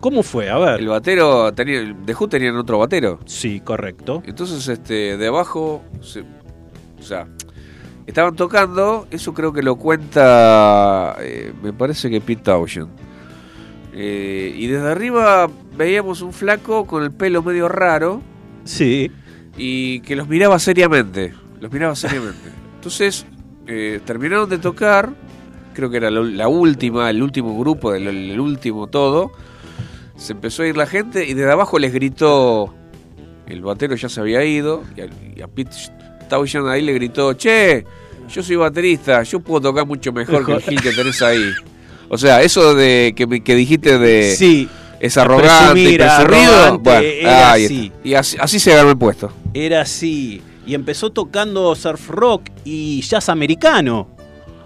¿Cómo 0.00 0.22
fue? 0.22 0.48
A 0.48 0.56
ver. 0.56 0.80
El 0.80 0.88
batero, 0.88 1.52
tenía, 1.52 1.82
de 1.82 2.14
Who 2.14 2.28
tenían 2.28 2.56
otro 2.56 2.78
batero. 2.78 3.18
Sí, 3.26 3.60
correcto. 3.60 4.22
Entonces, 4.24 4.66
este, 4.68 5.18
de 5.18 5.26
abajo, 5.26 5.82
se- 6.00 6.22
o 6.98 7.02
sea, 7.02 7.28
estaban 8.06 8.34
tocando, 8.36 9.06
eso 9.10 9.34
creo 9.34 9.52
que 9.52 9.62
lo 9.62 9.76
cuenta, 9.76 11.16
eh, 11.20 11.52
me 11.62 11.74
parece 11.74 12.08
que 12.08 12.22
Pete 12.22 12.42
Townshend. 12.44 12.88
Eh, 13.94 14.54
y 14.56 14.66
desde 14.68 14.88
arriba 14.90 15.50
veíamos 15.84 16.22
un 16.22 16.32
flaco 16.32 16.86
con 16.86 17.02
el 17.02 17.10
pelo 17.12 17.42
medio 17.42 17.68
raro 17.68 18.22
Sí. 18.64 19.10
y 19.56 20.00
que 20.00 20.16
los 20.16 20.28
miraba 20.28 20.58
seriamente. 20.58 21.34
Los 21.60 21.72
miraba 21.72 21.94
seriamente. 21.96 22.50
Entonces, 22.76 23.26
eh, 23.66 24.00
terminaron 24.04 24.48
de 24.48 24.58
tocar, 24.58 25.10
creo 25.74 25.90
que 25.90 25.96
era 25.98 26.10
la, 26.10 26.20
la 26.20 26.48
última, 26.48 27.10
el 27.10 27.22
último 27.22 27.58
grupo, 27.58 27.94
el, 27.94 28.06
el 28.08 28.40
último 28.40 28.86
todo. 28.86 29.32
Se 30.16 30.32
empezó 30.32 30.62
a 30.62 30.66
ir 30.68 30.76
la 30.76 30.86
gente 30.86 31.26
y 31.26 31.34
desde 31.34 31.50
abajo 31.50 31.78
les 31.78 31.92
gritó, 31.92 32.74
el 33.46 33.60
batero 33.62 33.96
ya 33.96 34.08
se 34.08 34.20
había 34.20 34.44
ido, 34.44 34.82
y 34.96 35.00
a, 35.00 35.08
y 35.36 35.42
a 35.42 35.48
Pete 35.48 35.76
Townshend 36.28 36.68
ahí 36.68 36.82
le 36.82 36.92
gritó, 36.92 37.32
che, 37.34 37.84
yo 38.28 38.42
soy 38.42 38.56
baterista, 38.56 39.22
yo 39.24 39.40
puedo 39.40 39.60
tocar 39.62 39.86
mucho 39.86 40.12
mejor 40.12 40.46
que 40.46 40.52
el 40.52 40.62
Gil 40.62 40.80
que 40.80 40.92
tenés 40.92 41.20
ahí. 41.22 41.50
O 42.08 42.18
sea, 42.18 42.42
eso 42.42 42.74
de 42.74 43.14
que, 43.16 43.42
que 43.42 43.54
dijiste 43.54 43.98
de... 43.98 44.34
Sí. 44.36 44.68
Es 45.02 45.16
arrogante 45.16 45.80
y 45.80 45.96
presumir, 45.96 46.02
arrogante, 46.02 46.78
Bueno, 46.90 47.00
era 47.00 47.52
ahí 47.52 47.64
así. 47.66 47.86
está. 47.86 48.08
Y 48.08 48.14
así, 48.14 48.36
así 48.40 48.58
se 48.60 48.74
ganó 48.74 48.90
el 48.90 48.96
puesto. 48.98 49.32
Era 49.52 49.82
así. 49.82 50.40
Y 50.64 50.74
empezó 50.74 51.10
tocando 51.10 51.74
surf 51.74 52.08
rock 52.08 52.44
y 52.64 53.00
jazz 53.02 53.28
americano. 53.28 54.08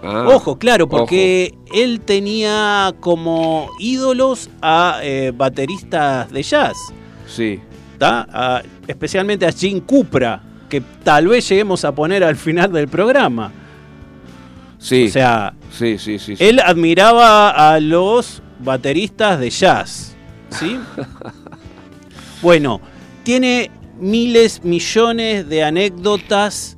Ah, 0.03 0.25
Ojo, 0.31 0.59
claro, 0.59 0.87
porque 0.87 1.55
él 1.73 2.01
tenía 2.01 2.93
como 2.99 3.67
ídolos 3.79 4.49
a 4.61 4.99
eh, 5.01 5.33
bateristas 5.35 6.31
de 6.31 6.43
jazz. 6.43 6.77
Sí. 7.27 7.59
A- 7.99 8.61
especialmente 8.87 9.47
a 9.47 9.51
Jim 9.51 9.79
Cupra, 9.79 10.39
que 10.69 10.81
tal 11.03 11.27
vez 11.29 11.49
lleguemos 11.49 11.83
a 11.83 11.91
poner 11.93 12.23
al 12.23 12.35
final 12.35 12.71
del 12.71 12.87
programa. 12.87 13.51
Sí. 14.77 15.07
O 15.07 15.09
sea, 15.11 15.53
sí, 15.71 15.97
sí, 15.97 16.19
sí. 16.19 16.35
sí. 16.35 16.43
él 16.45 16.59
admiraba 16.59 17.49
a 17.49 17.79
los 17.79 18.43
bateristas 18.59 19.39
de 19.39 19.49
jazz. 19.49 20.15
¿Sí? 20.49 20.79
bueno, 22.41 22.81
tiene 23.23 23.71
miles, 23.99 24.63
millones 24.63 25.47
de 25.47 25.63
anécdotas. 25.63 26.77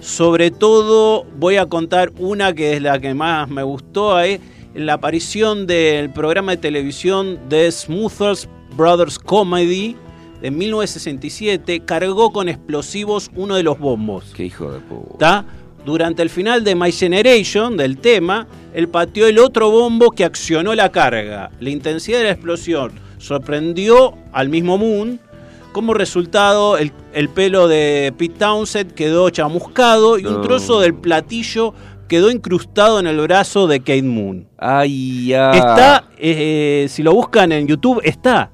Sobre 0.00 0.50
todo 0.50 1.24
voy 1.38 1.56
a 1.56 1.66
contar 1.66 2.12
una 2.18 2.54
que 2.54 2.74
es 2.74 2.82
la 2.82 3.00
que 3.00 3.14
más 3.14 3.48
me 3.48 3.62
gustó. 3.62 4.20
eh, 4.20 4.40
la 4.74 4.94
aparición 4.94 5.66
del 5.66 6.10
programa 6.10 6.52
de 6.52 6.58
televisión 6.58 7.38
de 7.48 7.70
Smoothers 7.72 8.48
Brothers 8.76 9.18
Comedy 9.18 9.96
de 10.40 10.50
1967 10.52 11.80
cargó 11.80 12.32
con 12.32 12.48
explosivos 12.48 13.30
uno 13.34 13.56
de 13.56 13.64
los 13.64 13.78
bombos. 13.78 14.32
Qué 14.36 14.44
hijo 14.44 14.70
de 14.70 14.78
puta. 14.80 15.44
Durante 15.88 16.20
el 16.20 16.28
final 16.28 16.64
de 16.64 16.74
My 16.74 16.92
Generation, 16.92 17.78
del 17.78 17.96
tema, 17.96 18.46
él 18.74 18.90
pateó 18.90 19.26
el 19.26 19.38
otro 19.38 19.70
bombo 19.70 20.10
que 20.10 20.22
accionó 20.22 20.74
la 20.74 20.92
carga. 20.92 21.50
La 21.60 21.70
intensidad 21.70 22.18
de 22.18 22.24
la 22.24 22.32
explosión 22.32 22.92
sorprendió 23.16 24.12
al 24.32 24.50
mismo 24.50 24.76
Moon. 24.76 25.18
Como 25.72 25.94
resultado, 25.94 26.76
el, 26.76 26.92
el 27.14 27.30
pelo 27.30 27.68
de 27.68 28.12
Pete 28.18 28.34
Townsend 28.38 28.92
quedó 28.92 29.30
chamuscado 29.30 30.18
y 30.18 30.26
un 30.26 30.42
trozo 30.42 30.80
del 30.80 30.92
platillo 30.92 31.72
quedó 32.06 32.30
incrustado 32.30 33.00
en 33.00 33.06
el 33.06 33.18
brazo 33.22 33.66
de 33.66 33.80
Kate 33.80 34.02
Moon. 34.02 34.46
Ay. 34.58 35.32
Está, 35.32 36.04
eh, 36.18 36.84
si 36.90 37.02
lo 37.02 37.14
buscan 37.14 37.50
en 37.50 37.66
YouTube, 37.66 38.02
está. 38.04 38.50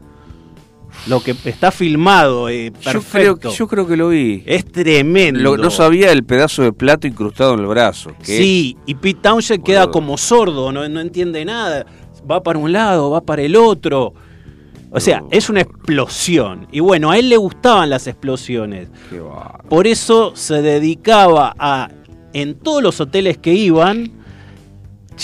Lo 1.06 1.20
que 1.22 1.36
está 1.44 1.70
filmado, 1.70 2.48
eh, 2.48 2.72
Yo 2.80 3.02
creo, 3.02 3.38
yo 3.38 3.68
creo 3.68 3.86
que 3.86 3.96
lo 3.96 4.08
vi. 4.08 4.42
Es 4.46 4.64
tremendo. 4.64 5.38
Lo- 5.40 5.56
no 5.58 5.70
sabía 5.70 6.10
el 6.12 6.24
pedazo 6.24 6.62
de 6.62 6.72
plato 6.72 7.06
incrustado 7.06 7.54
en 7.54 7.60
el 7.60 7.66
brazo. 7.66 8.12
que- 8.24 8.38
Sí, 8.38 8.76
y 8.86 8.94
Pete 8.94 9.20
Townshend 9.22 9.62
queda 9.62 9.90
como 9.90 10.16
sordo, 10.16 10.72
no, 10.72 10.88
no 10.88 11.00
entiende 11.00 11.44
nada. 11.44 11.84
Va 12.30 12.42
para 12.42 12.58
un 12.58 12.72
lado, 12.72 13.10
va 13.10 13.20
para 13.20 13.42
el 13.42 13.54
otro. 13.56 14.14
O 14.90 15.00
sea, 15.00 15.20
No. 15.20 15.28
es 15.30 15.50
una 15.50 15.60
explosión. 15.60 16.68
Y 16.72 16.80
bueno, 16.80 17.10
a 17.10 17.18
él 17.18 17.28
le 17.28 17.36
gustaban 17.36 17.90
las 17.90 18.06
explosiones. 18.06 18.88
Por 19.68 19.86
eso 19.86 20.32
se 20.36 20.62
dedicaba 20.62 21.54
a, 21.58 21.90
en 22.32 22.54
todos 22.54 22.82
los 22.82 23.00
hoteles 23.00 23.36
que 23.36 23.52
iban, 23.52 24.12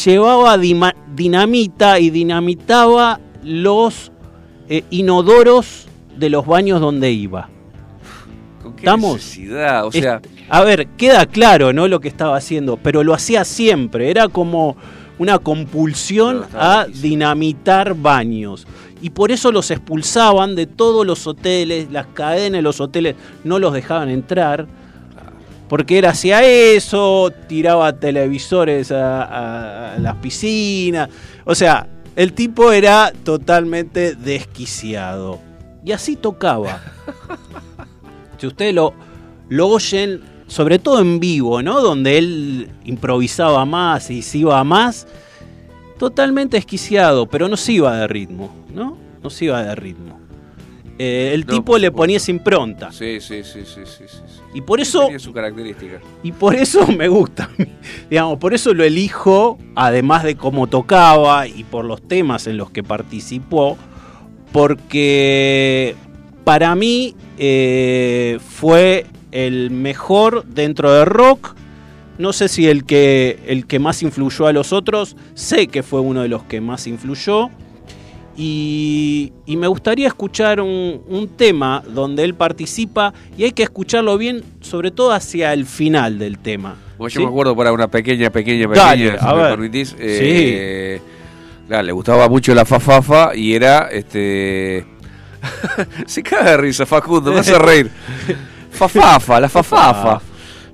llevaba 0.04 0.58
dinamita 0.58 1.98
y 2.00 2.10
dinamitaba 2.10 3.20
los 3.42 4.12
eh, 4.70 4.84
inodoros 4.88 5.86
de 6.16 6.30
los 6.30 6.46
baños 6.46 6.80
donde 6.80 7.10
iba. 7.12 7.50
¿Con 8.62 8.72
qué 8.74 8.80
¿Estamos? 8.86 9.14
necesidad? 9.16 9.86
O 9.86 9.92
sea, 9.92 10.20
a 10.48 10.62
ver, 10.62 10.86
queda 10.96 11.26
claro, 11.26 11.72
¿no? 11.74 11.88
Lo 11.88 12.00
que 12.00 12.08
estaba 12.08 12.36
haciendo, 12.36 12.76
pero 12.78 13.04
lo 13.04 13.12
hacía 13.12 13.44
siempre. 13.44 14.10
Era 14.10 14.28
como 14.28 14.76
una 15.18 15.38
compulsión 15.38 16.44
a 16.54 16.86
dinamitar 16.92 17.94
baños. 17.94 18.66
Y 19.02 19.10
por 19.10 19.32
eso 19.32 19.50
los 19.50 19.70
expulsaban 19.70 20.54
de 20.56 20.66
todos 20.66 21.06
los 21.06 21.26
hoteles, 21.26 21.90
las 21.90 22.06
cadenas 22.08 22.58
de 22.58 22.62
los 22.62 22.80
hoteles 22.80 23.16
no 23.44 23.58
los 23.58 23.72
dejaban 23.72 24.08
entrar. 24.10 24.66
Porque 25.68 26.00
él 26.00 26.04
hacía 26.04 26.42
eso, 26.44 27.32
tiraba 27.48 27.92
televisores 27.94 28.90
a, 28.92 29.22
a- 29.22 29.94
a 29.94 29.98
las 29.98 30.16
piscinas. 30.16 31.08
O 31.44 31.54
sea, 31.54 31.86
el 32.20 32.34
tipo 32.34 32.70
era 32.70 33.14
totalmente 33.24 34.14
desquiciado. 34.14 35.38
Y 35.82 35.92
así 35.92 36.16
tocaba. 36.16 36.82
si 38.36 38.46
ustedes 38.46 38.74
lo, 38.74 38.92
lo 39.48 39.68
oyen, 39.68 40.20
sobre 40.46 40.78
todo 40.78 41.00
en 41.00 41.18
vivo, 41.18 41.62
¿no? 41.62 41.80
Donde 41.80 42.18
él 42.18 42.70
improvisaba 42.84 43.64
más 43.64 44.10
y 44.10 44.20
se 44.20 44.36
iba 44.36 44.62
más, 44.64 45.06
totalmente 45.98 46.58
esquiciado, 46.58 47.24
pero 47.24 47.48
no 47.48 47.56
se 47.56 47.72
iba 47.72 47.96
de 47.96 48.06
ritmo, 48.06 48.54
¿no? 48.68 48.98
No 49.22 49.30
se 49.30 49.46
iba 49.46 49.62
de 49.62 49.74
ritmo. 49.74 50.19
Eh, 51.02 51.32
el 51.32 51.46
No, 51.46 51.54
tipo 51.54 51.78
le 51.78 51.90
ponía 51.90 52.18
esa 52.18 52.30
impronta. 52.30 52.92
sí, 52.92 53.20
sí, 53.20 53.42
sí, 53.42 53.60
sí, 53.64 53.80
sí, 53.86 54.04
sí. 54.06 54.18
Y 54.52 54.60
por 54.60 54.80
eso, 54.80 55.04
Tenía 55.04 55.18
su 55.18 55.32
característica. 55.32 55.98
y 56.22 56.32
por 56.32 56.54
eso 56.54 56.86
me 56.88 57.08
gusta. 57.08 57.48
Digamos, 58.10 58.36
por 58.38 58.52
eso 58.52 58.74
lo 58.74 58.84
elijo, 58.84 59.56
además 59.74 60.24
de 60.24 60.36
cómo 60.36 60.66
tocaba 60.66 61.46
y 61.46 61.64
por 61.64 61.86
los 61.86 62.02
temas 62.02 62.46
en 62.48 62.58
los 62.58 62.70
que 62.70 62.82
participó, 62.82 63.78
porque 64.52 65.94
para 66.44 66.74
mí 66.74 67.14
eh, 67.38 68.38
fue 68.46 69.06
el 69.32 69.70
mejor 69.70 70.44
dentro 70.44 70.92
de 70.92 71.04
rock. 71.06 71.54
No 72.18 72.34
sé 72.34 72.48
si 72.48 72.66
el 72.68 72.84
que, 72.84 73.38
el 73.46 73.66
que 73.66 73.78
más 73.78 74.02
influyó 74.02 74.46
a 74.46 74.52
los 74.52 74.74
otros, 74.74 75.16
sé 75.32 75.68
que 75.68 75.82
fue 75.82 76.00
uno 76.00 76.20
de 76.20 76.28
los 76.28 76.42
que 76.42 76.60
más 76.60 76.86
influyó. 76.86 77.48
Y, 78.42 79.32
y 79.44 79.56
me 79.58 79.66
gustaría 79.66 80.06
escuchar 80.08 80.62
un, 80.62 81.02
un 81.08 81.28
tema 81.28 81.82
donde 81.86 82.24
él 82.24 82.34
participa 82.34 83.12
y 83.36 83.44
hay 83.44 83.52
que 83.52 83.62
escucharlo 83.62 84.16
bien, 84.16 84.42
sobre 84.62 84.90
todo 84.90 85.12
hacia 85.12 85.52
el 85.52 85.66
final 85.66 86.18
del 86.18 86.38
tema. 86.38 86.74
Bueno, 86.96 87.10
yo 87.12 87.20
¿sí? 87.20 87.24
me 87.26 87.30
acuerdo 87.30 87.54
para 87.54 87.70
una 87.70 87.88
pequeña, 87.88 88.30
pequeña, 88.30 88.66
pequeña, 88.66 88.86
Dale, 88.86 89.18
si 89.18 89.26
a 89.26 89.32
me 89.34 89.42
ver. 89.42 89.50
permitís. 89.50 89.94
eh, 89.98 91.00
claro, 91.68 91.82
le 91.82 91.92
gustaba 91.92 92.30
mucho 92.30 92.54
la 92.54 92.64
fafafa 92.64 93.36
y 93.36 93.52
era 93.54 93.88
este. 93.92 94.86
Se 96.06 96.22
caga 96.22 96.52
de 96.52 96.56
risa, 96.56 96.86
Facundo, 96.86 97.32
me 97.32 97.40
hace 97.40 97.58
reír. 97.58 97.90
Fafafa, 98.70 99.38
la 99.40 99.48
fafafa. 99.50 100.20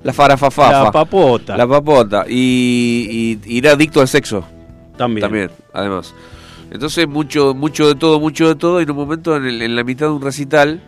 La 0.03 0.13
farafafafa. 0.13 0.83
La 0.85 0.91
papota. 0.91 1.57
La 1.57 1.67
papota. 1.67 2.25
Y, 2.29 3.39
y- 3.45 3.55
y 3.55 3.57
era 3.57 3.71
adicto 3.73 3.99
al 3.99 4.07
sexo. 4.07 4.45
también. 4.95 5.21
También, 5.21 5.51
además. 5.73 6.13
Entonces, 6.77 7.07
mucho, 7.07 7.53
mucho 7.53 7.87
de 7.87 7.95
todo, 7.95 8.19
mucho 8.19 8.47
de 8.47 8.55
todo. 8.55 8.79
Y 8.79 8.83
en 8.83 8.91
un 8.91 8.97
momento, 8.97 9.35
en, 9.35 9.45
el- 9.45 9.61
en 9.61 9.75
la 9.75 9.83
mitad 9.83 10.05
de 10.07 10.11
un 10.13 10.21
recital, 10.21 10.81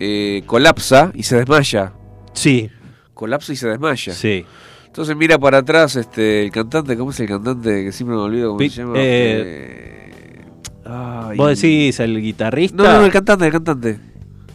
eh, 0.00 0.42
colapsa 0.46 1.10
y 1.14 1.22
se 1.22 1.36
desmaya. 1.36 1.92
Sí, 2.32 2.70
Colapsa 3.14 3.52
y 3.52 3.56
se 3.56 3.68
desmaya. 3.68 4.12
sí. 4.12 4.44
Entonces 4.86 5.14
mira 5.16 5.38
para 5.38 5.58
atrás 5.58 5.94
este 5.96 6.42
el 6.42 6.50
cantante, 6.50 6.96
¿cómo 6.96 7.10
es 7.10 7.20
el 7.20 7.28
cantante? 7.28 7.84
Que 7.84 7.92
siempre 7.92 8.16
me 8.16 8.22
olvido 8.22 8.48
cómo 8.48 8.58
Pi- 8.58 8.70
se 8.70 8.80
llama. 8.82 8.94
eh, 8.96 10.10
Eh, 10.10 10.44
ay. 10.86 11.36
¿Vos 11.36 11.48
decís 11.60 12.00
el 12.00 12.20
guitarrista? 12.22 12.76
No, 12.82 12.84
no, 13.00 13.04
el 13.04 13.12
cantante, 13.12 13.44
el 13.46 13.52
cantante. 13.52 14.00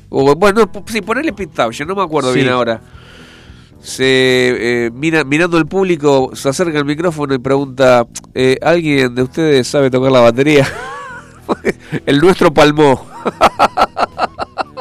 O, 0.09 0.35
bueno, 0.35 0.69
no, 0.73 0.83
sí, 0.87 1.01
ponele 1.01 1.31
Pete 1.33 1.53
Townshend, 1.55 1.87
no 1.89 1.95
me 1.95 2.01
acuerdo 2.03 2.33
Sí. 2.33 2.39
bien 2.39 2.51
ahora. 2.51 2.81
Se 3.81 4.85
eh, 4.85 4.91
mira, 4.93 5.23
mirando 5.23 5.57
el 5.57 5.65
público, 5.65 6.31
se 6.35 6.49
acerca 6.49 6.77
al 6.77 6.85
micrófono 6.85 7.33
y 7.33 7.39
pregunta, 7.39 8.05
eh, 8.35 8.57
¿alguien 8.61 9.15
de 9.15 9.23
ustedes 9.23 9.67
sabe 9.67 9.89
tocar 9.89 10.11
la 10.11 10.19
batería? 10.19 10.67
el 12.05 12.19
nuestro 12.19 12.53
palmó. 12.53 13.05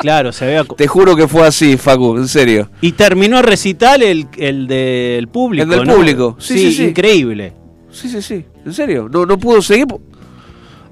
Claro, 0.01 0.33
se 0.33 0.63
co- 0.67 0.75
Te 0.77 0.87
juro 0.87 1.15
que 1.17 1.29
fue 1.29 1.47
así, 1.47 1.77
Facu, 1.77 2.17
en 2.17 2.29
serio. 2.29 2.71
Y 2.81 2.93
terminó 2.93 3.39
el 3.39 3.45
recital 3.45 4.03
el, 4.03 4.29
el 4.37 4.67
del 4.67 5.29
público. 5.29 5.65
El 5.65 5.71
del 5.71 5.87
¿no? 5.87 5.95
público, 5.97 6.37
sí, 6.39 6.59
sí, 6.59 6.73
sí. 6.73 6.85
increíble. 6.85 7.53
Sí, 7.91 8.09
sí, 8.09 8.23
sí, 8.23 8.45
en 8.65 8.73
serio. 8.73 9.09
No, 9.11 9.27
no 9.27 9.39
pudo 9.39 9.61
seguir. 9.61 9.87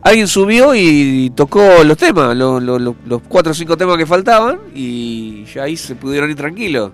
Alguien 0.02 0.28
subió 0.28 0.74
y 0.74 1.30
tocó 1.34 1.82
los 1.84 1.96
temas, 1.96 2.36
lo- 2.36 2.60
lo- 2.60 2.78
lo- 2.78 2.96
los 3.06 3.22
cuatro 3.28 3.52
o 3.52 3.54
cinco 3.54 3.76
temas 3.76 3.96
que 3.96 4.06
faltaban 4.06 4.58
y 4.74 5.44
ya 5.54 5.64
ahí 5.64 5.76
se 5.76 5.94
pudieron 5.94 6.30
ir 6.30 6.36
tranquilos. 6.36 6.90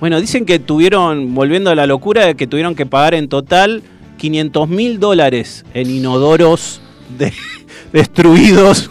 Bueno, 0.00 0.20
dicen 0.20 0.44
que 0.44 0.58
tuvieron, 0.58 1.34
volviendo 1.34 1.70
a 1.70 1.74
la 1.74 1.86
locura, 1.86 2.34
que 2.34 2.46
tuvieron 2.46 2.74
que 2.74 2.84
pagar 2.86 3.14
en 3.14 3.28
total 3.28 3.82
500 4.18 4.68
mil 4.68 5.00
dólares 5.00 5.64
en 5.74 5.90
inodoros 5.90 6.80
de- 7.18 7.32
destruidos 7.92 8.90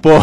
por, 0.00 0.22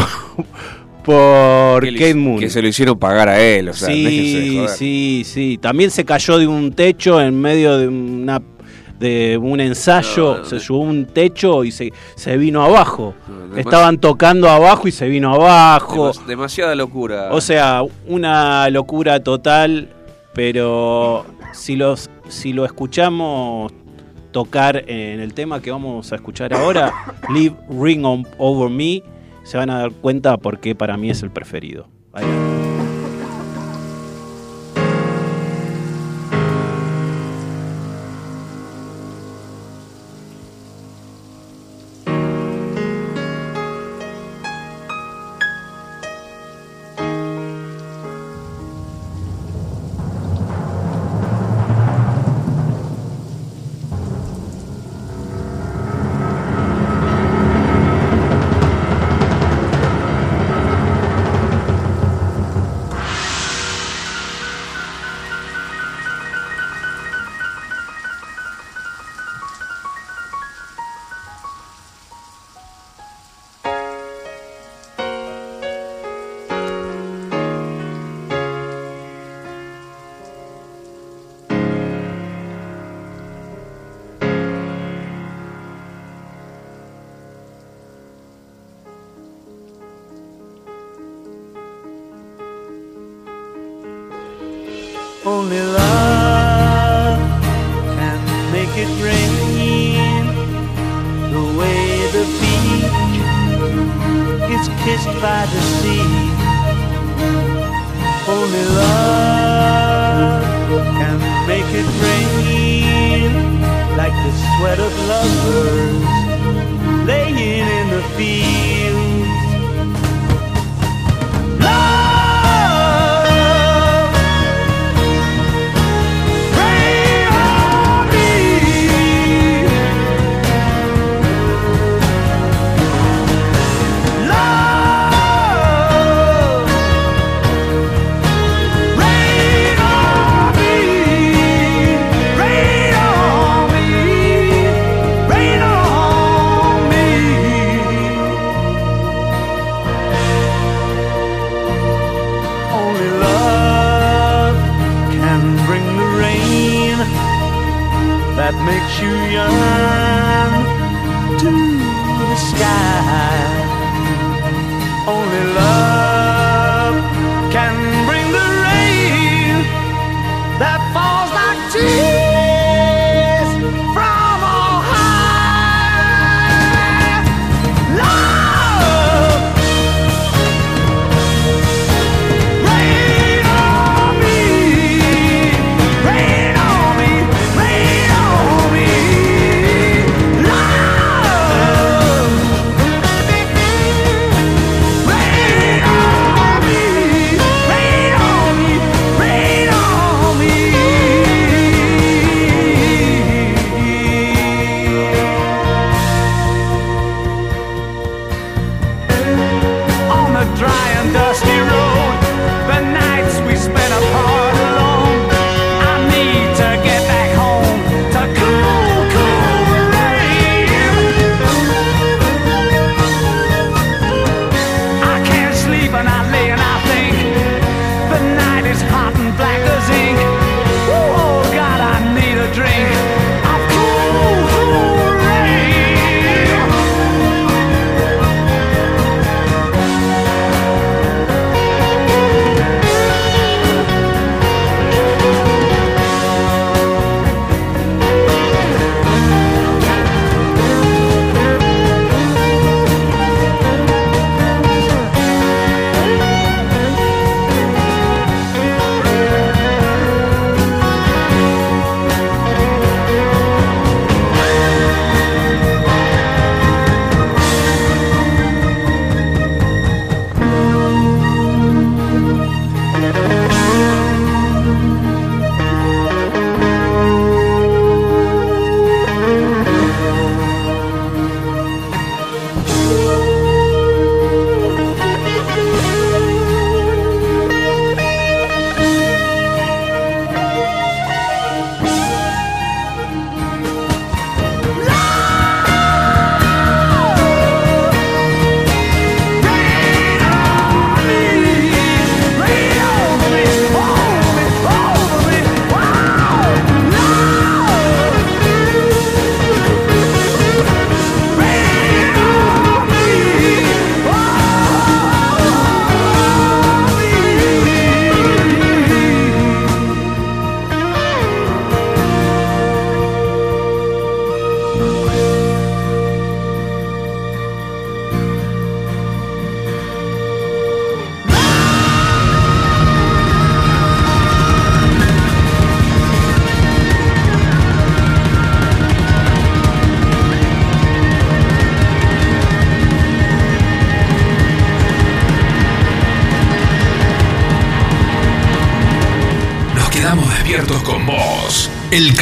por 1.04 1.82
que, 1.84 1.92
Kate 1.92 2.14
Moon. 2.14 2.38
que 2.38 2.50
se 2.50 2.60
lo 2.62 2.68
hicieron 2.68 2.98
pagar 2.98 3.28
a 3.28 3.40
él, 3.40 3.68
o 3.68 3.72
sea, 3.74 3.88
déjense 3.88 4.12
de 4.12 4.42
sí, 4.48 4.54
joder. 4.56 4.68
sí, 4.70 5.22
sí. 5.24 5.58
También 5.60 5.90
se 5.90 6.04
cayó 6.04 6.38
de 6.38 6.46
un 6.46 6.72
techo 6.72 7.20
en 7.20 7.40
medio 7.40 7.78
de 7.78 7.88
una 7.88 8.42
de 8.98 9.38
un 9.40 9.60
ensayo, 9.60 10.32
No, 10.34 10.38
no, 10.38 10.44
se 10.44 10.58
subió 10.58 10.80
un 10.80 11.06
techo 11.06 11.62
y 11.62 11.70
se, 11.70 11.92
se 12.16 12.36
vino 12.36 12.64
abajo. 12.64 13.14
No, 13.28 13.56
Estaban 13.56 13.98
tocando 13.98 14.48
abajo 14.48 14.88
y 14.88 14.90
se 14.92 15.06
vino 15.06 15.32
abajo. 15.32 16.08
demas- 16.12 16.26
demasiada 16.26 16.74
locura. 16.74 17.28
O 17.30 17.40
sea, 17.40 17.82
una 18.08 18.68
locura 18.70 19.22
total, 19.22 19.88
pero 20.34 21.26
si 21.52 21.76
los 21.76 22.10
si 22.28 22.52
lo 22.52 22.64
escuchamos 22.64 23.72
tocar 24.30 24.84
en 24.88 25.20
el 25.20 25.34
tema 25.34 25.60
que 25.62 25.70
vamos 25.70 26.12
a 26.12 26.16
escuchar 26.16 26.54
ahora, 26.54 26.92
Leave 27.34 27.56
Ring 27.70 28.04
on 28.04 28.26
Over 28.38 28.70
Me, 28.70 29.02
se 29.44 29.56
van 29.56 29.70
a 29.70 29.78
dar 29.78 29.92
cuenta 29.92 30.36
por 30.36 30.60
qué 30.60 30.74
para 30.74 30.96
mí 30.96 31.10
es 31.10 31.22
el 31.22 31.30
preferido. 31.30 31.88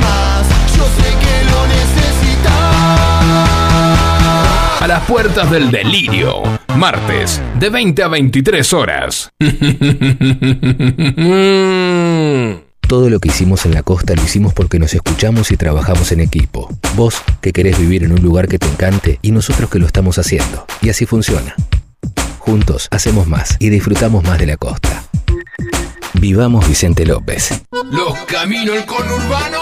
más. 0.00 0.46
Yo 0.76 0.84
sé 0.84 1.16
que 1.18 1.44
lo 1.50 1.66
necesitas. 1.66 2.52
A 4.80 4.86
las 4.88 5.02
puertas 5.04 5.50
del 5.50 5.70
delirio, 5.70 6.42
martes, 6.76 7.40
de 7.58 7.70
20 7.70 8.02
a 8.02 8.08
23 8.08 8.72
horas. 8.72 9.30
Todo 12.92 13.08
lo 13.08 13.20
que 13.20 13.28
hicimos 13.28 13.64
en 13.64 13.72
la 13.72 13.82
costa 13.82 14.14
lo 14.14 14.22
hicimos 14.22 14.52
porque 14.52 14.78
nos 14.78 14.92
escuchamos 14.92 15.50
y 15.50 15.56
trabajamos 15.56 16.12
en 16.12 16.20
equipo. 16.20 16.68
Vos 16.94 17.22
que 17.40 17.52
querés 17.52 17.78
vivir 17.78 18.04
en 18.04 18.12
un 18.12 18.20
lugar 18.20 18.48
que 18.48 18.58
te 18.58 18.66
encante 18.66 19.18
y 19.22 19.30
nosotros 19.30 19.70
que 19.70 19.78
lo 19.78 19.86
estamos 19.86 20.18
haciendo. 20.18 20.66
Y 20.82 20.90
así 20.90 21.06
funciona. 21.06 21.54
Juntos 22.38 22.88
hacemos 22.90 23.26
más 23.26 23.56
y 23.60 23.70
disfrutamos 23.70 24.24
más 24.24 24.38
de 24.38 24.46
la 24.46 24.58
costa. 24.58 25.04
Vivamos 26.14 26.68
Vicente 26.68 27.06
López. 27.06 27.62
Los 27.90 28.12
caminos 28.26 28.74
del 28.74 28.84
conurbano 28.84 29.61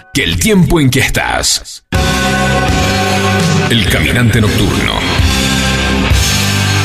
que 0.13 0.23
el 0.23 0.37
tiempo 0.37 0.79
en 0.79 0.89
que 0.89 0.99
estás. 0.99 1.85
El 3.69 3.87
caminante 3.89 4.41
nocturno. 4.41 4.93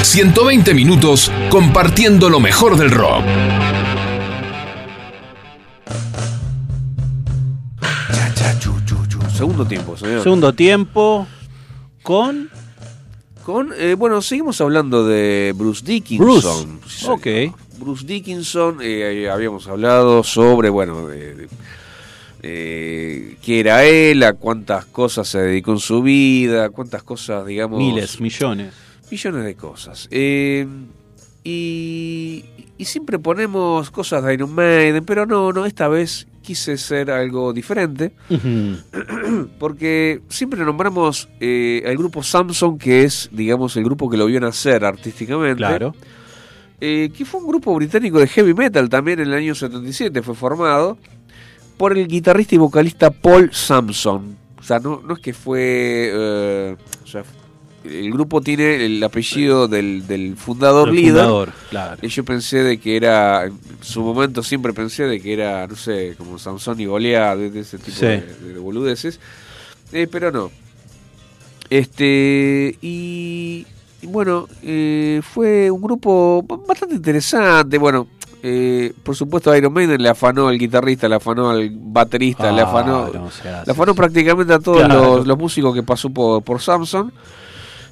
120 0.02 0.74
minutos 0.74 1.32
compartiendo 1.50 2.30
lo 2.30 2.38
mejor 2.38 2.76
del 2.76 2.90
rock. 2.90 3.24
Segundo 9.34 9.66
tiempo, 9.66 9.96
señor. 9.96 10.22
Segundo 10.22 10.52
tiempo 10.52 11.26
con... 12.02 12.48
Con, 13.42 13.72
eh, 13.76 13.94
bueno, 13.96 14.22
seguimos 14.22 14.60
hablando 14.60 15.06
de 15.06 15.52
Bruce 15.56 15.84
Dickinson. 15.84 16.80
Bruce, 16.80 17.08
ok. 17.08 17.54
Bruce 17.78 18.04
Dickinson, 18.04 18.80
eh, 18.80 19.24
eh, 19.24 19.30
habíamos 19.30 19.68
hablado 19.68 20.24
sobre, 20.24 20.68
bueno, 20.68 21.06
de, 21.06 21.48
eh, 22.48 23.36
qué 23.42 23.58
era 23.58 23.84
él, 23.84 24.22
a 24.22 24.34
cuántas 24.34 24.84
cosas 24.86 25.26
se 25.26 25.40
dedicó 25.40 25.72
en 25.72 25.80
su 25.80 26.00
vida, 26.00 26.70
cuántas 26.70 27.02
cosas, 27.02 27.44
digamos... 27.44 27.78
Miles, 27.78 28.20
millones. 28.20 28.72
Millones 29.10 29.44
de 29.44 29.56
cosas. 29.56 30.06
Eh, 30.12 30.64
y, 31.42 32.44
y 32.78 32.84
siempre 32.84 33.18
ponemos 33.18 33.90
cosas 33.90 34.22
de 34.22 34.34
Iron 34.34 34.54
Maiden, 34.54 35.04
pero 35.04 35.26
no, 35.26 35.52
no, 35.52 35.66
esta 35.66 35.88
vez 35.88 36.28
quise 36.42 36.78
ser 36.78 37.10
algo 37.10 37.52
diferente. 37.52 38.12
Porque 39.58 40.20
siempre 40.28 40.64
nombramos 40.64 41.28
eh, 41.40 41.82
al 41.84 41.96
grupo 41.96 42.22
Samsung, 42.22 42.78
que 42.78 43.02
es, 43.02 43.28
digamos, 43.32 43.76
el 43.76 43.82
grupo 43.82 44.08
que 44.08 44.16
lo 44.16 44.26
vio 44.26 44.38
nacer 44.38 44.84
artísticamente. 44.84 45.56
Claro. 45.56 45.96
Eh, 46.80 47.10
que 47.16 47.24
fue 47.24 47.40
un 47.40 47.48
grupo 47.48 47.74
británico 47.74 48.20
de 48.20 48.28
heavy 48.28 48.54
metal 48.54 48.88
también 48.88 49.18
en 49.18 49.28
el 49.28 49.34
año 49.34 49.54
77, 49.54 50.22
fue 50.22 50.36
formado 50.36 50.96
por 51.76 51.96
el 51.96 52.06
guitarrista 52.08 52.54
y 52.54 52.58
vocalista 52.58 53.10
Paul 53.10 53.50
Samson. 53.52 54.36
O 54.58 54.62
sea, 54.62 54.78
no, 54.78 55.00
no 55.04 55.14
es 55.14 55.20
que 55.20 55.32
fue... 55.32 56.10
eh, 56.12 56.76
o 57.04 57.06
sea, 57.06 57.22
el 57.84 58.10
grupo 58.10 58.40
tiene 58.40 58.84
el 58.84 59.00
apellido 59.04 59.68
del, 59.68 60.06
del 60.08 60.36
fundador 60.36 60.88
El 60.88 60.96
líder. 60.96 61.12
fundador, 61.12 61.52
claro. 61.70 61.98
Y 62.02 62.08
yo 62.08 62.24
pensé 62.24 62.64
de 62.64 62.78
que 62.78 62.96
era, 62.96 63.44
en 63.44 63.56
su 63.80 64.02
momento 64.02 64.42
siempre 64.42 64.72
pensé 64.72 65.04
de 65.04 65.20
que 65.20 65.32
era, 65.32 65.66
no 65.68 65.76
sé, 65.76 66.14
como 66.18 66.36
Sansón 66.38 66.80
y 66.80 66.86
Goliat, 66.86 67.36
de, 67.38 67.60
ese 67.60 67.78
tipo 67.78 67.96
Sí. 67.96 68.06
de, 68.06 68.22
de 68.54 68.58
boludeces. 68.58 69.20
Eh, 69.92 70.08
pero 70.10 70.32
no. 70.32 70.50
Este, 71.70 72.76
y, 72.80 73.66
y 74.02 74.06
bueno, 74.06 74.48
eh, 74.62 75.20
fue 75.22 75.70
un 75.70 75.80
grupo 75.82 76.44
bastante 76.66 76.94
interesante. 76.96 77.78
Bueno, 77.78 78.08
eh, 78.48 78.92
por 79.02 79.16
supuesto, 79.16 79.54
Iron 79.56 79.72
Maiden 79.72 80.00
le 80.00 80.08
afanó 80.08 80.46
al 80.46 80.56
guitarrista, 80.56 81.08
le 81.08 81.16
afanó 81.16 81.50
al 81.50 81.68
baterista, 81.72 82.52
le 82.52 82.60
Ah, 82.60 82.64
afanó, 82.64 83.08
no 83.12 83.26
hace 83.26 83.42
le 83.66 83.72
afanó 83.72 83.92
prácticamente 83.94 84.52
a 84.52 84.60
todos 84.60 84.84
Claro. 84.84 85.16
los, 85.16 85.26
los 85.26 85.36
músicos 85.36 85.74
que 85.74 85.82
pasó 85.82 86.10
por, 86.10 86.42
por 86.42 86.60
Samsung. 86.60 87.10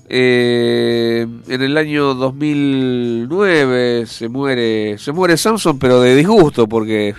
Eh, 0.09 1.27
en 1.49 1.63
el 1.63 1.77
año 1.79 2.15
2009 2.15 4.05
se 4.07 4.29
muere 4.29 4.99
se 4.99 5.13
muere 5.13 5.37
Samson 5.39 5.79
pero 5.79 5.99
de 6.03 6.15
disgusto 6.15 6.69
porque 6.69 7.15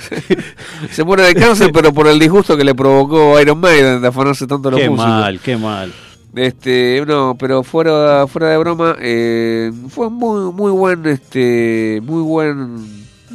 se 0.90 1.04
muere 1.04 1.24
de 1.24 1.34
cáncer 1.34 1.70
pero 1.74 1.92
por 1.92 2.06
el 2.06 2.18
disgusto 2.18 2.56
que 2.56 2.64
le 2.64 2.74
provocó 2.74 3.38
Iron 3.38 3.60
Maiden 3.60 4.00
de 4.00 4.08
afanarse 4.08 4.46
tanto 4.46 4.70
los 4.70 4.80
Qué 4.80 4.88
músicos 4.88 5.10
mal, 5.10 5.40
qué 5.40 5.56
mal. 5.58 5.92
Este 6.36 7.02
no 7.06 7.36
pero 7.38 7.62
fuera 7.62 8.26
fuera 8.26 8.50
de 8.50 8.58
broma 8.58 8.96
eh, 9.00 9.72
fue 9.88 10.10
muy 10.10 10.52
muy 10.52 10.70
buen 10.70 11.06
este 11.06 12.00
muy 12.04 12.22
buen 12.22 12.76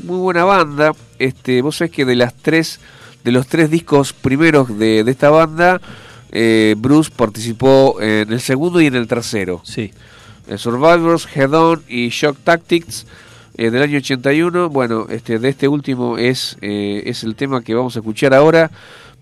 muy 0.04 0.18
buena 0.18 0.46
banda 0.46 0.94
este 1.20 1.62
vos 1.62 1.78
sabés 1.78 1.92
que 1.92 2.06
de 2.06 2.16
las 2.16 2.34
tres 2.34 2.80
de 3.24 3.32
los 3.32 3.48
tres 3.48 3.70
discos 3.70 4.14
primeros 4.14 4.78
de, 4.78 5.04
de 5.04 5.12
esta 5.12 5.30
banda 5.30 5.82
eh, 6.38 6.76
Bruce 6.78 7.10
participó 7.16 8.02
en 8.02 8.34
el 8.34 8.42
segundo 8.42 8.82
y 8.82 8.88
en 8.88 8.96
el 8.96 9.08
tercero 9.08 9.62
Sí. 9.64 9.94
Eh, 10.48 10.58
Survivors, 10.58 11.28
Head 11.34 11.54
On 11.54 11.82
y 11.88 12.10
Shock 12.10 12.38
Tactics 12.44 13.08
eh, 13.56 13.72
del 13.72 13.82
año 13.82 14.00
81. 14.00 14.70
Bueno, 14.70 15.08
este 15.10 15.40
de 15.40 15.48
este 15.48 15.70
último 15.70 16.18
es, 16.18 16.58
es 16.62 17.24
el 17.24 17.36
tema 17.36 17.62
que 17.62 17.74
vamos 17.74 17.96
a 17.96 18.00
escuchar 18.00 18.34
ahora. 18.34 18.70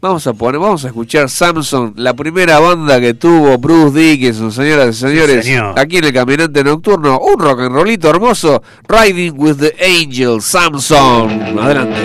Vamos 0.03 0.27
a 0.27 0.33
poner, 0.33 0.59
vamos 0.59 0.83
a 0.83 0.87
escuchar 0.87 1.29
Samson, 1.29 1.93
la 1.95 2.13
primera 2.13 2.59
banda 2.59 2.99
que 2.99 3.13
tuvo 3.13 3.57
Bruce 3.57 3.97
Dickinson, 3.97 4.51
señoras 4.51 4.97
y 4.97 4.99
señores, 4.99 5.45
señor. 5.45 5.79
aquí 5.79 5.95
en 5.95 6.03
el 6.03 6.11
Caminante 6.11 6.61
Nocturno, 6.61 7.21
un 7.21 7.39
rock 7.39 7.61
and 7.61 7.73
rollito 7.73 8.09
hermoso, 8.09 8.61
Riding 8.89 9.35
with 9.37 9.55
the 9.59 9.73
Angels, 9.79 10.43
Samson. 10.43 11.57
Adelante. 11.57 12.01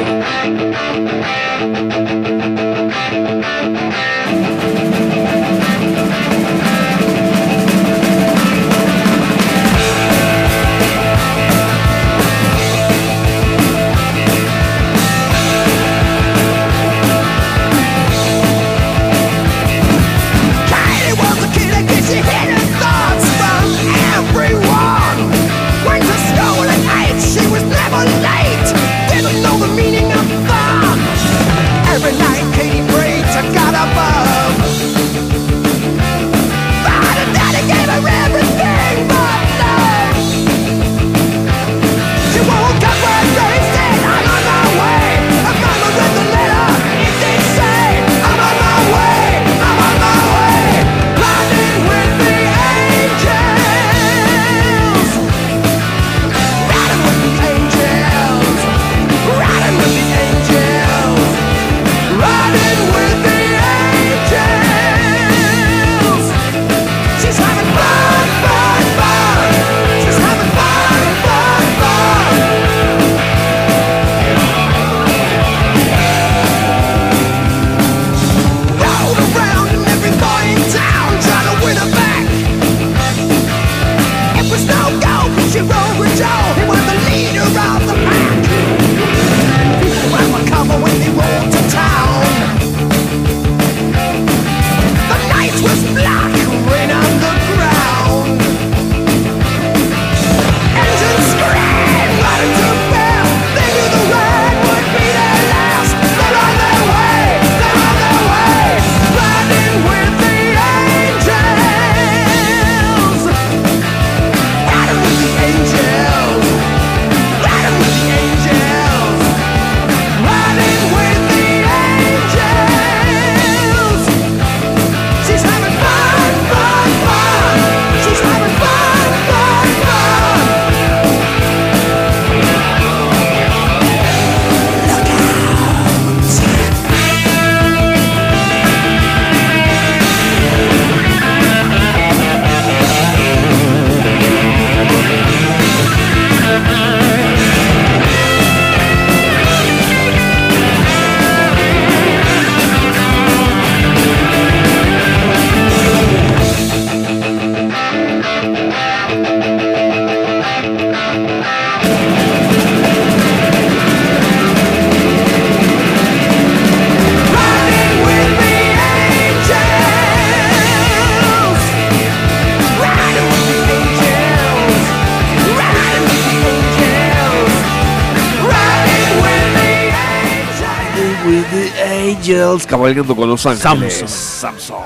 Angels, 182.29 182.67
cabalgando 182.67 183.17
con 183.17 183.29
los 183.29 183.47
ángeles. 183.47 184.05
Samson. 184.07 184.77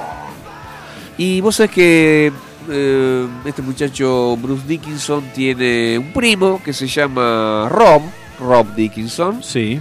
Y 1.18 1.40
vos 1.40 1.56
sabés 1.56 1.72
que 1.72 2.32
eh, 2.70 3.26
este 3.44 3.62
muchacho 3.62 4.36
Bruce 4.36 4.62
Dickinson 4.66 5.24
tiene 5.34 5.98
un 5.98 6.12
primo 6.12 6.60
que 6.64 6.72
se 6.72 6.86
llama 6.86 7.68
Rob, 7.68 8.02
Rob 8.40 8.74
Dickinson. 8.76 9.42
Sí. 9.42 9.80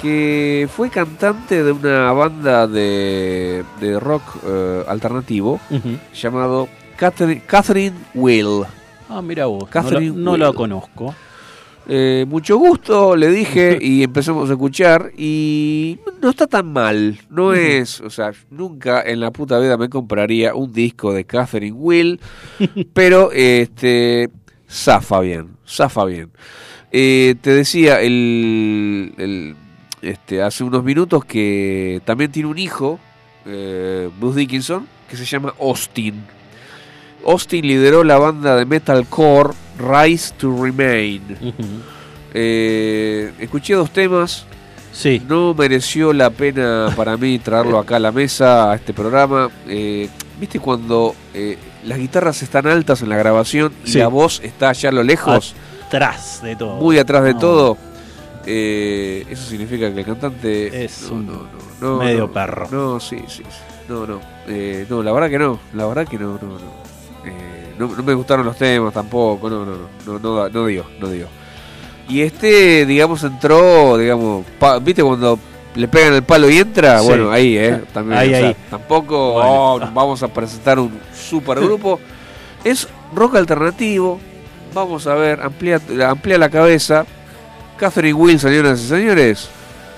Que 0.00 0.66
fue 0.74 0.88
cantante 0.88 1.62
de 1.62 1.72
una 1.72 2.10
banda 2.12 2.66
de, 2.66 3.64
de 3.80 4.00
rock 4.00 4.22
eh, 4.46 4.84
alternativo 4.88 5.60
llamado 6.14 6.68
Catherine, 6.96 7.42
Catherine 7.46 7.96
Will. 8.14 8.64
Ah, 9.10 9.20
mira 9.20 9.46
vos. 9.46 9.68
Catherine 9.68 10.16
no, 10.16 10.36
la, 10.38 10.46
no 10.46 10.52
la 10.52 10.56
conozco. 10.56 11.14
Eh, 11.86 12.24
mucho 12.26 12.56
gusto, 12.56 13.14
le 13.14 13.28
dije, 13.30 13.78
y 13.80 14.02
empezamos 14.02 14.48
a 14.48 14.54
escuchar, 14.54 15.12
y 15.18 15.98
no 16.22 16.30
está 16.30 16.46
tan 16.46 16.72
mal, 16.72 17.18
no 17.28 17.52
es, 17.52 18.00
o 18.00 18.08
sea, 18.08 18.32
nunca 18.50 19.02
en 19.02 19.20
la 19.20 19.30
puta 19.30 19.58
vida 19.58 19.76
me 19.76 19.90
compraría 19.90 20.54
un 20.54 20.72
disco 20.72 21.12
de 21.12 21.24
Catherine 21.26 21.76
Will, 21.76 22.20
pero 22.94 23.30
este, 23.32 24.30
zafa 24.70 25.20
bien, 25.20 25.50
zafa 25.68 26.06
bien. 26.06 26.30
Eh, 26.90 27.34
te 27.42 27.50
decía 27.50 28.00
el, 28.00 29.12
el- 29.18 29.56
este, 30.00 30.42
hace 30.42 30.64
unos 30.64 30.84
minutos 30.84 31.24
que 31.24 32.00
también 32.06 32.30
tiene 32.32 32.48
un 32.48 32.58
hijo, 32.58 32.98
eh, 33.46 34.08
Bruce 34.20 34.38
Dickinson, 34.40 34.86
que 35.08 35.16
se 35.18 35.24
llama 35.26 35.52
Austin. 35.60 36.14
Austin 37.26 37.66
lideró 37.66 38.04
la 38.04 38.18
banda 38.18 38.56
de 38.56 38.66
metalcore 38.66 39.54
Rise 39.78 40.34
to 40.38 40.62
Remain. 40.62 41.22
Eh, 42.32 43.32
escuché 43.38 43.74
dos 43.74 43.90
temas. 43.90 44.46
Sí. 44.92 45.20
No 45.28 45.54
mereció 45.54 46.12
la 46.12 46.30
pena 46.30 46.92
para 46.96 47.16
mí 47.16 47.38
traerlo 47.40 47.78
acá 47.78 47.96
a 47.96 48.00
la 48.00 48.12
mesa, 48.12 48.70
a 48.70 48.74
este 48.76 48.92
programa. 48.94 49.50
Eh, 49.68 50.08
¿Viste 50.38 50.60
cuando 50.60 51.14
eh, 51.32 51.58
las 51.84 51.98
guitarras 51.98 52.42
están 52.42 52.66
altas 52.66 53.02
en 53.02 53.08
la 53.08 53.16
grabación 53.16 53.72
y 53.84 53.90
Sí. 53.92 53.98
la 53.98 54.08
voz 54.08 54.40
está 54.44 54.68
allá 54.70 54.90
a 54.90 54.92
lo 54.92 55.02
lejos? 55.02 55.54
Atrás 55.86 56.40
de 56.42 56.54
todo. 56.56 56.76
Muy 56.76 56.98
atrás 56.98 57.24
de 57.24 57.34
No. 57.34 57.38
todo. 57.40 57.78
Eh, 58.46 59.24
eso 59.30 59.48
significa 59.48 59.92
que 59.92 60.00
el 60.00 60.06
cantante 60.06 60.84
Es 60.84 61.02
no, 61.10 61.14
un 61.14 61.48
no, 61.80 61.96
medio 61.98 62.30
perro. 62.32 62.68
No, 62.70 63.00
sí, 63.00 63.22
sí. 63.26 63.42
No, 63.88 64.06
no. 64.06 64.20
No, 64.88 65.02
la 65.02 65.12
verdad 65.12 65.30
que 65.30 65.38
no. 65.38 65.58
La 65.72 65.86
verdad 65.86 66.06
que 66.06 66.18
no, 66.18 66.38
no, 66.40 66.58
no. 66.58 66.93
No, 67.78 67.88
no 67.88 68.02
me 68.02 68.14
gustaron 68.14 68.46
los 68.46 68.56
temas 68.56 68.92
tampoco. 68.94 69.48
No, 69.50 69.64
no, 69.64 69.72
no. 70.06 70.18
No, 70.18 70.48
no, 70.48 70.66
dio, 70.66 70.84
no 71.00 71.08
dio. 71.08 71.26
Y 72.08 72.20
este, 72.20 72.84
digamos, 72.86 73.22
entró, 73.24 73.96
digamos, 73.96 74.44
pa- 74.58 74.78
¿viste 74.78 75.02
cuando 75.02 75.38
le 75.74 75.88
pegan 75.88 76.12
el 76.14 76.22
palo 76.22 76.48
y 76.50 76.58
entra? 76.58 77.00
Sí. 77.00 77.06
Bueno, 77.06 77.30
ahí, 77.30 77.56
¿eh? 77.56 77.82
También, 77.92 78.18
Ahí, 78.18 78.34
o 78.34 78.36
sea, 78.38 78.48
ahí. 78.48 78.56
Tampoco 78.70 79.32
Bueno. 79.34 79.50
oh, 79.50 79.80
vamos 79.92 80.22
a 80.22 80.28
presentar 80.28 80.78
un 80.78 80.92
super 81.14 81.58
grupo. 81.60 81.98
es 82.64 82.86
rock 83.14 83.36
alternativo. 83.36 84.20
Vamos 84.74 85.06
a 85.06 85.14
ver, 85.14 85.40
amplía, 85.40 85.80
amplía 86.08 86.36
la 86.38 86.50
cabeza. 86.50 87.06
Catherine 87.76 88.14
Will, 88.14 88.38
señoras 88.38 88.80
y 88.80 88.86
señores, 88.88 89.48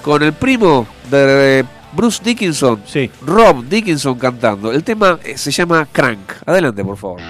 con 0.03 0.23
el 0.23 0.33
primo 0.33 0.87
de 1.11 1.65
Bruce 1.93 2.23
Dickinson, 2.25 2.83
Rob 3.27 3.65
Dickinson 3.65 4.19
cantando. 4.19 4.71
El 4.73 4.83
tema 4.85 5.19
eh, 5.25 5.37
se 5.37 5.51
llama 5.51 5.87
Crank. 5.91 6.33
Adelante, 6.47 6.85
por 6.85 6.97
favor. 6.97 7.21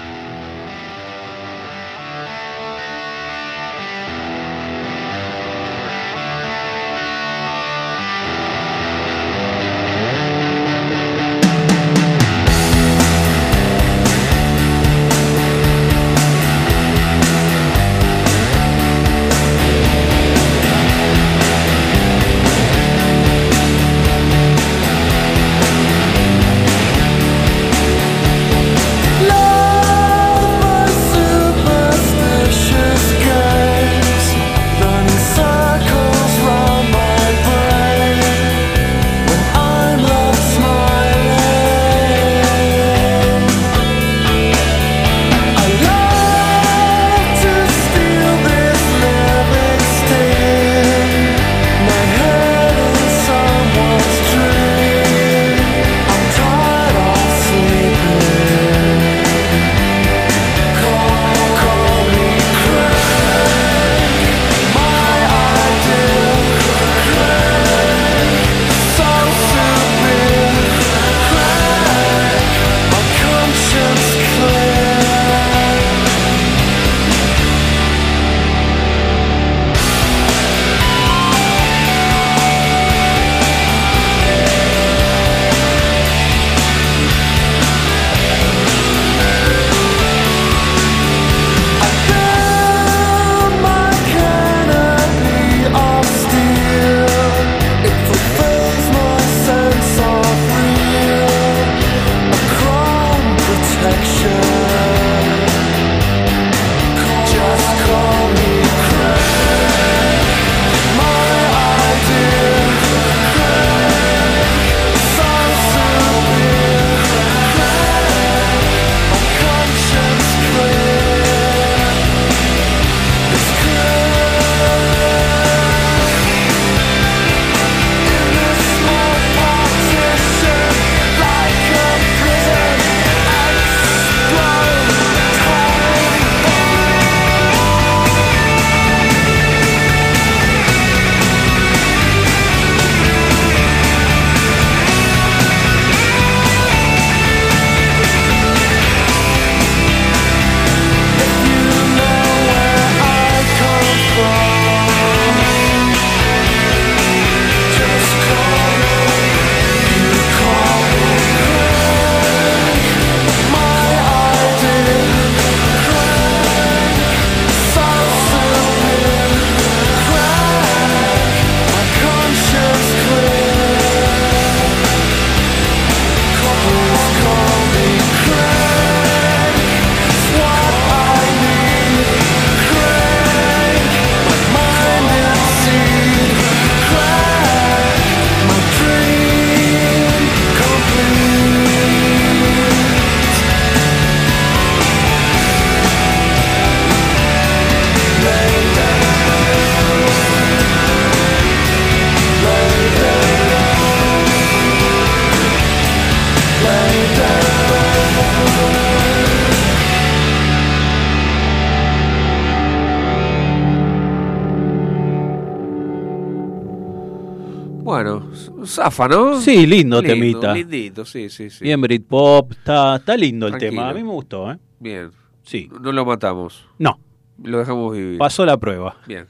Sí, 219.41 219.65
lindo 219.67 220.01
temita. 220.01 220.53
Lindito, 220.53 221.05
sí, 221.05 221.29
sí, 221.29 221.49
sí. 221.49 221.63
Bien 221.63 221.79
Britpop, 221.81 222.51
está, 222.51 222.95
está 222.97 223.15
lindo 223.17 223.47
el 223.47 223.51
Tranquilo. 223.53 223.71
tema. 223.71 223.89
A 223.89 223.93
mí 223.93 224.03
me 224.03 224.09
gustó, 224.11 224.51
¿eh? 224.51 224.57
Bien. 224.79 225.11
Sí. 225.43 225.69
No 225.81 225.91
lo 225.91 226.05
matamos. 226.05 226.65
No. 226.77 226.99
Lo 227.43 227.59
dejamos 227.59 227.93
vivir. 227.95 228.17
Pasó 228.17 228.45
la 228.45 228.57
prueba. 228.57 228.97
Bien. 229.07 229.25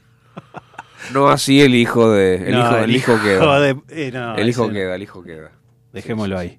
No 1.12 1.28
así 1.28 1.60
el 1.60 1.74
hijo 1.74 2.10
de. 2.10 2.48
El, 2.48 2.52
No, 2.52 2.60
hijo, 2.60 2.76
el 2.76 2.84
el 2.84 2.96
hijo 2.96 3.12
hijo 3.14 3.22
queda. 3.22 3.60
de- 3.60 3.76
eh, 3.90 4.10
no, 4.12 4.34
el 4.36 4.48
hijo 4.48 4.68
queda, 4.70 4.94
el 4.96 5.02
hijo 5.02 5.22
queda. 5.22 5.52
Dejémoslo 5.92 6.38
ahí. 6.38 6.58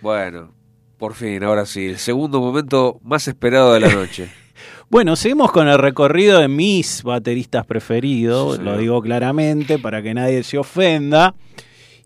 Bueno, 0.00 0.52
por 0.98 1.14
fin, 1.14 1.42
ahora 1.42 1.64
sí. 1.66 1.86
El 1.86 1.98
segundo 1.98 2.40
momento 2.40 3.00
más 3.02 3.26
esperado 3.28 3.72
de 3.72 3.80
la 3.80 3.88
noche. 3.94 4.30
Bueno, 4.90 5.16
seguimos 5.16 5.50
con 5.52 5.68
el 5.68 5.78
recorrido 5.78 6.38
de 6.38 6.48
mis 6.48 7.02
bateristas 7.02 7.64
preferidos, 7.64 8.56
Sí, 8.58 8.62
lo 8.62 8.76
digo 8.76 9.00
claramente 9.00 9.78
para 9.78 10.02
que 10.02 10.12
nadie 10.12 10.42
se 10.42 10.58
ofenda. 10.58 11.34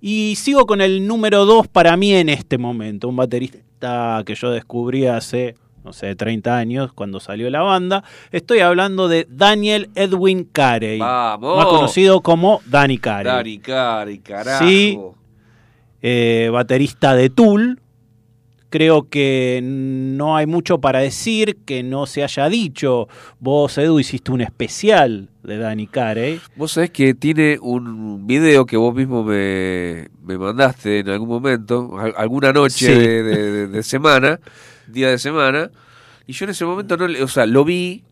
Y 0.08 0.36
sigo 0.36 0.66
con 0.66 0.80
el 0.80 1.04
número 1.04 1.46
2 1.46 1.66
para 1.66 1.96
mí 1.96 2.14
en 2.14 2.28
este 2.28 2.58
momento, 2.58 3.08
un 3.08 3.16
baterista 3.16 4.22
que 4.24 4.36
yo 4.36 4.52
descubrí 4.52 5.06
hace, 5.06 5.56
no 5.82 5.92
sé, 5.92 6.14
30 6.14 6.56
años, 6.56 6.92
cuando 6.92 7.18
salió 7.18 7.50
la 7.50 7.62
banda. 7.62 8.04
Estoy 8.30 8.60
hablando 8.60 9.08
de 9.08 9.26
Daniel 9.28 9.90
Edwin 9.96 10.44
Carey, 10.44 11.00
¡Vamos! 11.00 11.56
más 11.56 11.66
conocido 11.66 12.20
como 12.20 12.60
Danny 12.66 12.98
Carey. 12.98 13.32
Dari, 13.32 13.58
cari, 13.58 14.18
carajo. 14.20 14.64
Sí, 14.64 14.96
eh, 16.02 16.50
baterista 16.52 17.16
de 17.16 17.28
Tool. 17.28 17.80
Creo 18.68 19.08
que 19.08 19.60
no 19.62 20.36
hay 20.36 20.46
mucho 20.46 20.80
para 20.80 20.98
decir 20.98 21.58
que 21.64 21.82
no 21.84 22.06
se 22.06 22.24
haya 22.24 22.48
dicho. 22.48 23.06
Vos, 23.38 23.78
Edu, 23.78 24.00
hiciste 24.00 24.32
un 24.32 24.40
especial 24.40 25.28
de 25.44 25.56
Danny 25.58 25.86
Carey. 25.86 26.40
Vos 26.56 26.72
sabés 26.72 26.90
que 26.90 27.14
tiene 27.14 27.58
un 27.62 28.26
video 28.26 28.66
que 28.66 28.76
vos 28.76 28.92
mismo 28.94 29.22
me, 29.22 30.08
me 30.24 30.36
mandaste 30.36 30.98
en 30.98 31.08
algún 31.10 31.28
momento, 31.28 31.96
al- 31.98 32.14
alguna 32.16 32.52
noche 32.52 32.86
Sí. 32.86 32.92
de, 32.92 33.22
de- 33.22 33.52
de- 33.52 33.66
de 33.68 33.82
semana, 33.84 34.40
día 34.88 35.10
de 35.10 35.18
semana, 35.18 35.70
y 36.26 36.32
yo 36.32 36.44
en 36.44 36.50
ese 36.50 36.64
momento 36.64 36.96
no, 36.96 37.06
le- 37.06 37.22
o 37.22 37.28
sea, 37.28 37.46
lo 37.46 37.64
vi, 37.64 38.02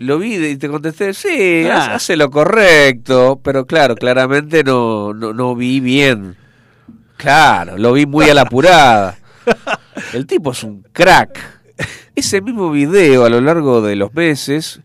lo 0.00 0.18
vi 0.18 0.34
y 0.44 0.56
te 0.56 0.68
contesté, 0.68 1.14
sí, 1.14 1.64
Ah. 1.70 1.94
hace 1.94 2.16
lo 2.16 2.30
correcto, 2.30 3.40
pero 3.44 3.64
claro, 3.64 3.94
claramente 3.94 4.64
no, 4.64 5.14
no, 5.14 5.32
no 5.32 5.54
vi 5.54 5.78
bien. 5.78 6.34
Claro, 7.16 7.76
lo 7.78 7.92
vi 7.92 8.06
muy 8.06 8.28
a 8.28 8.34
la 8.34 8.42
apurada. 8.50 9.18
El 10.14 10.26
tipo 10.26 10.52
es 10.52 10.62
un 10.64 10.82
crack. 10.92 11.38
Ese 12.14 12.40
mismo 12.40 12.70
video 12.70 13.24
a 13.24 13.28
lo 13.30 13.40
largo 13.40 13.80
de 13.80 13.96
los 13.96 14.12
meses, 14.12 14.80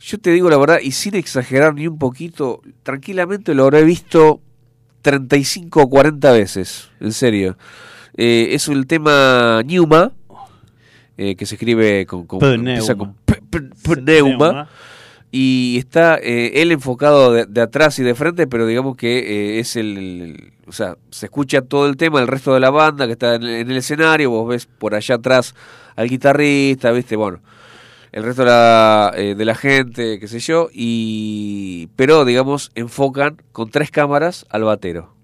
yo 0.00 0.18
te 0.18 0.30
digo 0.30 0.48
la 0.50 0.58
verdad, 0.58 0.78
y 0.82 0.92
sin 0.92 1.14
exagerar 1.16 1.74
ni 1.74 1.86
un 1.88 1.98
poquito, 1.98 2.60
tranquilamente 2.82 3.54
lo 3.54 3.64
habré 3.64 3.82
visto 3.84 4.40
35 5.02 5.82
o 5.82 5.88
40 5.90 6.32
veces, 6.32 6.90
en 7.00 7.12
serio. 7.12 7.56
Eh, 8.16 8.48
es 8.52 8.68
el 8.68 8.86
tema 8.86 9.60
Pneuma, 9.64 10.12
eh, 11.16 11.34
que 11.36 11.46
se 11.46 11.54
escribe 11.56 12.04
con, 12.06 12.26
con- 12.26 12.40
empieza 12.70 12.94
con 12.94 13.14
pneuma, 14.04 14.68
y 15.30 15.76
está 15.78 16.16
eh, 16.16 16.62
él 16.62 16.72
enfocado 16.72 17.32
de, 17.32 17.60
atrás 17.60 17.98
y 17.98 18.02
de 18.02 18.14
frente, 18.14 18.46
pero 18.46 18.66
digamos 18.66 18.96
que 18.96 19.18
eh, 19.18 19.58
es 19.60 19.76
el, 19.76 20.52
o 20.66 20.72
sea, 20.72 20.96
se 21.10 21.26
escucha 21.26 21.62
todo 21.62 21.86
el 21.86 21.96
tema, 21.96 22.20
el 22.20 22.28
resto 22.28 22.54
de 22.54 22.60
la 22.60 22.70
banda 22.70 23.06
que 23.06 23.12
está 23.12 23.34
en, 23.34 23.44
en 23.44 23.70
el 23.70 23.76
escenario, 23.76 24.30
vos 24.30 24.48
ves 24.48 24.66
por 24.66 24.94
allá 24.94 25.16
atrás 25.16 25.54
al 25.96 26.08
guitarrista, 26.08 26.92
viste, 26.92 27.16
bueno, 27.16 27.40
el 28.12 28.22
resto 28.22 28.42
de 28.42 28.48
la, 28.48 29.12
eh, 29.16 29.34
de 29.34 29.44
la 29.44 29.54
gente, 29.54 30.18
qué 30.18 30.28
sé 30.28 30.38
yo, 30.38 30.68
y 30.72 31.88
pero 31.96 32.24
digamos 32.24 32.70
enfocan 32.74 33.42
con 33.52 33.70
tres 33.70 33.90
cámaras 33.90 34.46
al 34.48 34.64
batero. 34.64 35.14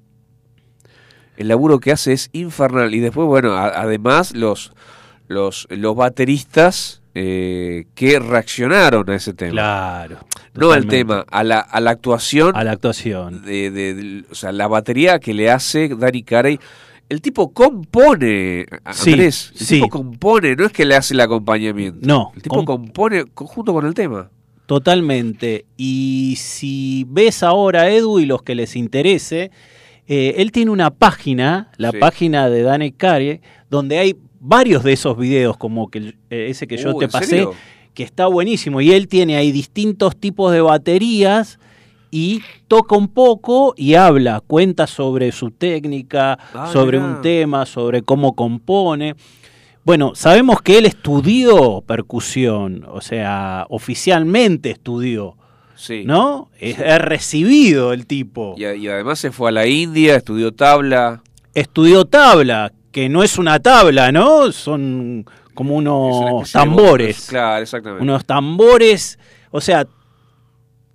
El 1.37 1.49
laburo 1.49 1.81
que 1.81 1.93
hace 1.93 2.13
es 2.13 2.31
infernal 2.33 2.95
y 2.95 3.01
después, 3.01 3.27
bueno, 3.27 3.57
además 3.57 4.35
los 4.35 4.73
los 5.27 5.67
los 5.71 5.97
bateristas 5.97 7.03
eh, 7.15 7.87
que 7.95 8.19
reaccionaron 8.19 9.09
a 9.11 9.15
ese 9.15 9.35
tema. 9.35 9.53
Claro. 9.53 10.19
No 10.55 10.73
al 10.73 10.87
tema, 10.87 11.25
a 11.31 11.43
la, 11.45 11.61
a 11.61 11.81
la 11.81 11.91
actuación. 11.93 12.57
A 12.57 12.65
la 12.65 12.73
actuación. 12.73 13.43
De, 13.45 13.71
de- 13.71 13.95
de- 13.95 14.25
o 14.31 14.35
sea, 14.35 14.53
la 14.53 14.67
batería 14.69 15.19
que 15.19 15.35
le 15.35 15.51
hace 15.51 15.89
Danny 15.89 16.23
Carey. 16.23 16.59
El 17.09 17.21
tipo 17.21 17.53
compone, 17.53 18.67
a- 18.85 18.93
Sí, 18.95 19.13
Andrés. 19.13 19.53
El 19.55 19.67
sí. 19.67 19.75
tipo 19.77 19.89
compone, 19.89 20.57
no 20.57 20.65
es 20.67 20.73
que 20.73 20.85
le 20.85 20.97
hace 20.97 21.15
el 21.15 21.21
acompañamiento. 21.21 21.99
No, 22.03 22.33
El 22.35 22.43
tipo 22.43 22.57
com- 22.57 22.65
compone 22.65 23.25
co- 23.27 23.47
junto 23.47 23.73
con 23.73 23.85
el 23.87 23.95
tema. 23.95 24.31
Totalmente. 24.67 25.67
Y 25.77 26.35
si 26.39 27.05
ves 27.09 27.43
ahora, 27.43 27.91
Edu, 27.91 28.19
y 28.21 28.27
los 28.27 28.43
que 28.43 28.55
les 28.55 28.75
interese, 28.77 29.51
eh, 30.09 30.35
él 30.39 30.51
tiene 30.53 30.71
una 30.71 30.91
página, 30.91 31.71
la 31.77 31.91
Sí. 31.91 31.99
página 31.99 32.49
de 32.49 32.63
Danny 32.63 32.93
Carey, 32.93 33.41
donde 33.71 33.99
hay 33.99 34.17
varios 34.47 34.85
de 34.85 34.93
esos 34.93 35.17
videos, 35.17 35.57
como 35.57 35.89
que 35.91 36.15
eh, 36.31 36.47
ese 36.51 36.67
que 36.67 36.77
yo 36.77 36.95
Uh, 36.95 36.99
te 36.99 37.05
¿en 37.07 37.11
pasé, 37.11 37.27
serio? 37.27 37.55
que 37.95 38.03
está 38.03 38.27
buenísimo. 38.27 38.81
Y 38.81 38.93
él 38.93 39.09
tiene 39.09 39.37
ahí 39.37 39.51
distintos 39.53 40.17
tipos 40.17 40.53
de 40.53 40.61
baterías 40.61 41.59
y 42.11 42.43
toca 42.69 42.97
un 42.97 43.09
poco 43.09 43.75
y 43.77 43.95
habla, 43.95 44.41
cuenta 44.47 44.87
sobre 44.87 45.33
su 45.33 45.51
técnica, 45.51 46.39
Ah, 46.53 46.71
sobre 46.73 46.99
mirá. 47.01 47.11
un 47.11 47.23
tema, 47.23 47.67
sobre 47.67 48.03
cómo 48.03 48.35
compone. 48.37 49.15
Bueno, 49.85 50.13
sabemos 50.15 50.63
que 50.63 50.79
él 50.79 50.87
estudió 50.87 51.83
percusión, 51.87 52.87
o 52.89 53.01
sea, 53.01 53.67
oficialmente 53.69 54.71
estudió, 54.71 55.37
Sí. 55.77 56.05
¿no? 56.07 56.51
Es, 56.61 56.79
es 56.79 56.99
recibido 57.01 57.93
el 57.93 58.07
tipo. 58.07 58.55
Y, 58.57 58.65
y 58.65 58.89
además 58.89 59.19
se 59.19 59.33
fue 59.33 59.49
a 59.49 59.53
la 59.53 59.67
India, 59.67 60.15
estudió 60.17 60.53
tabla. 60.53 61.23
Estudió 61.53 62.05
tabla, 62.05 62.73
que 62.95 63.09
no 63.09 63.25
es 63.25 63.39
una 63.39 63.59
tabla, 63.59 64.13
¿no? 64.13 64.53
Son 64.53 65.27
como 65.53 65.75
unos 65.75 66.51
tambores. 66.53 67.27
Claro, 67.29 67.61
exactamente. 67.65 68.05
unos 68.05 68.25
tambores, 68.25 69.19
o 69.51 69.61
sea, 69.61 69.85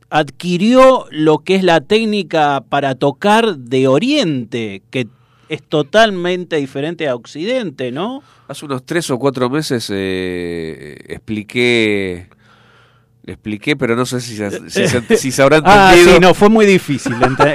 adquirió 0.09 1.05
lo 1.11 1.39
que 1.39 1.55
es 1.55 1.63
la 1.63 1.81
técnica 1.81 2.63
para 2.67 2.95
tocar 2.95 3.57
de 3.57 3.87
Oriente, 3.89 4.81
que 4.89 5.07
es 5.49 5.61
totalmente 5.61 6.55
diferente 6.55 7.07
a 7.09 7.15
Occidente, 7.15 7.91
¿no? 7.91 8.23
Hace 8.47 8.65
unos 8.65 8.85
tres 8.85 9.09
o 9.11 9.19
cuatro 9.19 9.49
meses 9.49 9.89
eh, 9.93 10.97
expliqué. 11.09 12.29
Expliqué, 13.25 13.75
pero 13.75 13.95
no 13.95 14.05
sé 14.07 14.21
si, 14.21 14.35
se- 14.37 14.69
si, 14.69 15.17
si 15.17 15.31
se 15.31 15.41
habrá 15.43 15.57
Ah, 15.65 15.91
entendido. 15.91 16.15
sí, 16.15 16.19
no, 16.21 16.33
fue 16.33 16.49
muy 16.49 16.65
difícil. 16.65 17.13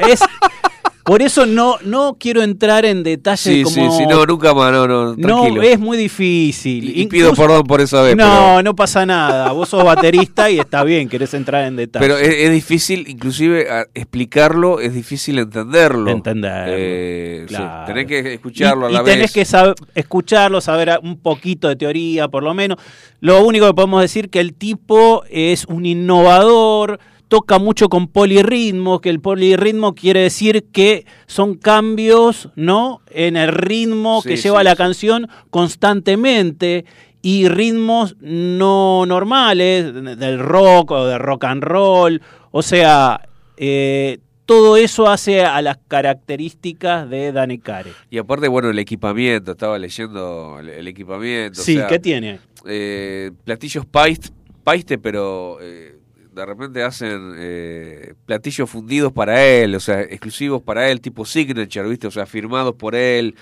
Es- 0.08 0.20
por 1.04 1.20
eso 1.22 1.44
no, 1.44 1.76
no 1.84 2.16
quiero 2.18 2.42
entrar 2.42 2.84
en 2.86 3.02
detalles 3.02 3.40
Sí, 3.40 3.62
como... 3.62 3.74
sí, 3.92 3.98
sí, 3.98 4.06
no, 4.08 4.24
nunca 4.24 4.54
más, 4.54 4.72
no, 4.72 4.88
no, 4.88 5.14
tranquilo. 5.14 5.56
No, 5.56 5.62
es 5.62 5.78
muy 5.78 5.98
difícil. 5.98 6.84
Y- 6.88 7.02
y 7.02 7.06
pido 7.08 7.28
Incluso- 7.30 7.42
perdón 7.42 7.64
por 7.66 7.80
esa 7.82 8.00
vez, 8.02 8.16
No, 8.16 8.24
pero- 8.24 8.62
no 8.62 8.74
pasa 8.74 9.04
nada. 9.04 9.52
Vos 9.52 9.68
sos 9.68 9.84
baterista 9.84 10.50
y 10.50 10.58
está 10.58 10.82
bien, 10.82 11.08
querés 11.08 11.34
entrar 11.34 11.64
en 11.66 11.76
detalles. 11.76 12.08
Pero 12.08 12.18
es, 12.18 12.34
es 12.34 12.50
difícil, 12.50 13.06
inclusive 13.06 13.66
explicarlo, 13.92 14.80
es 14.80 14.94
difícil 14.94 15.38
entenderlo. 15.38 16.10
Entenderlo, 16.10 16.74
Eh, 16.76 17.46
sí, 17.48 17.56
tenés 17.86 18.06
que 18.06 18.34
escucharlo 18.34 18.88
y, 18.88 18.94
a 18.96 19.02
la 19.02 19.02
y 19.02 19.04
tenés 19.12 19.20
vez. 19.20 19.32
que 19.32 19.42
sab- 19.42 19.74
escucharlo, 19.94 20.60
saber 20.62 20.98
un 21.02 21.18
poquito 21.18 21.68
de 21.68 21.76
teoría, 21.76 22.28
por 22.28 22.42
lo 22.42 22.54
menos. 22.54 22.78
Lo 23.20 23.44
único 23.44 23.66
que 23.66 23.74
podemos 23.74 24.00
decir 24.00 24.30
que 24.30 24.40
el 24.40 24.54
tipo 24.54 25.22
es 25.28 25.66
un 25.66 25.84
innovador, 25.86 26.98
toca 27.28 27.58
mucho 27.58 27.88
con 27.88 28.06
polirritmos, 28.08 29.00
que 29.00 29.10
el 29.10 29.20
polirritmo 29.20 29.94
quiere 29.94 30.20
decir 30.20 30.64
que 30.72 31.06
son 31.26 31.54
cambios, 31.54 32.50
¿no? 32.54 33.00
En 33.10 33.36
el 33.36 33.48
ritmo 33.48 34.20
Sí, 34.22 34.28
que 34.30 34.36
sí, 34.36 34.44
lleva 34.44 34.62
la 34.62 34.72
sí. 34.72 34.76
canción 34.76 35.28
constantemente 35.50 36.84
y 37.22 37.48
ritmos 37.48 38.16
no 38.20 39.06
normales 39.06 39.92
del 40.18 40.38
rock 40.38 40.90
o 40.92 41.06
de 41.06 41.18
rock 41.18 41.44
and 41.44 41.62
roll, 41.62 42.20
o 42.50 42.62
sea, 42.62 43.28
eh, 43.56 44.18
todo 44.46 44.76
eso 44.76 45.08
hace 45.08 45.42
a 45.42 45.62
las 45.62 45.78
características 45.88 47.08
de 47.08 47.32
Danny 47.32 47.58
Carey. 47.58 47.92
Y 48.10 48.18
aparte, 48.18 48.46
bueno, 48.48 48.68
el 48.68 48.78
equipamiento, 48.78 49.52
estaba 49.52 49.78
leyendo 49.78 50.58
el, 50.60 50.68
el 50.68 50.86
equipamiento. 50.88 51.60
o 51.60 51.64
Sí, 51.64 51.76
sea, 51.76 51.86
¿qué 51.86 51.98
tiene? 51.98 52.40
eh, 52.66 53.30
platillos 53.44 53.86
paiste, 53.86 54.28
paiste 54.62 54.98
pero 54.98 55.58
eh, 55.62 55.93
de 56.34 56.46
repente 56.46 56.82
hacen 56.82 57.34
eh, 57.38 58.14
platillos 58.26 58.68
fundidos 58.70 59.12
para 59.12 59.44
él, 59.44 59.74
o 59.74 59.80
sea, 59.80 60.00
exclusivos 60.02 60.62
para 60.62 60.90
él, 60.90 61.00
tipo 61.00 61.24
signature, 61.24 61.88
¿viste? 61.88 62.06
O 62.06 62.10
sea, 62.10 62.26
firmados 62.26 62.74
por 62.74 62.94
él. 62.94 63.36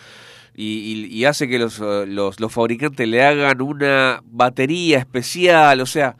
Y, 0.54 1.08
y- 1.10 1.24
hace 1.24 1.48
que 1.48 1.58
los, 1.58 1.78
los, 1.78 2.38
los 2.38 2.52
fabricantes 2.52 3.08
le 3.08 3.24
hagan 3.24 3.62
una 3.62 4.20
batería 4.26 4.98
especial, 4.98 5.80
o 5.80 5.86
sea, 5.86 6.16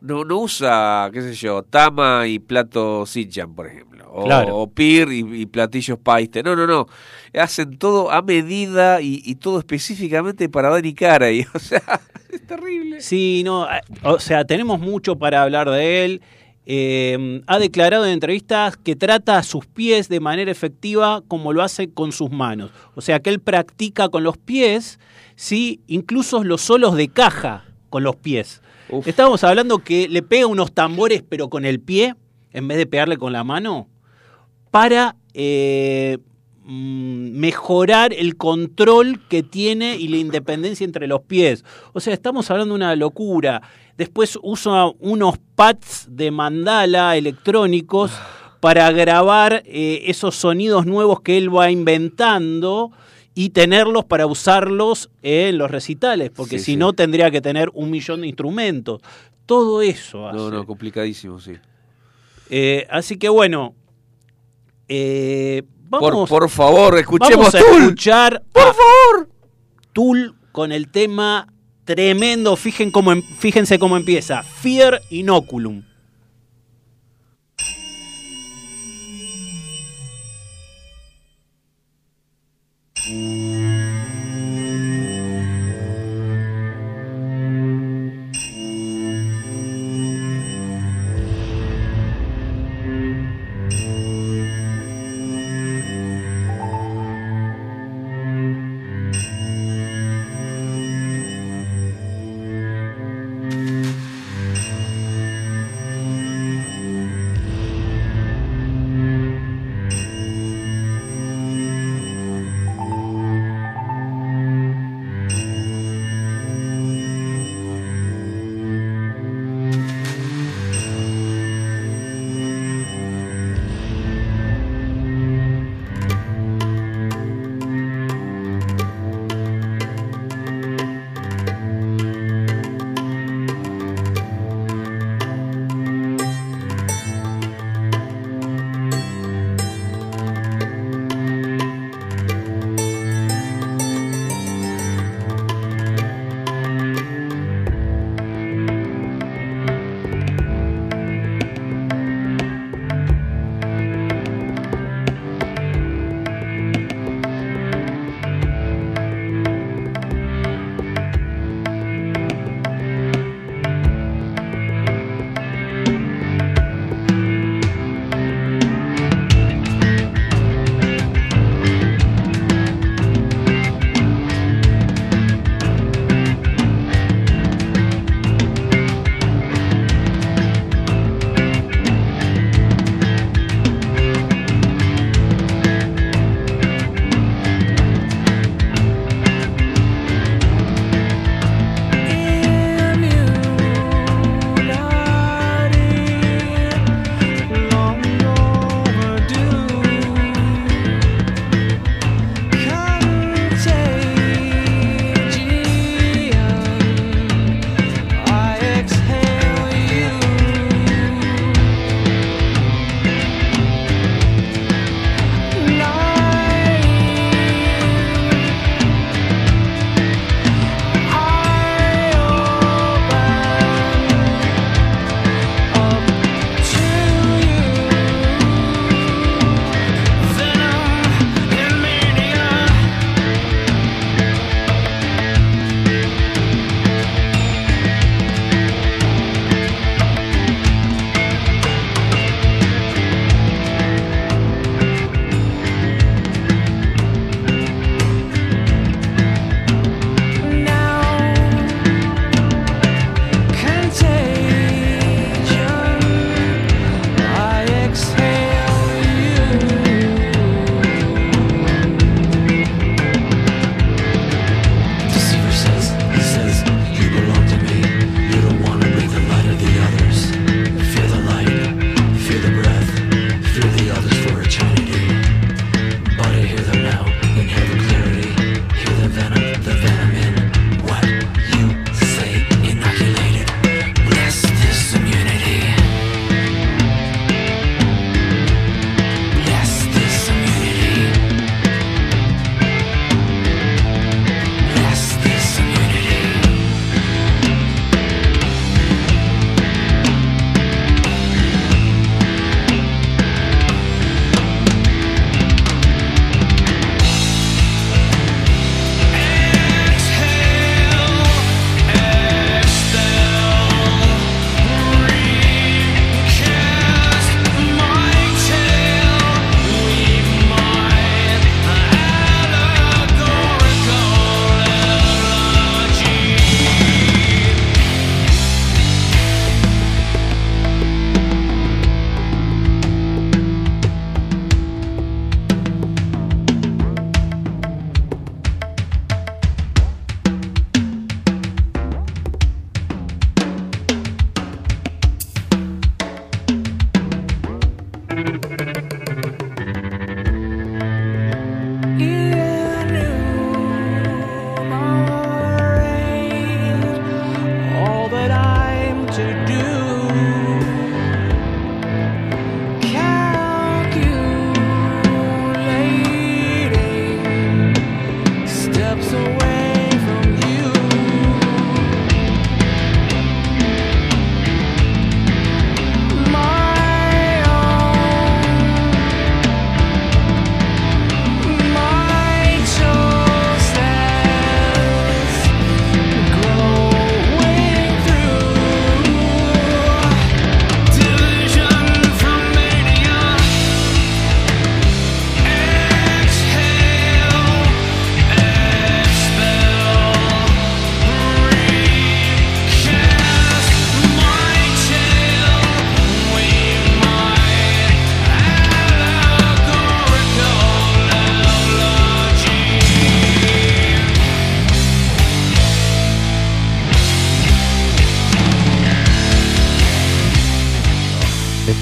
no, 0.00 0.24
no 0.24 0.38
usa, 0.40 1.08
qué 1.12 1.22
sé 1.22 1.34
yo, 1.34 1.62
tama 1.62 2.26
y 2.26 2.40
plato 2.40 3.06
Sitchan, 3.06 3.54
por 3.54 3.68
ejemplo, 3.68 3.87
o, 4.10 4.24
Claro. 4.24 4.56
o 4.56 4.70
pir 4.70 5.08
y, 5.12 5.42
y 5.42 5.46
platillos 5.46 5.98
paiste, 5.98 6.42
no, 6.42 6.54
no, 6.56 6.66
no, 6.66 6.86
hacen 7.34 7.78
todo 7.78 8.10
a 8.10 8.22
medida 8.22 9.00
y, 9.00 9.22
y 9.24 9.34
todo 9.36 9.58
específicamente 9.58 10.48
para 10.48 10.70
Danny 10.70 10.94
Carey, 10.94 11.46
o 11.54 11.58
sea, 11.58 12.00
es 12.32 12.46
terrible. 12.46 13.00
Sí, 13.00 13.42
no, 13.44 13.66
o 14.02 14.18
sea, 14.18 14.44
tenemos 14.44 14.80
mucho 14.80 15.16
para 15.16 15.42
hablar 15.42 15.70
de 15.70 16.04
él. 16.04 16.22
eh, 16.70 17.40
ha 17.46 17.58
declarado 17.58 18.04
en 18.04 18.12
entrevistas 18.12 18.76
que 18.76 18.94
trata 18.94 19.38
a 19.38 19.42
sus 19.42 19.64
pies 19.66 20.08
de 20.10 20.20
manera 20.20 20.50
efectiva 20.50 21.22
como 21.26 21.52
lo 21.54 21.62
hace 21.62 21.88
con 21.90 22.12
sus 22.12 22.30
manos. 22.30 22.70
O 22.94 23.00
sea 23.00 23.20
que 23.20 23.30
él 23.30 23.40
practica 23.40 24.10
con 24.10 24.22
los 24.22 24.36
pies, 24.36 24.98
sí, 25.34 25.80
incluso 25.86 26.44
los 26.44 26.60
solos 26.60 26.94
de 26.94 27.08
caja 27.08 27.64
con 27.88 28.02
los 28.02 28.16
pies. 28.16 28.60
Estábamos 29.06 29.44
hablando 29.44 29.78
que 29.78 30.08
le 30.08 30.22
pega 30.22 30.46
unos 30.46 30.72
tambores 30.72 31.22
pero 31.26 31.48
con 31.48 31.64
el 31.64 31.80
pie, 31.80 32.14
en 32.52 32.68
vez 32.68 32.76
de 32.76 32.86
pegarle 32.86 33.16
con 33.16 33.32
la 33.32 33.44
mano, 33.44 33.88
para 34.78 35.16
eh, 35.34 36.18
mm, 36.62 37.30
mejorar 37.32 38.12
el 38.12 38.36
control 38.36 39.20
que 39.28 39.42
tiene 39.42 39.96
y 39.96 40.06
la 40.06 40.18
independencia 40.18 40.84
entre 40.84 41.08
los 41.08 41.22
pies. 41.22 41.64
O 41.94 41.98
sea, 41.98 42.14
estamos 42.14 42.48
hablando 42.52 42.74
de 42.74 42.76
una 42.76 42.94
locura. 42.94 43.60
Después 43.96 44.38
usa 44.40 44.86
unos 45.00 45.34
pads 45.56 46.06
de 46.10 46.30
mandala 46.30 47.16
electrónicos 47.16 48.12
para 48.60 48.92
grabar 48.92 49.64
eh, 49.66 50.04
esos 50.06 50.36
sonidos 50.36 50.86
nuevos 50.86 51.22
que 51.22 51.38
él 51.38 51.52
va 51.52 51.72
inventando 51.72 52.92
y 53.34 53.50
tenerlos 53.50 54.04
para 54.04 54.26
usarlos 54.26 55.10
en 55.22 55.58
los 55.58 55.72
recitales, 55.72 56.30
porque 56.30 56.58
Sí, 56.60 56.64
si 56.64 56.70
sí. 56.72 56.76
no 56.76 56.92
tendría 56.92 57.32
que 57.32 57.40
tener 57.40 57.68
un 57.74 57.90
millón 57.90 58.20
de 58.20 58.28
instrumentos. 58.28 59.00
Todo 59.44 59.82
eso. 59.82 60.18
No, 60.32 60.46
hace. 60.46 60.54
no, 60.56 60.64
complicadísimo, 60.66 61.40
sí. 61.40 61.54
Eh, 62.50 62.86
así 62.90 63.18
que 63.18 63.28
bueno, 63.28 63.74
eh, 64.88 65.62
vamos. 65.88 66.28
por 66.28 66.48
favor, 66.48 66.98
escuchemos 66.98 67.52
vamos 67.52 67.54
a 67.54 67.58
Tool. 67.58 67.82
escuchar. 67.82 68.42
Por 68.52 68.62
favor. 68.74 69.28
Tool 69.92 70.34
con 70.52 70.72
el 70.72 70.90
tema 70.90 71.52
tremendo. 71.84 72.56
Fijen 72.56 72.90
cómo, 72.90 73.12
em- 73.12 73.22
fíjense 73.38 73.78
cómo 73.78 73.96
empieza. 73.96 74.42
Fear 74.42 75.00
Inoculum. 75.10 75.82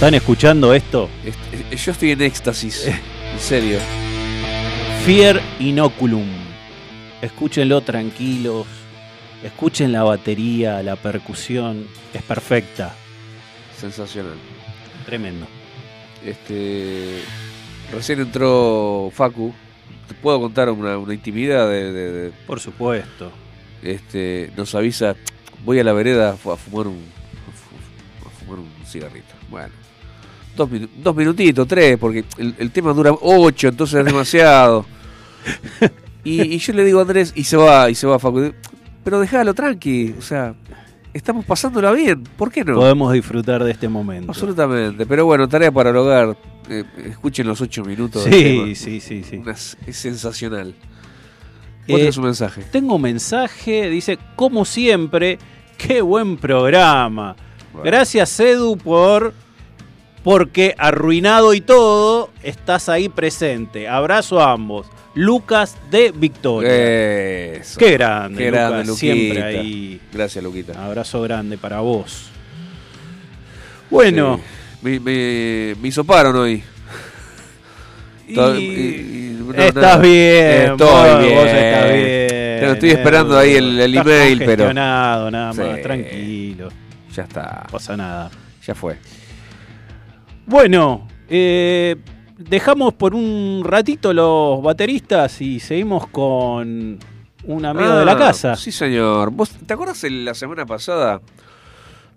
¿Están 0.06 0.14
escuchando 0.14 0.72
esto? 0.72 1.10
Est- 1.24 1.36
eh, 1.72 1.76
Yo 1.76 1.90
estoy 1.90 2.12
en 2.12 2.22
éxtasis. 2.22 2.86
En 2.86 3.40
serio. 3.40 3.80
Fear 5.04 5.40
Inoculum. 5.58 6.28
Escúchenlo 7.20 7.80
tranquilos. 7.80 8.68
Escuchen 9.42 9.90
la 9.90 10.04
batería, 10.04 10.80
la 10.84 10.94
percusión. 10.94 11.88
Es 12.14 12.22
perfecta. 12.22 12.94
Sensacional. 13.80 14.34
Tremendo. 15.04 15.44
Este. 16.24 17.22
Recién 17.92 18.20
entró 18.20 19.10
Facu. 19.12 19.52
Te 20.06 20.14
puedo 20.14 20.38
contar 20.40 20.70
una, 20.70 20.96
una 20.98 21.14
intimidad 21.14 21.68
de, 21.68 21.90
de- 21.92 22.12
de- 22.12 22.30
Por 22.46 22.60
supuesto. 22.60 23.32
Este. 23.82 24.52
Nos 24.56 24.72
avisa. 24.76 25.16
Voy 25.64 25.80
a 25.80 25.82
la 25.82 25.92
vereda 25.92 26.30
a 26.30 26.36
fumar 26.36 26.86
un. 26.86 27.15
Dos, 30.56 30.68
dos 31.02 31.14
minutitos, 31.14 31.68
tres, 31.68 31.98
porque 31.98 32.24
el, 32.38 32.54
el 32.58 32.70
tema 32.70 32.92
dura 32.92 33.12
ocho, 33.20 33.68
entonces 33.68 34.00
es 34.00 34.04
demasiado. 34.06 34.86
Y, 36.24 36.42
y 36.42 36.58
yo 36.58 36.72
le 36.72 36.84
digo 36.84 36.98
a 36.98 37.02
Andrés, 37.02 37.32
y 37.36 37.44
se 37.44 37.56
va, 37.56 37.88
y 37.90 37.94
se 37.94 38.06
va 38.06 38.18
Facu. 38.18 38.52
Pero 39.04 39.20
déjalo 39.20 39.54
tranqui, 39.54 40.14
o 40.18 40.22
sea, 40.22 40.54
estamos 41.12 41.44
pasándola 41.44 41.92
bien, 41.92 42.24
¿por 42.36 42.50
qué 42.50 42.64
no? 42.64 42.74
Podemos 42.74 43.12
disfrutar 43.12 43.62
de 43.62 43.70
este 43.70 43.88
momento. 43.88 44.32
Absolutamente, 44.32 45.06
pero 45.06 45.24
bueno, 45.26 45.48
tarea 45.48 45.70
para 45.70 45.90
el 45.90 45.96
hogar. 45.96 46.36
Eh, 46.68 46.82
escuchen 47.10 47.46
los 47.46 47.60
ocho 47.60 47.84
minutos. 47.84 48.24
Sí, 48.24 48.30
tema. 48.30 48.74
sí, 48.74 49.00
sí, 49.00 49.22
sí. 49.22 49.36
Una- 49.36 49.52
es 49.52 49.76
sensacional. 49.96 50.74
¿Vos 51.86 52.00
Eh, 52.00 52.10
un 52.16 52.24
mensaje? 52.24 52.62
Tengo 52.72 52.96
un 52.96 53.02
mensaje, 53.02 53.88
dice, 53.88 54.18
como 54.34 54.64
siempre, 54.64 55.38
qué 55.78 56.00
buen 56.02 56.36
programa. 56.36 57.36
Gracias 57.84 58.40
Edu 58.40 58.76
por 58.76 59.32
porque 60.26 60.74
arruinado 60.76 61.54
y 61.54 61.60
todo, 61.60 62.30
estás 62.42 62.88
ahí 62.88 63.08
presente. 63.08 63.86
Abrazo 63.86 64.40
a 64.40 64.50
ambos. 64.50 64.88
Lucas 65.14 65.76
de 65.88 66.10
Victoria. 66.10 66.68
Eso. 67.60 67.78
Qué 67.78 67.92
grande, 67.92 68.36
Qué 68.42 68.50
grande, 68.50 68.80
Lucas, 68.86 68.98
siempre 68.98 69.42
ahí. 69.44 70.00
Gracias, 70.12 70.42
Luquita. 70.42 70.84
Abrazo 70.84 71.22
grande 71.22 71.56
para 71.56 71.78
vos. 71.78 72.28
Bueno, 73.88 74.36
Sí. 74.38 74.42
Me, 74.82 74.98
me, 75.00 75.74
me 75.80 75.88
hisoparon 75.88 76.34
hoy. 76.34 76.60
Y- 78.26 78.34
Todo- 78.34 78.58
y- 78.58 78.64
y- 78.64 79.38
no, 79.46 79.54
estás 79.54 80.02
bien, 80.02 80.72
Estoy 80.72 80.76
vos- 80.88 81.18
bien. 81.20 81.34
vos 81.36 81.46
estás 81.46 81.92
bien, 81.92 82.26
Pero 82.58 82.72
estoy 82.72 82.90
esperando 82.90 83.38
ahí 83.38 83.54
el, 83.54 83.78
el 83.80 83.94
Estás 83.96 84.06
email, 84.12 84.42
pero. 84.44 84.74
nada 84.74 85.30
más, 85.30 85.54
Sí. 85.76 85.82
tranquilo. 85.84 86.68
Ya 87.14 87.22
está. 87.22 87.60
No 87.66 87.70
pasa 87.70 87.96
nada. 87.96 88.28
Ya 88.66 88.74
fue. 88.74 88.96
Bueno, 90.46 91.06
eh, 91.28 91.96
dejamos 92.38 92.94
por 92.94 93.14
un 93.14 93.62
ratito 93.64 94.12
los 94.12 94.62
bateristas 94.62 95.40
y 95.40 95.60
seguimos 95.60 96.06
con 96.08 96.98
un 97.44 97.64
amigo 97.64 97.94
de 97.96 98.04
la 98.04 98.12
Ah, 98.12 98.18
casa. 98.18 98.56
Sí, 98.56 98.70
señor. 98.72 99.30
¿Vos 99.30 99.50
te 99.50 99.74
acuerdas 99.74 100.02
la 100.08 100.34
semana 100.34 100.64
pasada 100.66 101.20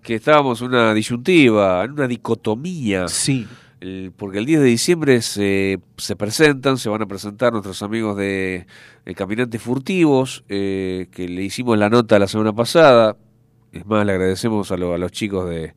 que 0.02 0.14
estábamos 0.16 0.60
en 0.60 0.68
una 0.68 0.94
disyuntiva, 0.94 1.84
en 1.84 1.92
una 1.92 2.06
dicotomía? 2.06 3.08
Sí. 3.08 3.46
El- 3.80 4.12
porque 4.16 4.38
el 4.38 4.44
10 4.46 4.60
de 4.60 4.66
diciembre 4.66 5.22
se, 5.22 5.80
se 5.96 6.14
presentan, 6.14 6.76
se 6.76 6.88
van 6.90 7.00
a 7.02 7.06
presentar 7.06 7.52
nuestros 7.52 7.82
amigos 7.82 8.16
de, 8.16 8.66
de 9.06 9.14
Caminantes 9.14 9.60
Furtivos, 9.62 10.44
eh, 10.50 11.08
que 11.10 11.28
le 11.28 11.42
hicimos 11.42 11.78
la 11.78 11.88
nota 11.88 12.18
la 12.18 12.28
semana 12.28 12.52
pasada. 12.52 13.16
Es 13.72 13.86
más, 13.86 14.04
le 14.04 14.12
agradecemos 14.12 14.70
a, 14.70 14.76
lo- 14.76 14.92
a 14.94 14.98
los 14.98 15.10
chicos 15.12 15.48
de, 15.48 15.72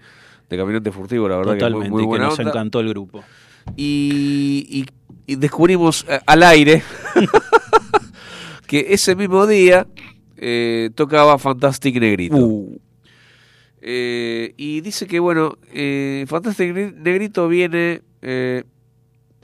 de 0.53 0.61
Caminantes 0.61 0.93
Furtivos, 0.93 1.29
la 1.29 1.37
verdad 1.37 1.53
Totalmente, 1.53 1.85
que 1.85 1.91
muy, 1.91 2.01
muy 2.01 2.07
buena 2.07 2.25
que 2.25 2.29
nos 2.29 2.39
onda. 2.39 2.51
encantó 2.51 2.79
el 2.79 2.89
grupo. 2.89 3.23
Y, 3.75 4.65
y- 4.69 4.85
y 5.25 5.35
descubrimos 5.37 6.05
eh, 6.09 6.19
al 6.25 6.43
aire 6.43 6.83
que 8.67 8.87
ese 8.89 9.15
mismo 9.15 9.47
día 9.47 9.87
eh, 10.37 10.89
tocaba 10.95 11.37
Fantastic 11.37 11.99
Negrito. 11.99 12.35
Uh. 12.37 12.77
Eh, 13.81 14.53
y 14.57 14.81
dice 14.81 15.07
que, 15.07 15.19
bueno, 15.19 15.57
Fantastic 16.27 16.73
Ne- 16.73 16.91
Negrito 16.91 17.47
viene 17.47 18.01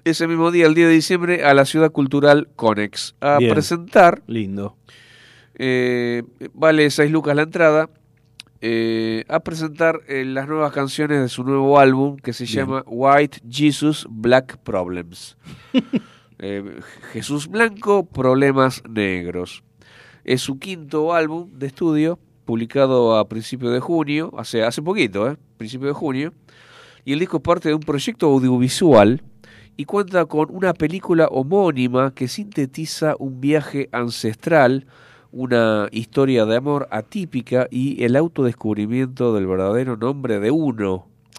ese 0.06 0.28
mismo 0.28 0.50
día, 0.52 0.66
el 0.66 0.74
10 0.76 0.88
de 0.88 0.94
diciembre, 0.94 1.44
a 1.44 1.54
la 1.54 1.66
Ciudad 1.66 1.92
Cultural 1.92 2.48
Conex 2.56 3.16
a 3.22 3.38
Bien. 3.38 3.54
presentar. 3.54 4.22
Lindo. 4.28 4.76
vale 6.54 6.90
6 6.90 7.12
lucas 7.12 7.36
la 7.36 7.44
entrada. 7.44 7.90
Eh, 8.62 9.24
a 9.30 9.40
presentar 9.40 10.02
eh, 10.08 10.26
las 10.26 10.48
nuevas 10.48 10.74
canciones 10.74 11.22
de 11.22 11.30
su 11.30 11.44
nuevo 11.44 11.80
álbum 11.80 12.18
que 12.18 12.34
se 12.34 12.44
Bien. 12.44 12.58
llama 12.58 12.84
White 12.86 13.42
Jesus 13.50 14.08
Black 14.10 14.58
Problems. 14.58 15.38
Eh, 16.42 16.80
Jesús 17.12 17.50
Blanco, 17.50 18.06
Problemas 18.06 18.82
Negros. 18.90 19.62
Es 20.24 20.42
su 20.42 20.58
quinto 20.58 21.14
álbum 21.14 21.50
de 21.52 21.68
estudio, 21.68 22.18
publicado 22.46 23.18
a 23.18 23.28
principios 23.28 23.74
de 23.74 23.82
junio, 23.82 24.32
hace, 24.38 24.64
hace 24.64 24.82
poquito, 24.82 25.30
¿eh? 25.30 25.36
principio 25.58 25.88
de 25.88 25.94
junio. 25.94 26.34
Y 27.04 27.12
el 27.12 27.20
disco 27.20 27.38
es 27.38 27.44
parte 27.44 27.68
de 27.68 27.76
un 27.76 27.82
proyecto 27.82 28.28
audiovisual 28.28 29.22
y 29.76 29.86
cuenta 29.86 30.26
con 30.26 30.48
una 30.50 30.74
película 30.74 31.28
homónima 31.28 32.14
que 32.14 32.28
sintetiza 32.28 33.16
un 33.20 33.42
viaje 33.42 33.90
ancestral, 33.92 34.88
una 35.32 35.88
historia 35.92 36.46
de 36.46 36.56
amor 36.56 36.88
atípica 36.92 37.68
y 37.70 38.04
el 38.04 38.16
autodescubrimiento 38.16 39.34
del 39.34 39.48
verdadero 39.48 39.96
nombre 39.98 40.40
de 40.40 40.52
uno. 40.52 40.94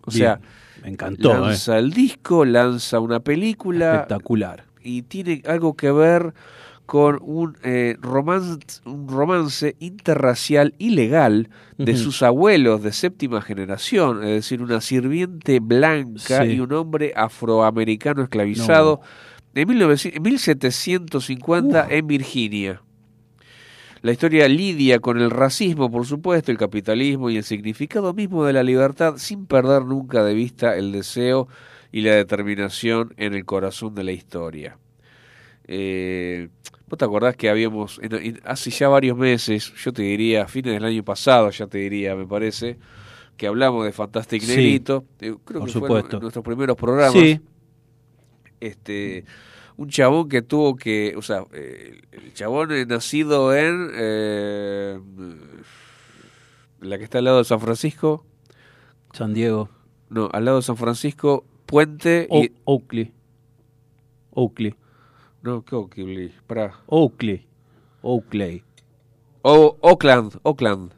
O 0.06 0.10
Bien, 0.10 0.18
sea, 0.18 0.40
me 0.82 0.90
encantó, 0.90 1.32
¿eh? 1.32 1.40
lanza 1.40 1.78
el 1.78 1.90
disco, 1.92 2.44
lanza 2.44 3.00
una 3.00 3.20
película 3.20 3.94
Espectacular. 3.96 4.64
y 4.82 5.02
tiene 5.02 5.42
algo 5.46 5.74
que 5.74 5.90
ver 5.92 6.32
con 6.86 7.18
un, 7.22 7.56
eh, 7.62 7.96
romance, 8.00 8.58
un 8.84 9.06
romance 9.08 9.76
interracial 9.78 10.74
ilegal 10.78 11.48
de 11.78 11.96
sus 11.96 12.20
abuelos 12.24 12.82
de 12.82 12.92
séptima 12.92 13.40
generación, 13.42 14.24
es 14.24 14.30
decir, 14.30 14.60
una 14.60 14.80
sirviente 14.80 15.60
blanca 15.60 16.42
Sí. 16.44 16.52
y 16.54 16.60
un 16.60 16.72
hombre 16.72 17.12
afroamericano 17.14 18.22
esclavizado 18.24 19.00
en 19.54 19.68
1900 19.68 20.16
en 20.16 20.22
1750 20.22 21.86
en 21.90 22.06
Virginia. 22.06 22.82
La 24.02 24.12
historia 24.12 24.48
lidia 24.48 24.98
con 24.98 25.20
el 25.20 25.30
racismo, 25.30 25.90
por 25.90 26.06
supuesto, 26.06 26.50
el 26.50 26.56
capitalismo 26.58 27.28
y 27.28 27.36
el 27.36 27.44
significado 27.44 28.14
mismo 28.14 28.44
de 28.46 28.54
la 28.54 28.62
libertad 28.62 29.16
sin 29.18 29.44
perder 29.46 29.84
nunca 29.84 30.24
de 30.24 30.32
vista 30.32 30.74
el 30.76 30.90
deseo 30.92 31.48
y 31.92 32.00
la 32.00 32.14
determinación 32.14 33.12
en 33.18 33.34
el 33.34 33.44
corazón 33.44 33.94
de 33.94 34.04
la 34.04 34.12
historia. 34.12 34.78
Eh, 35.66 36.48
¿Vos 36.88 36.98
te 36.98 37.04
acordás 37.04 37.36
que 37.36 37.50
habíamos, 37.50 38.00
en- 38.02 38.14
en- 38.14 38.40
hace 38.44 38.70
ya 38.70 38.88
varios 38.88 39.16
meses, 39.16 39.72
yo 39.74 39.92
te 39.92 40.02
diría, 40.02 40.44
a 40.44 40.48
fines 40.48 40.72
del 40.72 40.84
año 40.84 41.04
pasado, 41.04 41.50
ya 41.50 41.66
te 41.66 41.78
diría, 41.78 42.16
me 42.16 42.26
parece, 42.26 42.78
que 43.36 43.46
hablamos 43.46 43.84
de 43.84 43.92
Fantastic 43.92 44.42
Sí, 44.42 44.48
Negrito, 44.56 45.04
eh, 45.20 45.34
creo 45.44 45.60
por 45.60 45.68
que 45.68 45.72
fue 45.78 45.88
supuesto. 45.88 46.16
en 46.16 46.22
nuestros 46.22 46.44
primeros 46.44 46.76
programas. 46.76 47.12
Sí. 47.12 47.38
Este, 48.60 49.24
un 49.80 49.88
chabón 49.88 50.28
que 50.28 50.42
tuvo 50.42 50.76
que, 50.76 51.14
o 51.16 51.22
sea, 51.22 51.44
eh, 51.54 52.02
el 52.12 52.34
chabón 52.34 52.70
es 52.72 52.86
nacido 52.86 53.54
en 53.56 53.90
eh, 53.94 55.00
la 56.80 56.98
que 56.98 57.04
está 57.04 57.16
al 57.18 57.24
lado 57.24 57.38
de 57.38 57.44
San 57.44 57.60
Francisco, 57.60 58.26
San 59.14 59.32
Diego. 59.32 59.70
no, 60.10 60.28
al 60.32 60.44
lado 60.44 60.58
de 60.58 60.62
San 60.64 60.76
Francisco, 60.76 61.44
Puente 61.64 62.26
O- 62.28 62.42
y 62.44 62.52
Oakley. 62.64 63.12
Oakley. 64.32 64.74
no, 65.42 65.64
¿qué 65.64 65.74
Oakley? 65.76 66.34
Pará. 66.46 66.74
Oakley. 66.86 67.46
Oakley. 68.02 68.62
O- 69.42 69.78
Oakland, 69.80 70.38
Oakland, 70.42 70.92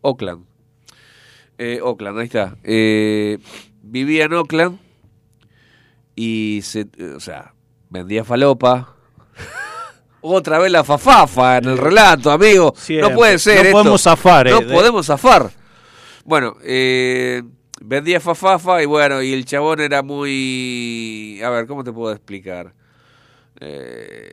Oakland. 0.00 0.44
Eh, 1.58 1.78
Oakland, 1.82 2.18
ahí 2.18 2.24
está. 2.26 2.56
Eh, 2.64 3.38
vivía 3.82 4.24
en 4.24 4.32
Oakland 4.32 4.78
y 6.16 6.60
se, 6.62 6.88
o 7.16 7.20
sea, 7.20 7.53
vendía 7.94 8.24
falopa. 8.24 8.94
Otra 10.20 10.58
vez 10.58 10.72
la 10.72 10.82
fafafa 10.84 11.58
en 11.58 11.66
el 11.66 11.78
relato, 11.78 12.30
amigo. 12.30 12.74
Siempre. 12.76 13.08
No 13.10 13.14
puede 13.16 13.38
ser. 13.38 13.56
No 13.58 13.62
esto. 13.62 13.72
podemos 13.72 14.02
zafar, 14.02 14.50
No 14.50 14.58
eh, 14.60 14.64
de- 14.64 14.74
podemos 14.74 15.06
zafar. 15.06 15.50
Bueno, 16.24 16.56
eh, 16.64 17.42
vendía 17.82 18.18
fafafa 18.20 18.82
y 18.82 18.86
bueno, 18.86 19.22
y 19.22 19.32
el 19.32 19.44
chabón 19.44 19.80
era 19.80 20.02
muy... 20.02 21.40
A 21.44 21.50
ver, 21.50 21.66
¿cómo 21.66 21.84
te 21.84 21.92
puedo 21.92 22.12
explicar? 22.12 22.72
Eh, 23.60 24.32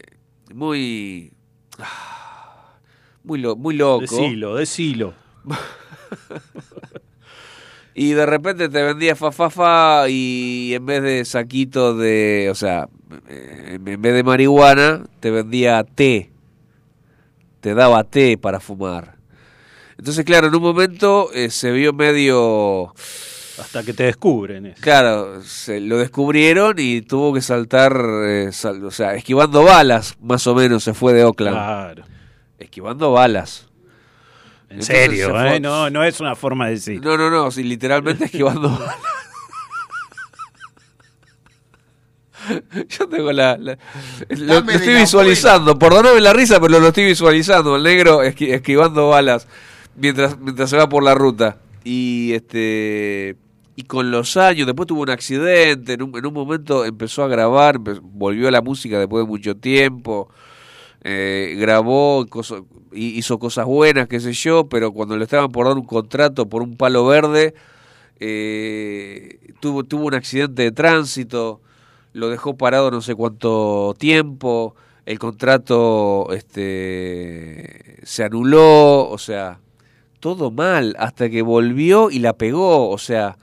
muy... 0.54 1.32
Muy, 3.24 3.40
lo- 3.40 3.56
muy 3.58 3.76
loco. 3.76 4.02
Decilo, 4.02 4.56
decilo. 4.56 5.14
Y 7.94 8.14
de 8.14 8.26
repente 8.26 8.70
te 8.70 8.82
vendía 8.84 9.18
fafafa 9.18 10.08
y 10.08 10.72
en 10.74 10.86
vez 10.86 11.04
de 11.04 11.26
saquito 11.26 11.94
de, 11.94 12.48
o 12.50 12.56
sea, 12.56 12.84
eh, 12.84 12.88
en 13.28 14.02
vez 14.02 14.14
de 14.14 14.24
marihuana, 14.24 15.04
te 15.20 15.32
vendía 15.32 15.84
té. 15.84 16.32
Te 17.60 17.74
daba 17.74 18.04
té 18.04 18.38
para 18.38 18.60
fumar. 18.60 19.16
Entonces, 19.98 20.26
claro, 20.26 20.48
en 20.48 20.56
un 20.56 20.62
momento 20.64 21.30
eh, 21.34 21.50
se 21.52 21.72
vio 21.72 21.94
medio 21.94 22.94
Hasta 23.60 23.84
que 23.84 23.94
te 23.94 24.04
descubren. 24.06 24.66
eso. 24.68 24.82
Claro, 24.82 25.44
se 25.44 25.80
lo 25.80 25.98
descubrieron 26.00 26.76
y 26.80 27.02
tuvo 27.04 27.34
que 27.34 27.42
saltar, 27.42 27.96
eh, 28.26 28.50
sal- 28.52 28.84
o 28.84 28.90
sea, 28.92 29.14
esquivando 29.14 29.64
balas, 29.64 30.16
más 30.22 30.48
o 30.48 30.56
menos 30.56 30.84
se 30.84 30.94
fue 30.96 31.14
de 31.14 31.24
Oakland. 31.24 31.56
Claro. 31.56 32.04
Esquivando 32.58 33.12
balas. 33.12 33.68
En 34.70 34.80
Entonces 34.80 34.96
serio, 34.98 35.26
se 35.28 35.32
fue- 35.34 35.56
¿eh? 35.58 35.60
No, 35.60 35.90
no 35.92 36.04
es 36.04 36.20
una 36.20 36.36
forma 36.36 36.66
de 36.68 36.72
decir. 36.76 37.04
No, 37.04 37.16
no, 37.18 37.30
no, 37.30 37.52
sí, 37.52 37.62
literalmente 37.62 38.26
esquivando 38.32 38.70
balas. 38.70 38.96
Yo 42.90 43.08
tengo 43.10 43.32
la. 43.32 43.58
la- 43.58 43.78
lo, 44.30 44.58
estoy 44.72 44.96
visualizando. 44.96 45.78
Perdóname 45.78 46.20
la 46.22 46.34
risa, 46.34 46.60
pero 46.60 46.80
lo 46.80 46.88
estoy 46.88 47.06
visualizando. 47.06 47.76
El 47.76 47.84
negro 47.84 48.24
esqui- 48.24 48.54
esquivando 48.54 49.10
balas 49.10 49.48
mientras, 49.96 50.40
mientras 50.40 50.70
se 50.70 50.78
va 50.78 50.88
por 50.90 51.04
la 51.04 51.14
ruta. 51.16 51.58
Y 51.84 52.34
este. 52.34 53.36
Y 53.76 53.84
con 53.84 54.12
los 54.12 54.36
años, 54.38 54.68
después 54.68 54.88
tuvo 54.88 55.02
un 55.02 55.10
accidente. 55.10 55.94
En 55.94 56.04
un, 56.04 56.18
en 56.18 56.26
un 56.26 56.34
momento 56.34 56.84
empezó 56.86 57.24
a 57.24 57.28
grabar, 57.28 57.80
volvió 57.80 58.48
a 58.48 58.52
la 58.52 58.62
música 58.62 59.00
después 59.00 59.24
de 59.24 59.28
mucho 59.30 59.56
tiempo. 59.56 60.30
eh, 61.04 61.56
grabó, 61.58 62.26
hizo 62.94 63.40
cosas 63.40 63.66
buenas, 63.66 64.08
qué 64.08 64.20
sé 64.20 64.34
yo, 64.34 64.66
pero 64.70 64.92
cuando 64.92 65.18
le 65.18 65.24
estaban 65.24 65.52
por 65.52 65.66
dar 65.68 65.78
un 65.78 65.86
contrato 65.86 66.48
por 66.48 66.62
un 66.62 66.76
palo 66.78 67.06
verde, 67.08 67.56
eh, 68.20 69.40
tuvo, 69.60 69.84
tuvo 69.84 70.06
un 70.06 70.14
accidente 70.14 70.62
de 70.64 70.72
tránsito, 70.72 71.62
lo 72.14 72.30
dejó 72.30 72.58
parado 72.58 72.92
no 72.92 73.02
sé 73.02 73.16
cuánto 73.16 73.96
tiempo, 73.98 74.76
el 75.06 75.20
contrato 75.20 76.32
este, 76.32 78.00
se 78.04 78.24
anuló, 78.24 79.10
o 79.10 79.18
sea, 79.18 79.60
todo 80.20 80.52
mal, 80.52 80.96
hasta 81.00 81.30
que 81.30 81.42
volvió 81.42 82.12
y 82.12 82.20
la 82.20 82.34
pegó, 82.34 82.90
o 82.90 82.98
sea, 82.98 83.38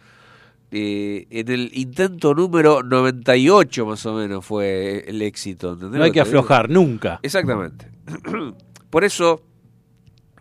eh, 0.70 1.26
en 1.30 1.48
el 1.48 1.70
intento 1.72 2.34
número 2.34 2.82
98 2.82 3.86
más 3.86 4.04
o 4.04 4.14
menos 4.14 4.44
fue 4.44 5.04
el 5.06 5.22
éxito. 5.22 5.72
¿entendés 5.72 5.98
No 5.98 6.04
hay 6.04 6.12
que 6.12 6.20
aflojar 6.20 6.68
nunca. 6.68 7.20
Exactamente. 7.22 7.90
Por 8.90 9.04
eso 9.04 9.42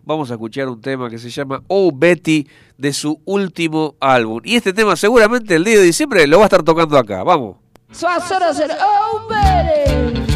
vamos 0.04 0.30
a 0.30 0.34
escuchar 0.34 0.68
un 0.68 0.80
tema 0.80 1.08
que 1.08 1.18
se 1.18 1.30
llama 1.30 1.62
Oh 1.68 1.92
Betty 1.94 2.46
de 2.76 2.92
su 2.92 3.20
último 3.24 3.96
álbum. 4.00 4.40
Y 4.44 4.56
este 4.56 4.72
tema 4.72 4.96
seguramente 4.96 5.54
el 5.54 5.64
día 5.64 5.78
de 5.78 5.84
diciembre 5.84 6.26
lo 6.26 6.38
va 6.38 6.44
a 6.44 6.46
estar 6.46 6.62
tocando 6.62 6.98
acá. 6.98 7.22
Vamos. 7.22 7.56
So 7.90 8.06
I 8.06 8.18
said, 8.18 8.42
I 8.42 8.52
said, 8.52 8.70
oh, 8.78 9.26
Betty, 9.30 10.27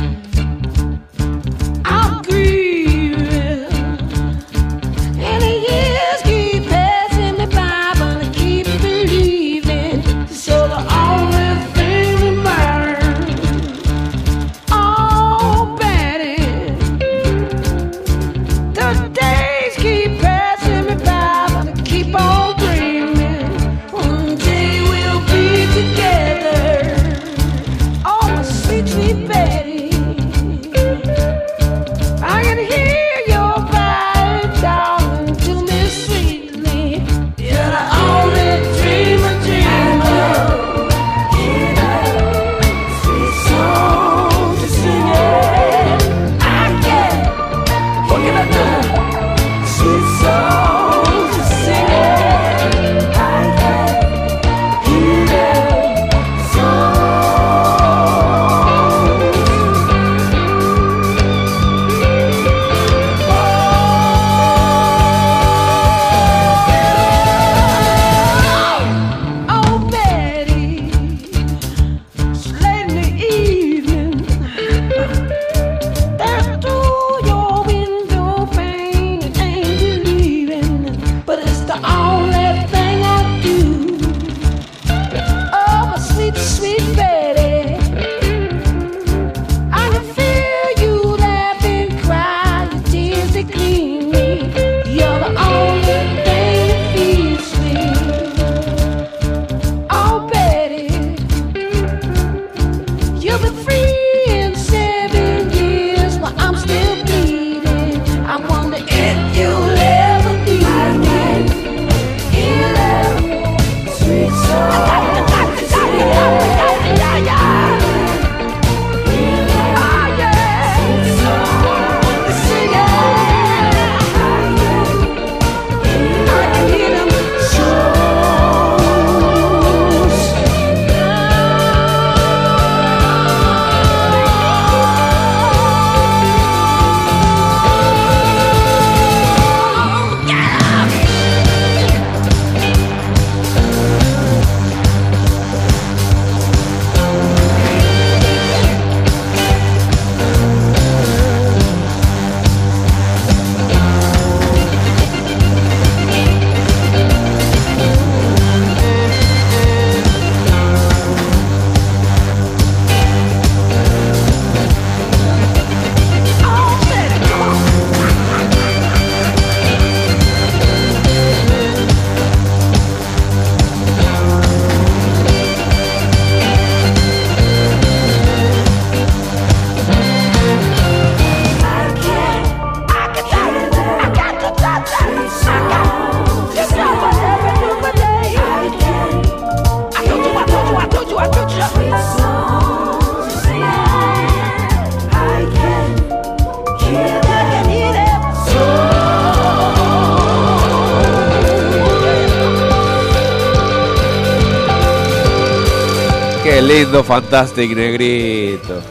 lindo, 207.15 207.31
fantástico, 207.31 207.75
negrito. 207.75 208.83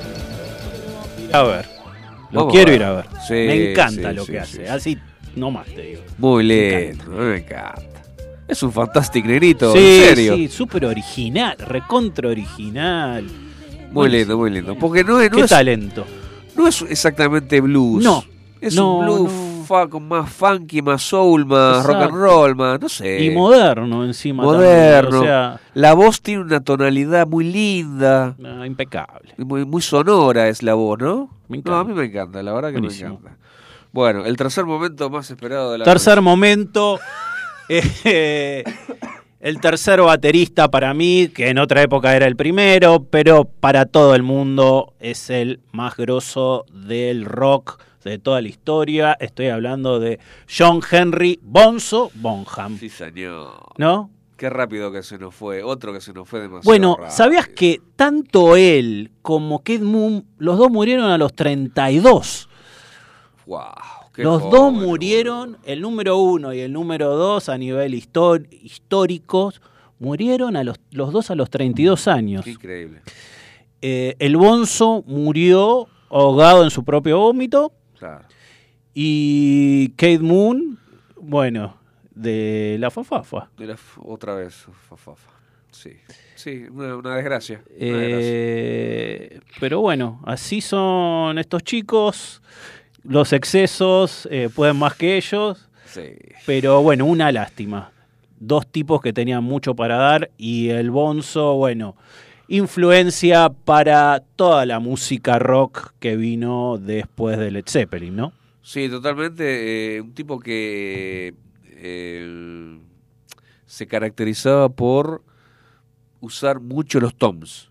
A 1.33 1.43
ver. 1.43 1.65
Lo 2.31 2.39
Vamos 2.41 2.53
quiero 2.53 2.71
a 2.71 2.75
ir 2.75 2.83
a 2.83 2.93
ver. 2.93 3.05
Sí, 3.27 3.33
me 3.33 3.71
encanta 3.71 4.09
sí, 4.09 4.15
lo 4.15 4.25
sí, 4.25 4.31
que 4.31 4.39
hace. 4.39 4.57
sí. 4.57 4.63
Así, 4.71 4.97
no 5.35 5.51
más 5.51 5.65
te 5.67 5.81
digo. 5.81 6.01
Muy 6.17 6.45
Me 6.45 6.81
lindo, 6.91 7.05
me 7.11 7.37
encanta. 7.37 7.81
Es 8.47 8.63
un 8.63 8.71
fantastic 8.71 9.25
negrito, 9.25 9.73
en 9.75 9.81
serio. 10.05 10.35
sí, 10.35 10.47
súper 10.49 10.85
original, 10.85 11.55
recontra 11.57 12.29
original. 12.29 13.25
Muy 13.91 14.09
lindo, 14.09 14.37
muy 14.37 14.51
lindo. 14.51 14.75
Porque 14.77 15.03
no, 15.03 15.19
es- 15.21 15.29
no 15.31 15.37
Qué 15.37 15.43
es, 15.43 15.49
talento. 15.49 16.05
no 16.55 16.67
es 16.67 16.81
exactamente 16.83 17.59
blues. 17.61 18.03
No, 18.03 18.23
Es 18.61 18.75
no, 18.75 18.97
un 18.99 19.05
blues 19.05 19.31
con 19.89 20.07
más 20.07 20.29
funky, 20.31 20.81
más 20.81 21.01
soul, 21.01 21.45
más 21.45 21.85
rock 21.85 21.95
and 21.95 22.03
Exacto. 22.05 22.17
roll, 22.17 22.55
más, 22.55 22.79
no 22.81 22.89
sé. 22.89 23.23
Y 23.23 23.31
moderno 23.31 24.03
encima. 24.05 24.43
también, 24.43 24.61
Moderno. 24.69 25.19
o 25.19 25.23
sea, 25.23 25.59
La 25.73 25.93
voz 25.93 26.21
tiene 26.21 26.41
una 26.43 26.59
tonalidad 26.59 27.25
muy 27.27 27.45
linda. 27.51 28.35
ah, 28.45 28.65
impecable. 28.67 29.33
Muy, 29.37 29.65
muy 29.65 29.81
sonora 29.81 30.47
es 30.49 30.61
la 30.63 30.73
voz, 30.73 30.99
¿no? 30.99 31.29
Me 31.47 31.61
No, 31.63 31.75
a 31.77 31.83
mí 31.83 31.93
me 31.93 32.05
encanta, 32.05 32.41
la 32.43 32.53
verdad 32.53 32.69
que 32.71 32.79
Buenísimo. 32.79 33.09
me 33.09 33.15
encanta. 33.29 33.37
Bueno, 33.93 34.25
el 34.25 34.37
tercer 34.37 34.65
momento 34.65 35.09
más 35.09 35.29
esperado 35.31 35.71
de 35.73 35.79
la 35.79 35.85
Tercer 35.85 36.21
momento. 36.21 36.99
eh, 37.69 38.63
el 39.39 39.59
tercer 39.59 40.01
baterista 40.01 40.69
para 40.69 40.93
mí, 40.93 41.29
que 41.33 41.49
en 41.49 41.57
otra 41.57 41.81
época 41.81 42.15
era 42.15 42.27
el 42.27 42.35
primero, 42.35 43.03
pero 43.09 43.45
para 43.45 43.85
todo 43.85 44.13
el 44.15 44.23
mundo 44.23 44.93
es 44.99 45.29
el 45.29 45.59
más 45.71 45.97
grosso 45.97 46.65
del 46.71 47.25
rock 47.25 47.79
de 48.09 48.19
toda 48.19 48.41
la 48.41 48.47
historia. 48.47 49.17
Estoy 49.19 49.47
hablando 49.47 49.99
de 49.99 50.19
John 50.49 50.81
Henry 50.89 51.39
Bonzo 51.41 52.11
Bonham. 52.15 52.77
Sí, 52.79 52.89
señor. 52.89 53.51
¿No? 53.77 54.09
Qué 54.37 54.49
rápido 54.49 54.91
que 54.91 55.03
se 55.03 55.19
nos 55.19 55.35
fue. 55.35 55.61
Otro 55.61 55.93
que 55.93 56.01
se 56.01 56.13
nos 56.13 56.27
fue 56.27 56.39
demasiado 56.41 56.63
Bueno, 56.63 56.95
rápido. 56.97 57.15
¿sabías 57.15 57.47
que 57.47 57.79
tanto 57.95 58.55
él 58.55 59.11
como 59.21 59.63
Kid 59.63 59.81
Moon, 59.81 60.25
los 60.39 60.57
dos 60.57 60.71
murieron 60.71 61.11
a 61.11 61.17
los 61.19 61.33
32? 61.33 62.49
Wow, 63.45 63.59
qué 64.13 64.23
Los 64.23 64.41
joven, 64.41 64.51
dos 64.51 64.73
murieron, 64.73 65.57
el 65.63 65.81
número 65.81 66.17
uno 66.17 66.53
y 66.53 66.59
el 66.61 66.73
número 66.73 67.15
dos 67.15 67.49
a 67.49 67.57
nivel 67.57 67.93
histórico, 67.93 69.53
murieron 69.99 70.55
a 70.55 70.63
los, 70.63 70.79
los 70.89 71.13
dos 71.13 71.29
a 71.29 71.35
los 71.35 71.49
32 71.51 72.07
años. 72.07 72.43
Qué 72.43 72.51
increíble. 72.51 73.01
Eh, 73.83 74.15
el 74.17 74.37
Bonzo 74.37 75.03
murió 75.05 75.87
ahogado 76.09 76.63
en 76.63 76.71
su 76.71 76.83
propio 76.83 77.19
vómito 77.19 77.73
Claro. 78.01 78.25
y 78.95 79.89
Kate 79.89 80.17
Moon, 80.19 80.79
bueno, 81.15 81.77
de 82.15 82.77
la 82.79 82.89
fafafa. 82.89 83.49
De 83.57 83.67
la 83.67 83.77
otra 83.99 84.33
vez. 84.33 84.55
fa, 84.89 84.97
fa, 84.97 85.15
fa. 85.15 85.29
Sí, 85.71 85.91
sí, 86.33 86.65
una, 86.71 86.95
una 86.97 87.15
desgracia. 87.15 87.61
una 87.67 87.97
desgracia. 87.97 88.29
Eh, 88.33 89.39
pero 89.59 89.81
bueno, 89.81 90.19
así 90.25 90.61
son 90.61 91.37
estos 91.37 91.61
chicos. 91.63 92.41
Los 93.03 93.33
excesos 93.33 94.27
eh, 94.31 94.49
pueden 94.53 94.77
más 94.77 94.95
que 94.95 95.17
ellos. 95.17 95.69
Sí. 95.85 96.15
Pero 96.47 96.81
bueno, 96.81 97.05
una 97.05 97.31
lástima. 97.31 97.91
Dos 98.39 98.65
tipos 98.65 98.99
que 98.99 99.13
tenían 99.13 99.43
mucho 99.43 99.75
para 99.75 99.95
dar 99.97 100.31
y 100.37 100.69
el 100.69 100.89
Bonzo, 100.89 101.53
bueno, 101.53 101.95
influencia 102.55 103.49
para 103.49 104.23
toda 104.35 104.65
la 104.65 104.79
música 104.79 105.39
rock 105.39 105.93
que 105.99 106.15
vino 106.17 106.77
después 106.77 107.37
de 107.37 107.51
Led 107.51 107.65
Zeppelin, 107.67 108.15
¿no? 108.15 108.33
Sí, 108.61 108.89
totalmente. 108.89 109.95
eh, 109.97 110.01
un 110.01 110.13
tipo 110.13 110.39
que 110.39 111.33
eh, 111.65 112.77
se 113.65 113.87
caracterizaba 113.87 114.69
por 114.69 115.23
usar 116.19 116.59
mucho 116.59 116.99
los 116.99 117.15
toms. 117.15 117.69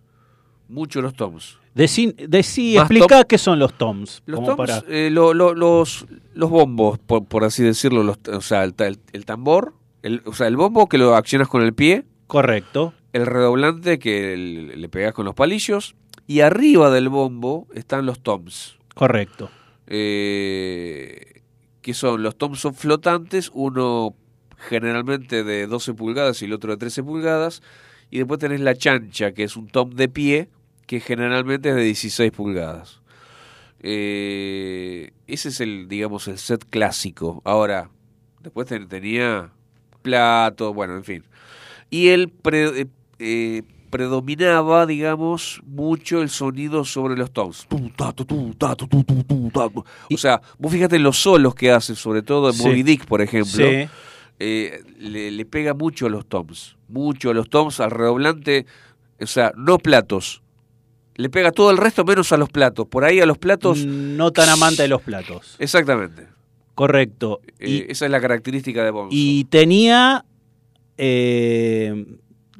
Mucho 0.68 1.02
los 1.02 1.14
toms. 1.14 1.58
Decí, 1.74 2.14
decí 2.28 2.76
explica 2.76 3.18
tom- 3.20 3.24
qué 3.28 3.38
son 3.38 3.58
los 3.58 3.74
toms. 3.74 4.22
Los 4.26 4.42
toms, 4.44 4.56
para- 4.56 4.82
eh, 4.88 5.08
lo- 5.10 5.34
lo- 5.34 5.54
los, 5.54 6.06
los 6.34 6.50
bombos, 6.50 6.98
por, 6.98 7.24
por 7.26 7.44
así 7.44 7.62
decirlo, 7.62 8.02
los, 8.02 8.18
o 8.32 8.40
sea, 8.40 8.64
el, 8.64 8.74
el- 8.78 8.98
el 9.12 9.24
tambor, 9.24 9.74
el, 10.02 10.22
o 10.24 10.32
sea, 10.32 10.46
el 10.48 10.56
bombo 10.56 10.88
que 10.88 10.98
lo 10.98 11.14
accionas 11.14 11.48
con 11.48 11.62
el 11.62 11.74
pie, 11.74 12.04
Correcto. 12.26 12.92
El 13.12 13.26
redoblante 13.26 13.98
que 13.98 14.36
le, 14.36 14.88
pegas 14.88 15.12
con 15.14 15.24
los 15.24 15.34
palillos, 15.34 15.94
y 16.26 16.40
arriba 16.40 16.90
del 16.90 17.08
bombo 17.08 17.66
están 17.74 18.06
los 18.06 18.20
toms. 18.20 18.76
Correcto. 18.94 19.50
eh, 19.86 21.42
que 21.82 21.94
son 21.94 22.22
los 22.22 22.36
toms 22.36 22.60
son 22.60 22.74
flotantes, 22.74 23.50
uno 23.54 24.14
generalmente 24.68 25.42
de 25.44 25.66
12 25.66 25.94
pulgadas 25.94 26.42
y 26.42 26.44
el 26.44 26.52
otro 26.52 26.70
de 26.72 26.76
13 26.76 27.02
pulgadas, 27.02 27.62
y 28.10 28.18
después 28.18 28.38
tenés 28.38 28.60
la 28.60 28.74
chancha, 28.74 29.32
que 29.32 29.44
es 29.44 29.56
un 29.56 29.66
tom 29.68 29.90
de 29.90 30.08
pie, 30.08 30.48
que 30.86 31.00
generalmente 31.00 31.70
es 31.70 31.74
de 31.76 31.82
16 31.84 32.30
pulgadas. 32.32 33.00
Eh, 33.82 35.12
ese 35.26 35.48
es 35.48 35.60
el, 35.60 35.88
digamos, 35.88 36.28
el 36.28 36.38
set 36.38 36.64
clásico. 36.68 37.40
Ahora, 37.44 37.90
después 38.42 38.66
ten- 38.68 38.88
tenía 38.88 39.50
plato, 40.02 40.74
bueno, 40.74 40.96
en 40.96 41.04
fin. 41.04 41.24
Y 41.88 42.08
él 42.08 42.28
pre- 42.28 42.80
eh, 42.82 42.86
eh, 43.20 43.62
predominaba, 43.90 44.86
digamos, 44.86 45.60
mucho 45.66 46.22
el 46.22 46.30
sonido 46.30 46.84
sobre 46.84 47.16
los 47.16 47.30
toms. 47.32 47.66
O 50.12 50.16
sea, 50.16 50.40
vos 50.58 50.72
fíjate 50.72 50.96
en 50.96 51.02
los 51.02 51.18
solos 51.18 51.54
que 51.54 51.70
hace, 51.70 51.94
sobre 51.94 52.22
todo 52.22 52.48
en 52.48 52.54
Sí. 52.54 52.62
Moby 52.66 52.82
Dick, 52.82 53.04
por 53.06 53.20
ejemplo. 53.20 53.66
Sí. 53.68 53.88
eh, 54.38 54.82
le, 54.98 55.30
le 55.30 55.44
pega 55.44 55.74
mucho 55.74 56.06
a 56.06 56.10
los 56.10 56.26
toms. 56.26 56.76
Mucho 56.88 57.30
a 57.30 57.34
los 57.34 57.48
toms, 57.50 57.80
al 57.80 57.90
redoblante. 57.90 58.66
O 59.20 59.26
sea, 59.26 59.52
no 59.56 59.78
platos. 59.78 60.42
Le 61.16 61.28
pega 61.28 61.52
todo 61.52 61.70
el 61.70 61.76
resto 61.76 62.04
menos 62.04 62.32
a 62.32 62.36
los 62.38 62.48
platos. 62.48 62.86
Por 62.88 63.04
ahí 63.04 63.20
a 63.20 63.26
los 63.26 63.36
platos. 63.38 63.84
No 63.84 64.30
tan 64.32 64.48
amante 64.48 64.82
de 64.82 64.88
los 64.88 65.02
platos. 65.02 65.56
Exactamente. 65.58 66.26
Correcto. 66.74 67.40
Eh, 67.58 67.86
esa 67.90 68.06
es 68.06 68.10
la 68.10 68.20
característica 68.20 68.82
de 68.84 68.90
Bonzo. 68.90 69.10
Y 69.12 69.44
tenía 69.44 70.24
eh, 70.96 72.06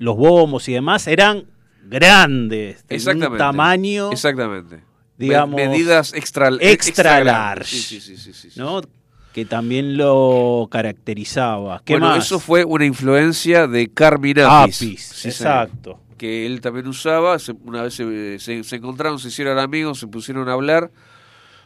los 0.00 0.16
bombos 0.16 0.68
y 0.68 0.72
demás, 0.72 1.06
eran 1.06 1.44
grandes. 1.84 2.86
de 2.86 2.94
Exactamente. 2.96 3.32
Un 3.32 3.38
tamaño, 3.38 4.12
Exactamente. 4.12 4.80
digamos. 5.18 5.56
Me- 5.56 5.68
medidas 5.68 6.12
extra, 6.14 6.50
extra, 6.60 7.20
grandes. 7.20 7.26
large. 7.32 7.76
Sí, 7.76 8.00
sí, 8.00 8.16
sí. 8.32 8.48
¿no? 8.56 8.80
Que 9.32 9.44
también 9.44 9.96
lo 9.96 10.68
caracterizaba. 10.70 11.82
¿Qué 11.84 11.94
bueno, 11.94 12.08
más? 12.08 12.24
eso 12.26 12.40
fue 12.40 12.64
una 12.64 12.84
influencia 12.84 13.66
de 13.66 13.88
Carmine 13.88 14.42
Appice. 14.42 14.84
Apis, 14.86 15.26
exacto. 15.26 16.00
Que 16.18 16.46
él 16.46 16.60
también 16.60 16.86
usaba. 16.88 17.38
se- 17.38 17.52
una 17.64 17.82
vez 17.82 17.94
se, 17.94 18.38
se- 18.38 18.64
se 18.64 18.76
encontraron, 18.76 19.18
se 19.18 19.28
hicieron 19.28 19.58
amigos, 19.58 20.00
se 20.00 20.06
pusieron 20.06 20.48
a 20.48 20.52
hablar. 20.54 20.90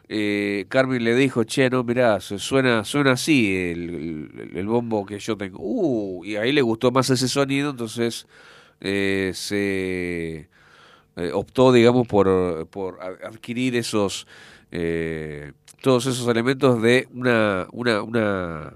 Eh, 0.08 0.66
Carmen 0.68 1.02
le 1.02 1.14
dijo, 1.14 1.44
che, 1.44 1.70
no, 1.70 1.82
mirá, 1.82 2.20
suena, 2.20 2.84
suena 2.84 3.12
así 3.12 3.54
el, 3.56 4.50
el- 4.54 4.66
bombo 4.66 5.06
que 5.06 5.18
yo 5.18 5.36
tengo. 5.36 5.58
Uh, 5.60 6.24
y 6.24 6.36
ahí 6.36 6.52
le 6.52 6.62
gustó 6.62 6.90
más 6.90 7.08
ese 7.10 7.26
sonido, 7.28 7.70
entonces 7.70 8.26
eh, 8.80 9.32
se 9.34 10.48
eh, 11.16 11.30
optó, 11.32 11.72
digamos, 11.72 12.06
por, 12.06 12.66
por 12.68 13.00
adquirir 13.02 13.76
esos, 13.76 14.26
todos 15.80 16.06
esos 16.06 16.26
elementos 16.28 16.82
de 16.82 17.08
una, 17.14 17.66
una, 17.72 18.74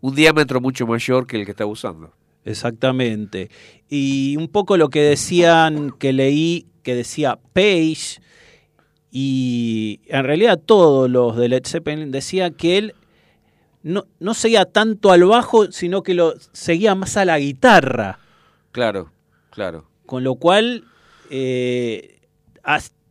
un 0.00 0.14
diámetro 0.14 0.60
mucho 0.60 0.86
mayor 0.86 1.26
que 1.26 1.36
el 1.38 1.44
que 1.44 1.50
está 1.50 1.66
usando. 1.66 2.12
Exactamente. 2.44 3.50
Y 3.88 4.36
un 4.38 4.48
poco 4.48 4.76
lo 4.76 4.88
que 4.88 5.02
decían, 5.02 5.90
que 5.98 6.12
leí, 6.12 6.66
que 6.82 6.94
decía 6.94 7.38
Page, 7.52 8.20
y 9.10 10.00
en 10.06 10.24
realidad 10.24 10.58
todos 10.64 11.10
los 11.10 11.36
de 11.36 11.48
Led 11.48 11.66
Zeppelin 11.66 12.10
decía 12.10 12.50
que 12.50 12.78
él 12.78 12.94
no, 13.82 14.06
no 14.18 14.34
seguía 14.34 14.66
tanto 14.66 15.10
al 15.10 15.24
bajo, 15.24 15.72
sino 15.72 16.02
que 16.02 16.14
lo 16.14 16.34
seguía 16.52 16.94
más 16.94 17.16
a 17.16 17.24
la 17.24 17.38
guitarra. 17.38 18.18
Claro, 18.72 19.10
claro. 19.50 19.86
Con 20.06 20.24
lo 20.24 20.36
cual 20.36 20.84
eh, 21.30 22.20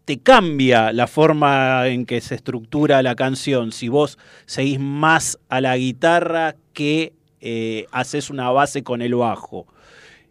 te 0.05 0.19
cambia 0.19 0.91
la 0.91 1.07
forma 1.07 1.87
en 1.87 2.05
que 2.05 2.19
se 2.21 2.35
estructura 2.35 3.03
la 3.03 3.15
canción. 3.15 3.71
Si 3.71 3.89
vos 3.89 4.17
seguís 4.45 4.79
más 4.79 5.39
a 5.49 5.61
la 5.61 5.77
guitarra 5.77 6.55
que 6.73 7.13
eh, 7.41 7.85
haces 7.91 8.29
una 8.29 8.49
base 8.49 8.83
con 8.83 9.01
el 9.01 9.15
bajo. 9.15 9.67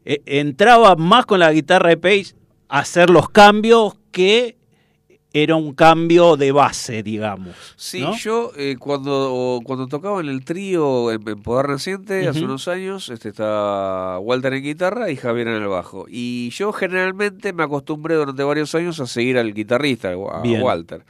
Eh, 0.05 0.21
entraba 0.27 0.97
más 0.97 1.27
con 1.27 1.41
la 1.41 1.53
guitarra 1.53 1.91
de 1.91 1.97
Page 1.97 2.35
a 2.69 2.81
hacer 2.81 3.09
los 3.09 3.31
cambios 3.31 3.95
que 4.11 4.58
era 5.43 5.57
un 5.57 5.73
cambio 5.75 6.37
de 6.37 6.53
base, 6.53 7.03
digamos. 7.03 7.55
Sí, 7.77 8.01
¿no? 8.01 8.17
yo 8.17 8.53
eh, 8.57 8.77
cuando, 8.79 9.61
cuando 9.65 9.87
tocaba 9.87 10.21
en 10.21 10.29
el 10.29 10.45
trío 10.45 11.11
en, 11.11 11.27
en 11.29 11.43
Poder 11.43 11.69
Naciente 11.69 12.29
hace 12.29 12.45
unos 12.45 12.69
años, 12.69 13.09
este 13.09 13.31
está 13.31 14.19
Walter 14.21 14.53
en 14.55 14.63
guitarra 14.63 15.11
y 15.11 15.17
Javier 15.17 15.49
en 15.49 15.63
el 15.63 15.69
bajo. 15.69 16.07
Y 16.09 16.51
yo 16.51 16.73
generalmente 16.73 17.53
me 17.53 17.63
acostumbré 17.63 18.15
durante 18.17 18.43
varios 18.43 18.75
años 18.75 19.01
a 19.01 19.07
seguir 19.07 19.39
al 19.39 19.55
guitarrista, 19.55 20.11
a 20.13 20.41
Bien. 20.43 20.63
Walter. 20.63 21.05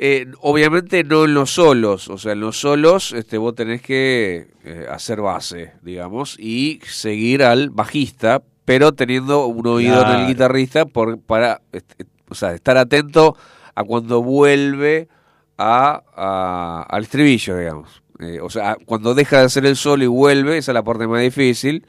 Eh, 0.00 0.26
obviamente 0.42 1.02
no 1.02 1.24
en 1.24 1.34
los 1.34 1.50
solos, 1.50 2.08
o 2.08 2.18
sea, 2.18 2.32
en 2.32 2.40
los 2.40 2.60
solos 2.60 3.10
este, 3.12 3.36
vos 3.36 3.56
tenés 3.56 3.82
que 3.82 4.46
eh, 4.62 4.86
hacer 4.88 5.20
base, 5.20 5.72
digamos, 5.82 6.36
y 6.38 6.78
seguir 6.86 7.42
al 7.42 7.70
bajista, 7.70 8.40
pero 8.64 8.92
teniendo 8.92 9.46
un 9.46 9.66
oído 9.66 9.96
en 9.96 10.04
Claro. 10.04 10.20
el 10.20 10.26
guitarrista 10.28 10.84
por, 10.86 11.18
para 11.20 11.62
este, 11.72 12.04
o 12.30 12.34
sea, 12.34 12.52
estar 12.54 12.76
atento 12.76 13.36
a 13.74 13.84
cuando 13.84 14.22
vuelve 14.22 15.08
a, 15.56 16.02
a- 16.16 16.86
al 16.88 17.02
estribillo, 17.04 17.56
digamos. 17.56 18.02
Eh, 18.20 18.40
o 18.42 18.50
sea, 18.50 18.76
cuando 18.84 19.14
deja 19.14 19.38
de 19.38 19.44
hacer 19.44 19.64
el 19.66 19.76
solo 19.76 20.02
y 20.04 20.08
vuelve, 20.08 20.58
esa 20.58 20.72
es 20.72 20.74
la 20.74 20.82
parte 20.82 21.06
más 21.06 21.20
difícil. 21.22 21.86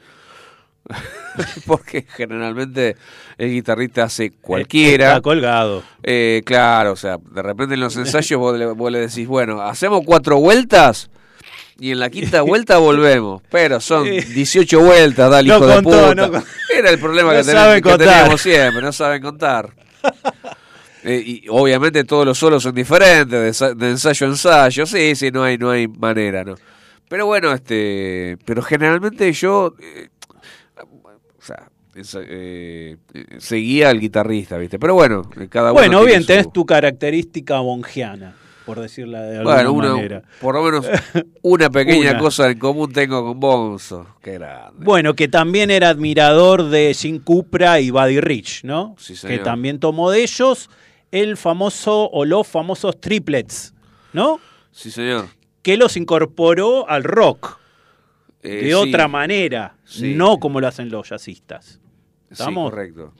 Porque 1.66 2.06
generalmente 2.16 2.96
el 3.38 3.50
guitarrista 3.50 4.04
hace 4.04 4.30
cualquiera. 4.32 5.08
Está 5.08 5.20
colgado. 5.20 5.82
Eh, 6.02 6.42
claro, 6.44 6.92
o 6.92 6.96
sea, 6.96 7.18
de 7.18 7.42
repente 7.42 7.74
en 7.74 7.80
los 7.80 7.96
ensayos 7.96 8.38
vos 8.40 8.58
le, 8.58 8.66
vos 8.66 8.90
le 8.90 9.00
decís, 9.00 9.26
bueno, 9.26 9.60
hacemos 9.62 10.02
cuatro 10.04 10.38
vueltas 10.40 11.10
y 11.78 11.92
en 11.92 12.00
la 12.00 12.10
quinta 12.10 12.42
vuelta 12.42 12.78
volvemos. 12.78 13.42
Pero 13.50 13.80
son 13.80 14.04
18 14.04 14.80
vueltas, 14.80 15.30
dale, 15.30 15.48
No 15.48 15.56
hijo 15.58 15.66
de 15.66 15.74
contó, 15.76 15.90
puta. 15.90 16.14
no 16.14 16.32
con- 16.32 16.44
Era 16.76 16.90
el 16.90 16.98
problema 16.98 17.32
No 17.34 17.82
que, 17.82 17.98
teníamos 17.98 18.40
siempre, 18.40 18.82
no 18.82 18.92
saben 18.92 19.22
contar. 19.22 19.70
Eh, 21.02 21.22
y 21.24 21.48
obviamente 21.48 22.04
todos 22.04 22.26
los 22.26 22.36
solos 22.36 22.62
son 22.62 22.74
diferentes, 22.74 23.30
de, 23.30 23.48
ensa- 23.48 23.74
de 23.74 23.88
ensayo 23.88 24.26
a 24.26 24.28
ensayo, 24.28 24.84
sí, 24.84 25.14
sí, 25.14 25.30
no 25.30 25.42
hay, 25.44 25.56
no 25.56 25.70
hay 25.70 25.88
manera, 25.88 26.44
¿no? 26.44 26.56
Pero 27.08 27.24
bueno, 27.24 27.52
este, 27.52 28.36
pero 28.44 28.60
generalmente 28.60 29.32
yo, 29.32 29.72
eh, 29.80 30.10
o 30.76 31.42
sea, 31.42 31.70
eh, 31.94 32.98
seguía 33.38 33.88
al 33.88 33.98
guitarrista, 33.98 34.58
¿viste? 34.58 34.78
Pero 34.78 34.92
bueno, 34.92 35.22
eh, 35.40 35.48
cada 35.48 35.72
uno 35.72 35.80
Bueno, 35.80 36.04
bien, 36.04 36.20
su- 36.20 36.26
tenés 36.26 36.52
tu 36.52 36.66
característica 36.66 37.62
mongiana, 37.62 38.34
por 38.74 38.80
decirla 38.80 39.22
de 39.22 39.38
alguna 39.38 39.54
Bueno, 39.54 39.72
una- 39.72 39.94
manera. 39.94 40.22
por 40.40 40.54
lo 40.54 40.62
menos 40.62 40.86
una 41.42 41.70
pequeña 41.70 42.10
Una. 42.10 42.18
cosa 42.18 42.50
en 42.50 42.58
común 42.58 42.92
tengo 42.92 43.24
con 43.24 43.40
Bonzo. 43.40 44.06
Qué 44.22 44.34
grande. 44.34 44.84
Bueno, 44.84 45.14
que 45.14 45.28
también 45.28 45.70
era 45.70 45.88
admirador 45.88 46.64
de 46.70 46.94
Jim 46.94 47.18
Cupra 47.18 47.80
y 47.80 47.90
Buddy 47.90 48.20
Rich, 48.20 48.64
¿no? 48.64 48.94
Sí, 48.98 49.14
que 49.14 49.18
señor. 49.18 49.42
también 49.42 49.80
tomó 49.80 50.10
de 50.10 50.22
ellos 50.22 50.70
el 51.10 51.36
famoso 51.36 52.08
o 52.10 52.24
los 52.24 52.46
famosos 52.46 53.00
triplets, 53.00 53.74
¿no? 54.12 54.38
Sí, 54.70 54.90
señor. 54.90 55.26
Que 55.62 55.76
los 55.76 55.96
incorporó 55.96 56.88
al 56.88 57.02
rock 57.04 57.58
Eh, 58.42 58.48
de 58.48 58.66
sí. 58.68 58.72
otra 58.72 59.08
manera, 59.08 59.74
Sí. 59.84 60.14
no 60.14 60.38
como 60.38 60.60
lo 60.60 60.68
hacen 60.68 60.88
los 60.90 61.08
jazzistas. 61.10 61.66
Sí, 61.66 61.78
¿Estamos? 62.30 62.70
correcto. 62.70 63.12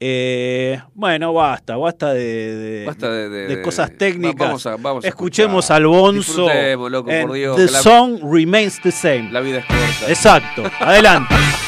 Eh, 0.00 0.80
bueno, 0.94 1.32
basta, 1.32 1.76
basta 1.76 2.12
de, 2.14 2.54
de- 2.56 2.86
Basta 2.86 3.10
de- 3.10 3.28
de- 3.28 3.46
de 3.48 3.56
de- 3.56 3.62
cosas 3.62 3.90
técnicas. 3.98 4.38
vamos 4.38 4.66
a- 4.66 4.76
vamos 4.76 5.04
a 5.04 5.08
Escuchemos 5.08 5.64
escuchar. 5.64 5.76
al 5.78 5.86
Bonzo. 5.88 6.42
Disfrutemos, 6.44 6.90
loco, 6.90 7.10
por 7.22 7.32
Dios, 7.32 7.56
The 7.56 7.64
la- 7.72 7.82
song 7.82 8.18
remains 8.22 8.80
the 8.80 8.92
same. 8.92 9.30
La 9.32 9.40
vida 9.40 9.58
es 9.58 9.64
corta. 9.66 10.08
Exacto. 10.08 10.62
Adelante. 10.80 11.34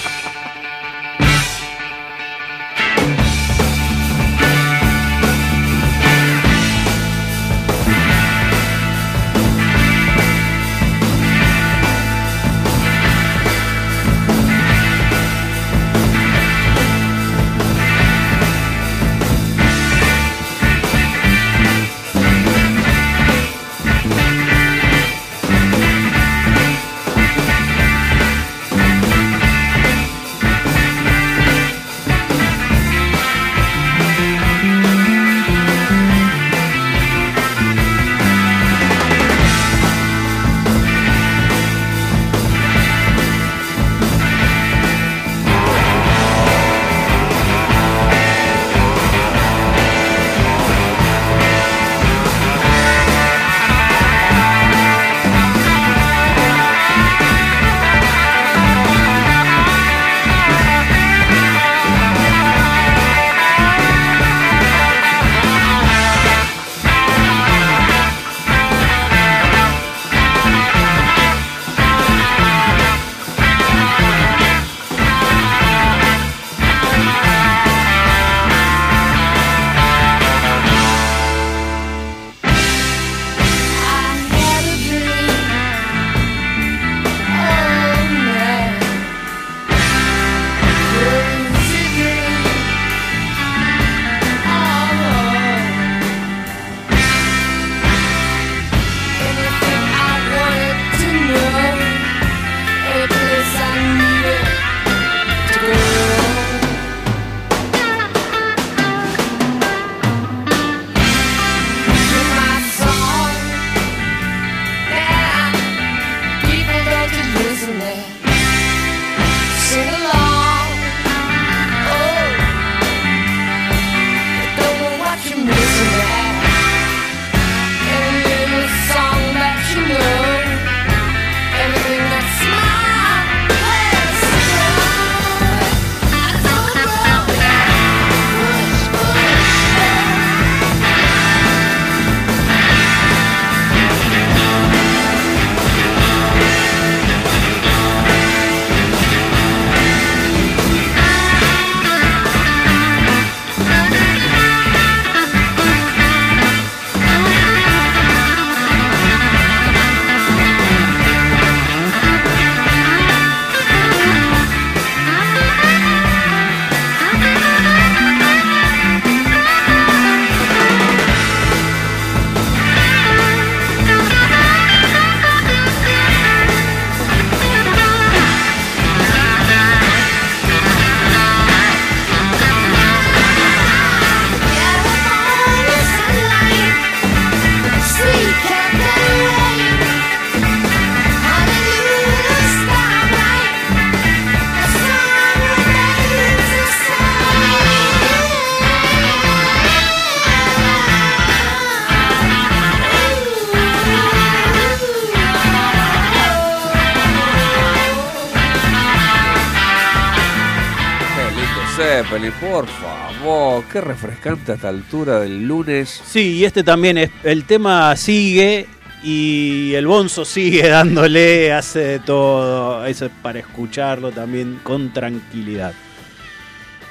Qué 213.80 213.86
refrescante 213.86 214.52
a 214.52 214.56
esta 214.56 214.68
altura 214.68 215.20
del 215.20 215.46
lunes. 215.46 216.02
Sí, 216.04 216.34
y 216.36 216.44
este 216.44 216.62
también 216.62 216.98
es. 216.98 217.10
El 217.24 217.44
tema 217.44 217.96
sigue 217.96 218.68
Y 219.02 219.72
el 219.72 219.86
Bonzo 219.86 220.26
sigue 220.26 220.68
dándole, 220.68 221.50
hace 221.54 221.78
de 221.78 221.98
todo. 222.00 222.84
Eso 222.84 223.06
es 223.06 223.12
para 223.22 223.38
escucharlo 223.38 224.12
también 224.12 224.60
con 224.62 224.92
tranquilidad. 224.92 225.72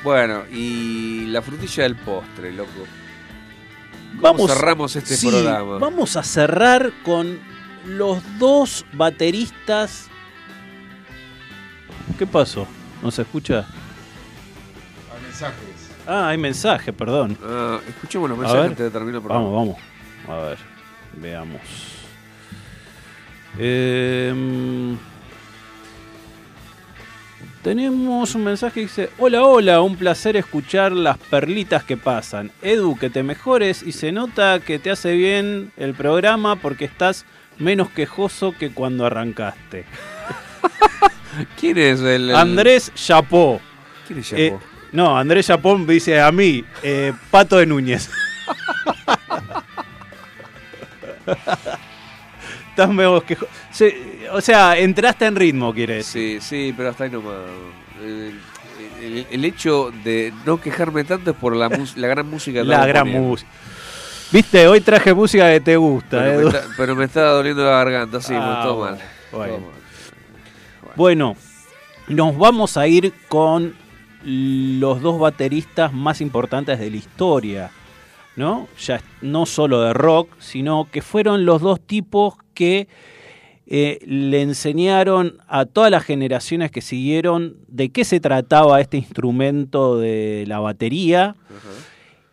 Bueno, 0.03 0.45
y 0.52 1.28
la 1.28 1.44
frutilla 1.44 1.84
del 1.84 1.95
postre, 1.95 2.53
loco. 2.53 2.72
¿Cómo 4.16 4.22
Vamos, 4.22 4.52
cerramos 4.52 4.95
este 4.95 5.16
sí, 5.16 5.28
programa? 5.30 5.78
Vamos 5.78 6.16
a 6.16 6.24
cerrar 6.24 6.91
con 7.03 7.40
los 7.86 8.24
dos 8.40 8.84
bateristas. 8.94 10.07
¿Qué 12.18 12.26
pasó? 12.26 12.66
¿No 13.03 13.11
se 13.11 13.22
escucha? 13.22 13.68
Hay 15.14 15.22
mensajes. 15.22 15.69
Ah, 16.11 16.30
hay 16.30 16.38
mensaje, 16.40 16.91
perdón. 16.91 17.38
Ah, 17.45 17.80
escuchemos 17.88 18.27
los 18.30 18.38
mensajes 18.40 18.65
antes 18.65 18.80
de 18.80 18.90
terminar 18.90 19.15
el 19.18 19.22
programa. 19.22 19.49
Vamos, 19.49 19.77
vamos. 20.26 20.40
A 20.44 20.45
ver, 20.48 20.57
veamos. 21.18 21.61
Em, 23.60 24.98
tenemos 27.61 28.34
un 28.36 28.44
mensaje 28.44 28.73
que 28.76 28.80
dice: 28.81 29.10
Hola, 29.18 29.44
hola, 29.44 29.81
un 29.81 29.95
placer 29.98 30.36
escuchar 30.38 30.91
las 30.94 31.18
perlitas 31.18 31.84
que 31.84 31.98
pasan. 31.98 32.52
Edu, 32.61 32.98
que 32.98 33.10
te 33.10 33.22
mejores 33.23 33.84
y 33.84 33.91
se 33.91 34.11
nota 34.11 34.60
que 34.60 34.80
te 34.80 34.91
hace 34.91 35.14
bien 35.15 35.72
el 35.77 35.94
programa 35.94 36.56
porque 36.56 36.86
estás 36.86 37.26
menos 37.57 37.90
quejoso 37.90 38.53
que 38.57 38.72
cuando 38.72 39.06
arrancaste. 39.06 39.86
¿Quién 41.60 41.77
es 41.77 41.99
el, 42.02 42.30
el- 42.30 42.36
Andrés 42.36 42.91
Chapó. 42.95 43.60
¿Quién 44.07 44.19
es 44.19 44.34
Eh, 44.34 44.49
Chapó? 44.52 44.69
No, 44.91 45.18
Andrés 45.18 45.48
Chapón 45.48 45.86
dice 45.88 46.20
a 46.22 46.32
mí, 46.32 46.64
eh, 46.84 47.14
Pato 47.32 47.57
de 47.57 47.66
Núñez. 47.66 48.10
Estás 52.70 52.90
medio 52.90 53.24
Se- 53.72 54.28
O 54.32 54.41
sea, 54.41 54.78
entraste 54.78 55.26
en 55.26 55.36
ritmo, 55.36 55.74
quiere 55.74 55.95
decir. 55.95 56.41
Sí, 56.41 56.48
sí, 56.70 56.74
pero 56.76 56.90
hasta 56.90 57.03
ahí 57.06 57.10
nomás. 57.10 57.34
El, 58.02 58.40
el- 59.02 59.28
el 59.30 59.45
hecho 59.45 59.91
de 60.03 60.34
no 60.45 60.60
quejarme 60.61 61.03
tanto 61.03 61.32
es 61.32 61.38
por 61.38 61.56
la, 61.56 61.68
gran 61.70 62.28
música 62.30 62.61
que 62.61 62.66
La 62.66 62.86
gran 62.86 63.07
música. 63.10 63.49
Viste, 64.32 64.68
hoy 64.68 64.82
traje 64.82 65.14
música 65.14 65.49
que 65.52 65.60
te 65.60 65.76
gusta, 65.76 66.20
Pero, 66.20 66.32
Edu. 66.32 66.52
me 66.52 66.57
está, 66.57 66.68
pero 66.78 66.95
me 66.95 67.06
está 67.06 67.22
doliendo 67.30 67.64
la 67.64 67.72
garganta, 67.72 68.22
sí, 68.22 68.34
Ah, 68.38 68.61
todo 68.64 68.76
bueno, 68.76 68.95
mal. 68.98 69.06
bueno. 69.32 69.53
Todo 69.56 69.61
mal. 70.86 70.94
Bueno, 70.95 71.36
nos 72.10 72.38
vamos 72.38 72.78
a 72.78 72.88
ir 72.88 73.11
con 73.28 73.74
los 74.24 75.02
dos 75.02 75.20
bateristas 75.20 75.94
más 75.94 76.22
importantes 76.22 76.80
de 76.80 76.90
la 76.91 76.98
historia, 76.98 77.72
¿no? 78.36 78.68
Ya 78.86 79.02
no 79.22 79.46
solo 79.46 79.82
de 79.82 79.94
rock, 79.94 80.30
sino 80.40 80.88
que 80.91 81.02
fueron 81.02 81.46
los 81.46 81.62
dos 81.62 81.80
tipos 81.80 82.36
que 82.54 82.88
eh, 83.72 84.00
le 84.06 84.41
enseñaron 84.41 85.38
a 85.48 85.66
todas 85.66 85.91
las 85.91 86.04
generaciones 86.04 86.72
que 86.72 86.82
siguieron 86.82 87.58
de 87.68 87.90
qué 87.90 88.04
se 88.04 88.20
trataba 88.20 88.82
este 88.82 88.98
instrumento 88.98 89.98
de 90.00 90.44
la 90.48 90.60
batería 90.60 91.36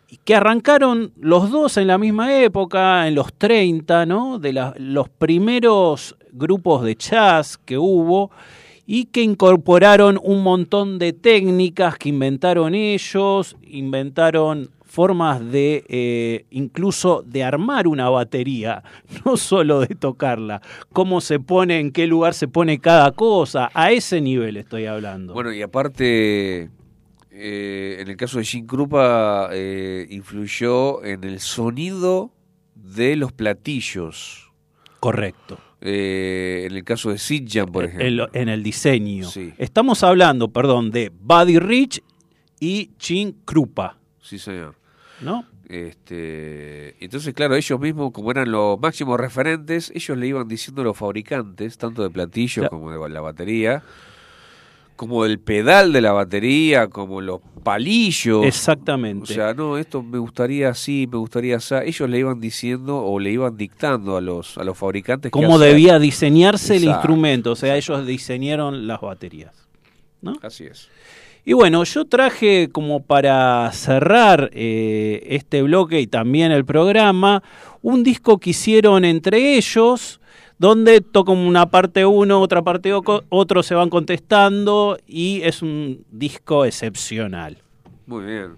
y 0.08 0.16
que 0.18 0.34
arrancaron 0.34 1.12
los 1.20 1.50
dos 1.50 1.76
en 1.76 1.88
la 1.88 1.98
misma 1.98 2.34
época, 2.40 3.06
en 3.06 3.14
los 3.14 3.34
30, 3.34 4.06
¿no? 4.06 4.38
De 4.38 4.52
la- 4.54 4.72
los 4.78 5.08
primeros 5.10 6.16
grupos 6.32 6.82
de 6.84 6.94
jazz 6.94 7.58
que 7.58 7.76
hubo 7.76 8.30
y 8.86 9.06
que 9.06 9.22
incorporaron 9.22 10.18
un 10.22 10.42
montón 10.42 10.98
de 10.98 11.12
técnicas 11.12 11.98
que 11.98 12.08
inventaron 12.08 12.74
ellos, 12.74 13.56
inventaron 13.62 14.70
formas 14.84 15.44
de 15.50 15.84
eh, 15.88 16.46
incluso 16.50 17.22
de 17.26 17.42
armar 17.42 17.88
una 17.88 18.08
batería, 18.08 18.82
no 19.24 19.36
solo 19.36 19.80
de 19.80 19.94
tocarla, 19.94 20.62
cómo 20.92 21.20
se 21.20 21.40
pone, 21.40 21.80
en 21.80 21.90
qué 21.90 22.06
lugar 22.06 22.32
se 22.32 22.48
pone 22.48 22.78
cada 22.78 23.10
cosa, 23.12 23.70
a 23.74 23.90
ese 23.90 24.20
nivel 24.20 24.56
estoy 24.56 24.86
hablando. 24.86 25.34
Bueno, 25.34 25.52
y 25.52 25.60
aparte, 25.60 26.70
eh, 27.30 27.96
en 27.98 28.08
el 28.08 28.16
caso 28.16 28.38
de 28.38 28.44
Jim 28.44 28.66
Krupa, 28.66 29.50
eh, 29.52 30.06
influyó 30.10 31.04
en 31.04 31.24
el 31.24 31.40
sonido 31.40 32.30
de 32.74 33.16
los 33.16 33.32
platillos. 33.32 34.52
Correcto. 35.00 35.58
Eh, 35.88 36.66
en 36.68 36.76
el 36.76 36.82
caso 36.84 37.10
de 37.10 37.18
Sid 37.18 37.48
Jan, 37.50 37.66
por 37.70 37.84
ejemplo. 37.84 38.28
en, 38.32 38.42
en 38.42 38.48
el 38.48 38.62
diseño. 38.62 39.28
Sí. 39.28 39.52
Estamos 39.56 40.02
hablando, 40.02 40.48
perdón, 40.48 40.90
de 40.90 41.12
Buddy 41.20 41.58
Rich 41.60 42.02
y 42.58 42.90
Chin 42.98 43.36
Krupa, 43.44 43.98
Sí, 44.20 44.38
señor. 44.38 44.74
¿no? 45.20 45.44
Este, 45.68 47.02
entonces, 47.04 47.32
claro, 47.34 47.54
ellos 47.56 47.78
mismos, 47.80 48.12
como 48.12 48.30
eran 48.30 48.50
los 48.50 48.78
máximos 48.80 49.18
referentes, 49.18 49.92
ellos 49.94 50.16
le 50.18 50.26
iban 50.28 50.48
diciendo 50.48 50.82
a 50.82 50.84
los 50.84 50.96
fabricantes, 50.96 51.78
tanto 51.78 52.02
de 52.02 52.10
platillos 52.10 52.54
Claro. 52.68 52.70
como 52.70 52.90
de 52.90 53.08
la 53.08 53.20
batería, 53.20 53.82
como 54.96 55.24
del 55.24 55.38
pedal 55.38 55.92
de 55.92 56.00
la 56.00 56.12
batería, 56.12 56.88
como 56.88 57.20
los 57.20 57.40
palillos. 57.62 58.44
Exactamente. 58.44 59.24
O 59.24 59.26
sea, 59.26 59.54
no, 59.54 59.78
esto 59.78 60.02
me 60.02 60.18
gustaría 60.18 60.70
así, 60.70 61.06
me 61.10 61.18
gustaría 61.18 61.56
así. 61.56 61.74
Ellos 61.84 62.08
le 62.08 62.18
iban 62.18 62.40
diciendo 62.40 62.98
o 62.98 63.18
le 63.20 63.30
iban 63.30 63.56
dictando 63.56 64.16
a 64.16 64.20
los, 64.20 64.58
a 64.58 64.64
los 64.64 64.76
fabricantes 64.76 65.30
Cómo 65.30 65.58
debía 65.58 65.98
diseñarse 65.98 66.76
el 66.76 66.84
instrumento, 66.84 67.52
o 67.52 67.56
sea, 67.56 67.76
ellos 67.76 68.06
diseñaron 68.06 68.86
las 68.86 69.00
baterías. 69.00 69.54
Así 70.42 70.64
es. 70.64 70.88
Y 71.44 71.52
bueno, 71.52 71.84
yo 71.84 72.04
traje 72.06 72.70
como 72.72 73.04
para 73.04 73.70
cerrar 73.72 74.50
eh, 74.52 75.24
este 75.28 75.62
bloque 75.62 76.00
y 76.00 76.08
también 76.08 76.50
el 76.50 76.64
programa, 76.64 77.44
un 77.82 78.02
disco 78.02 78.38
que 78.38 78.50
hicieron 78.50 79.04
entre 79.04 79.56
ellos, 79.56 80.20
donde 80.58 81.00
tocan 81.00 81.36
una 81.36 81.70
parte 81.70 82.06
uno, 82.06 82.40
otra 82.40 82.62
parte 82.62 82.92
otro, 82.92 83.62
se 83.62 83.74
van 83.74 83.90
contestando 83.90 84.98
y 85.06 85.42
es 85.42 85.62
un 85.62 86.04
disco 86.10 86.64
excepcional. 86.64 87.62
Muy 88.06 88.24
bien. 88.24 88.56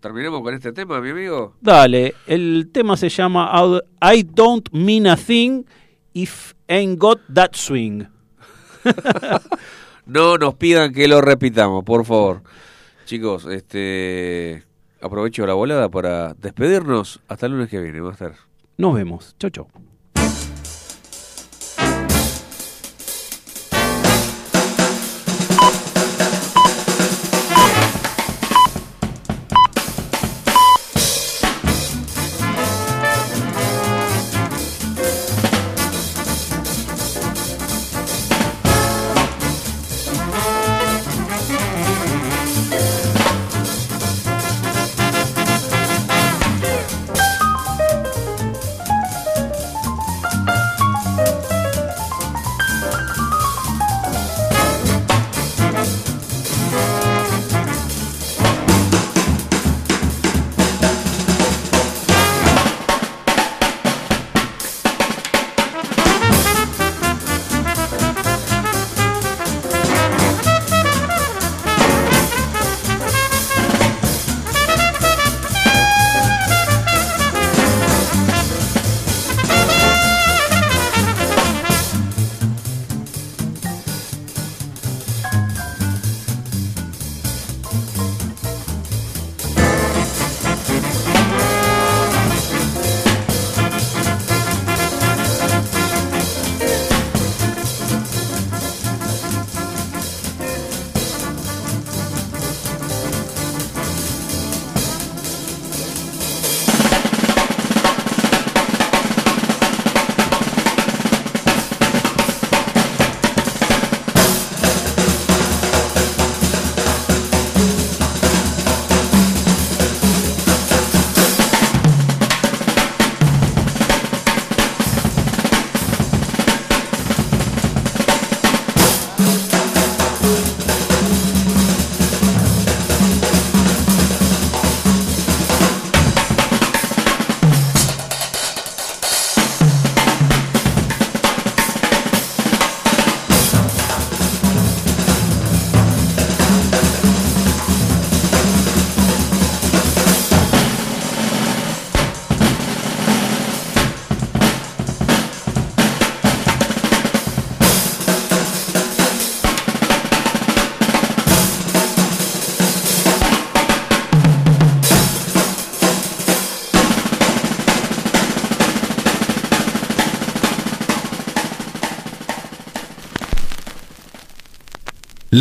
Terminemos 0.00 0.42
con 0.42 0.54
este 0.54 0.72
tema, 0.72 1.00
mi 1.00 1.10
amigo. 1.10 1.54
Dale, 1.60 2.14
el 2.26 2.70
tema 2.72 2.96
se 2.96 3.08
llama 3.08 3.50
I 4.00 4.22
Don't 4.24 4.68
Mean 4.72 5.06
a 5.06 5.16
Thing 5.16 5.64
If 6.12 6.54
Ain't 6.68 6.98
Got 6.98 7.20
That 7.32 7.54
Swing. 7.54 8.04
No 10.04 10.36
nos 10.36 10.54
pidan 10.54 10.92
que 10.92 11.06
lo 11.06 11.20
repitamos, 11.20 11.84
por 11.84 12.04
favor. 12.04 12.42
Chicos, 13.04 13.46
este 13.46 14.64
aprovecho 15.00 15.46
la 15.46 15.54
volada 15.54 15.88
para 15.88 16.34
despedirnos. 16.34 17.20
Hasta 17.28 17.46
el 17.46 17.52
lunes 17.52 17.68
que 17.68 17.80
viene, 17.80 18.00
Master. 18.00 18.32
Nos 18.76 18.94
vemos. 18.94 19.36
Chau, 19.38 19.50
chau. 19.50 19.68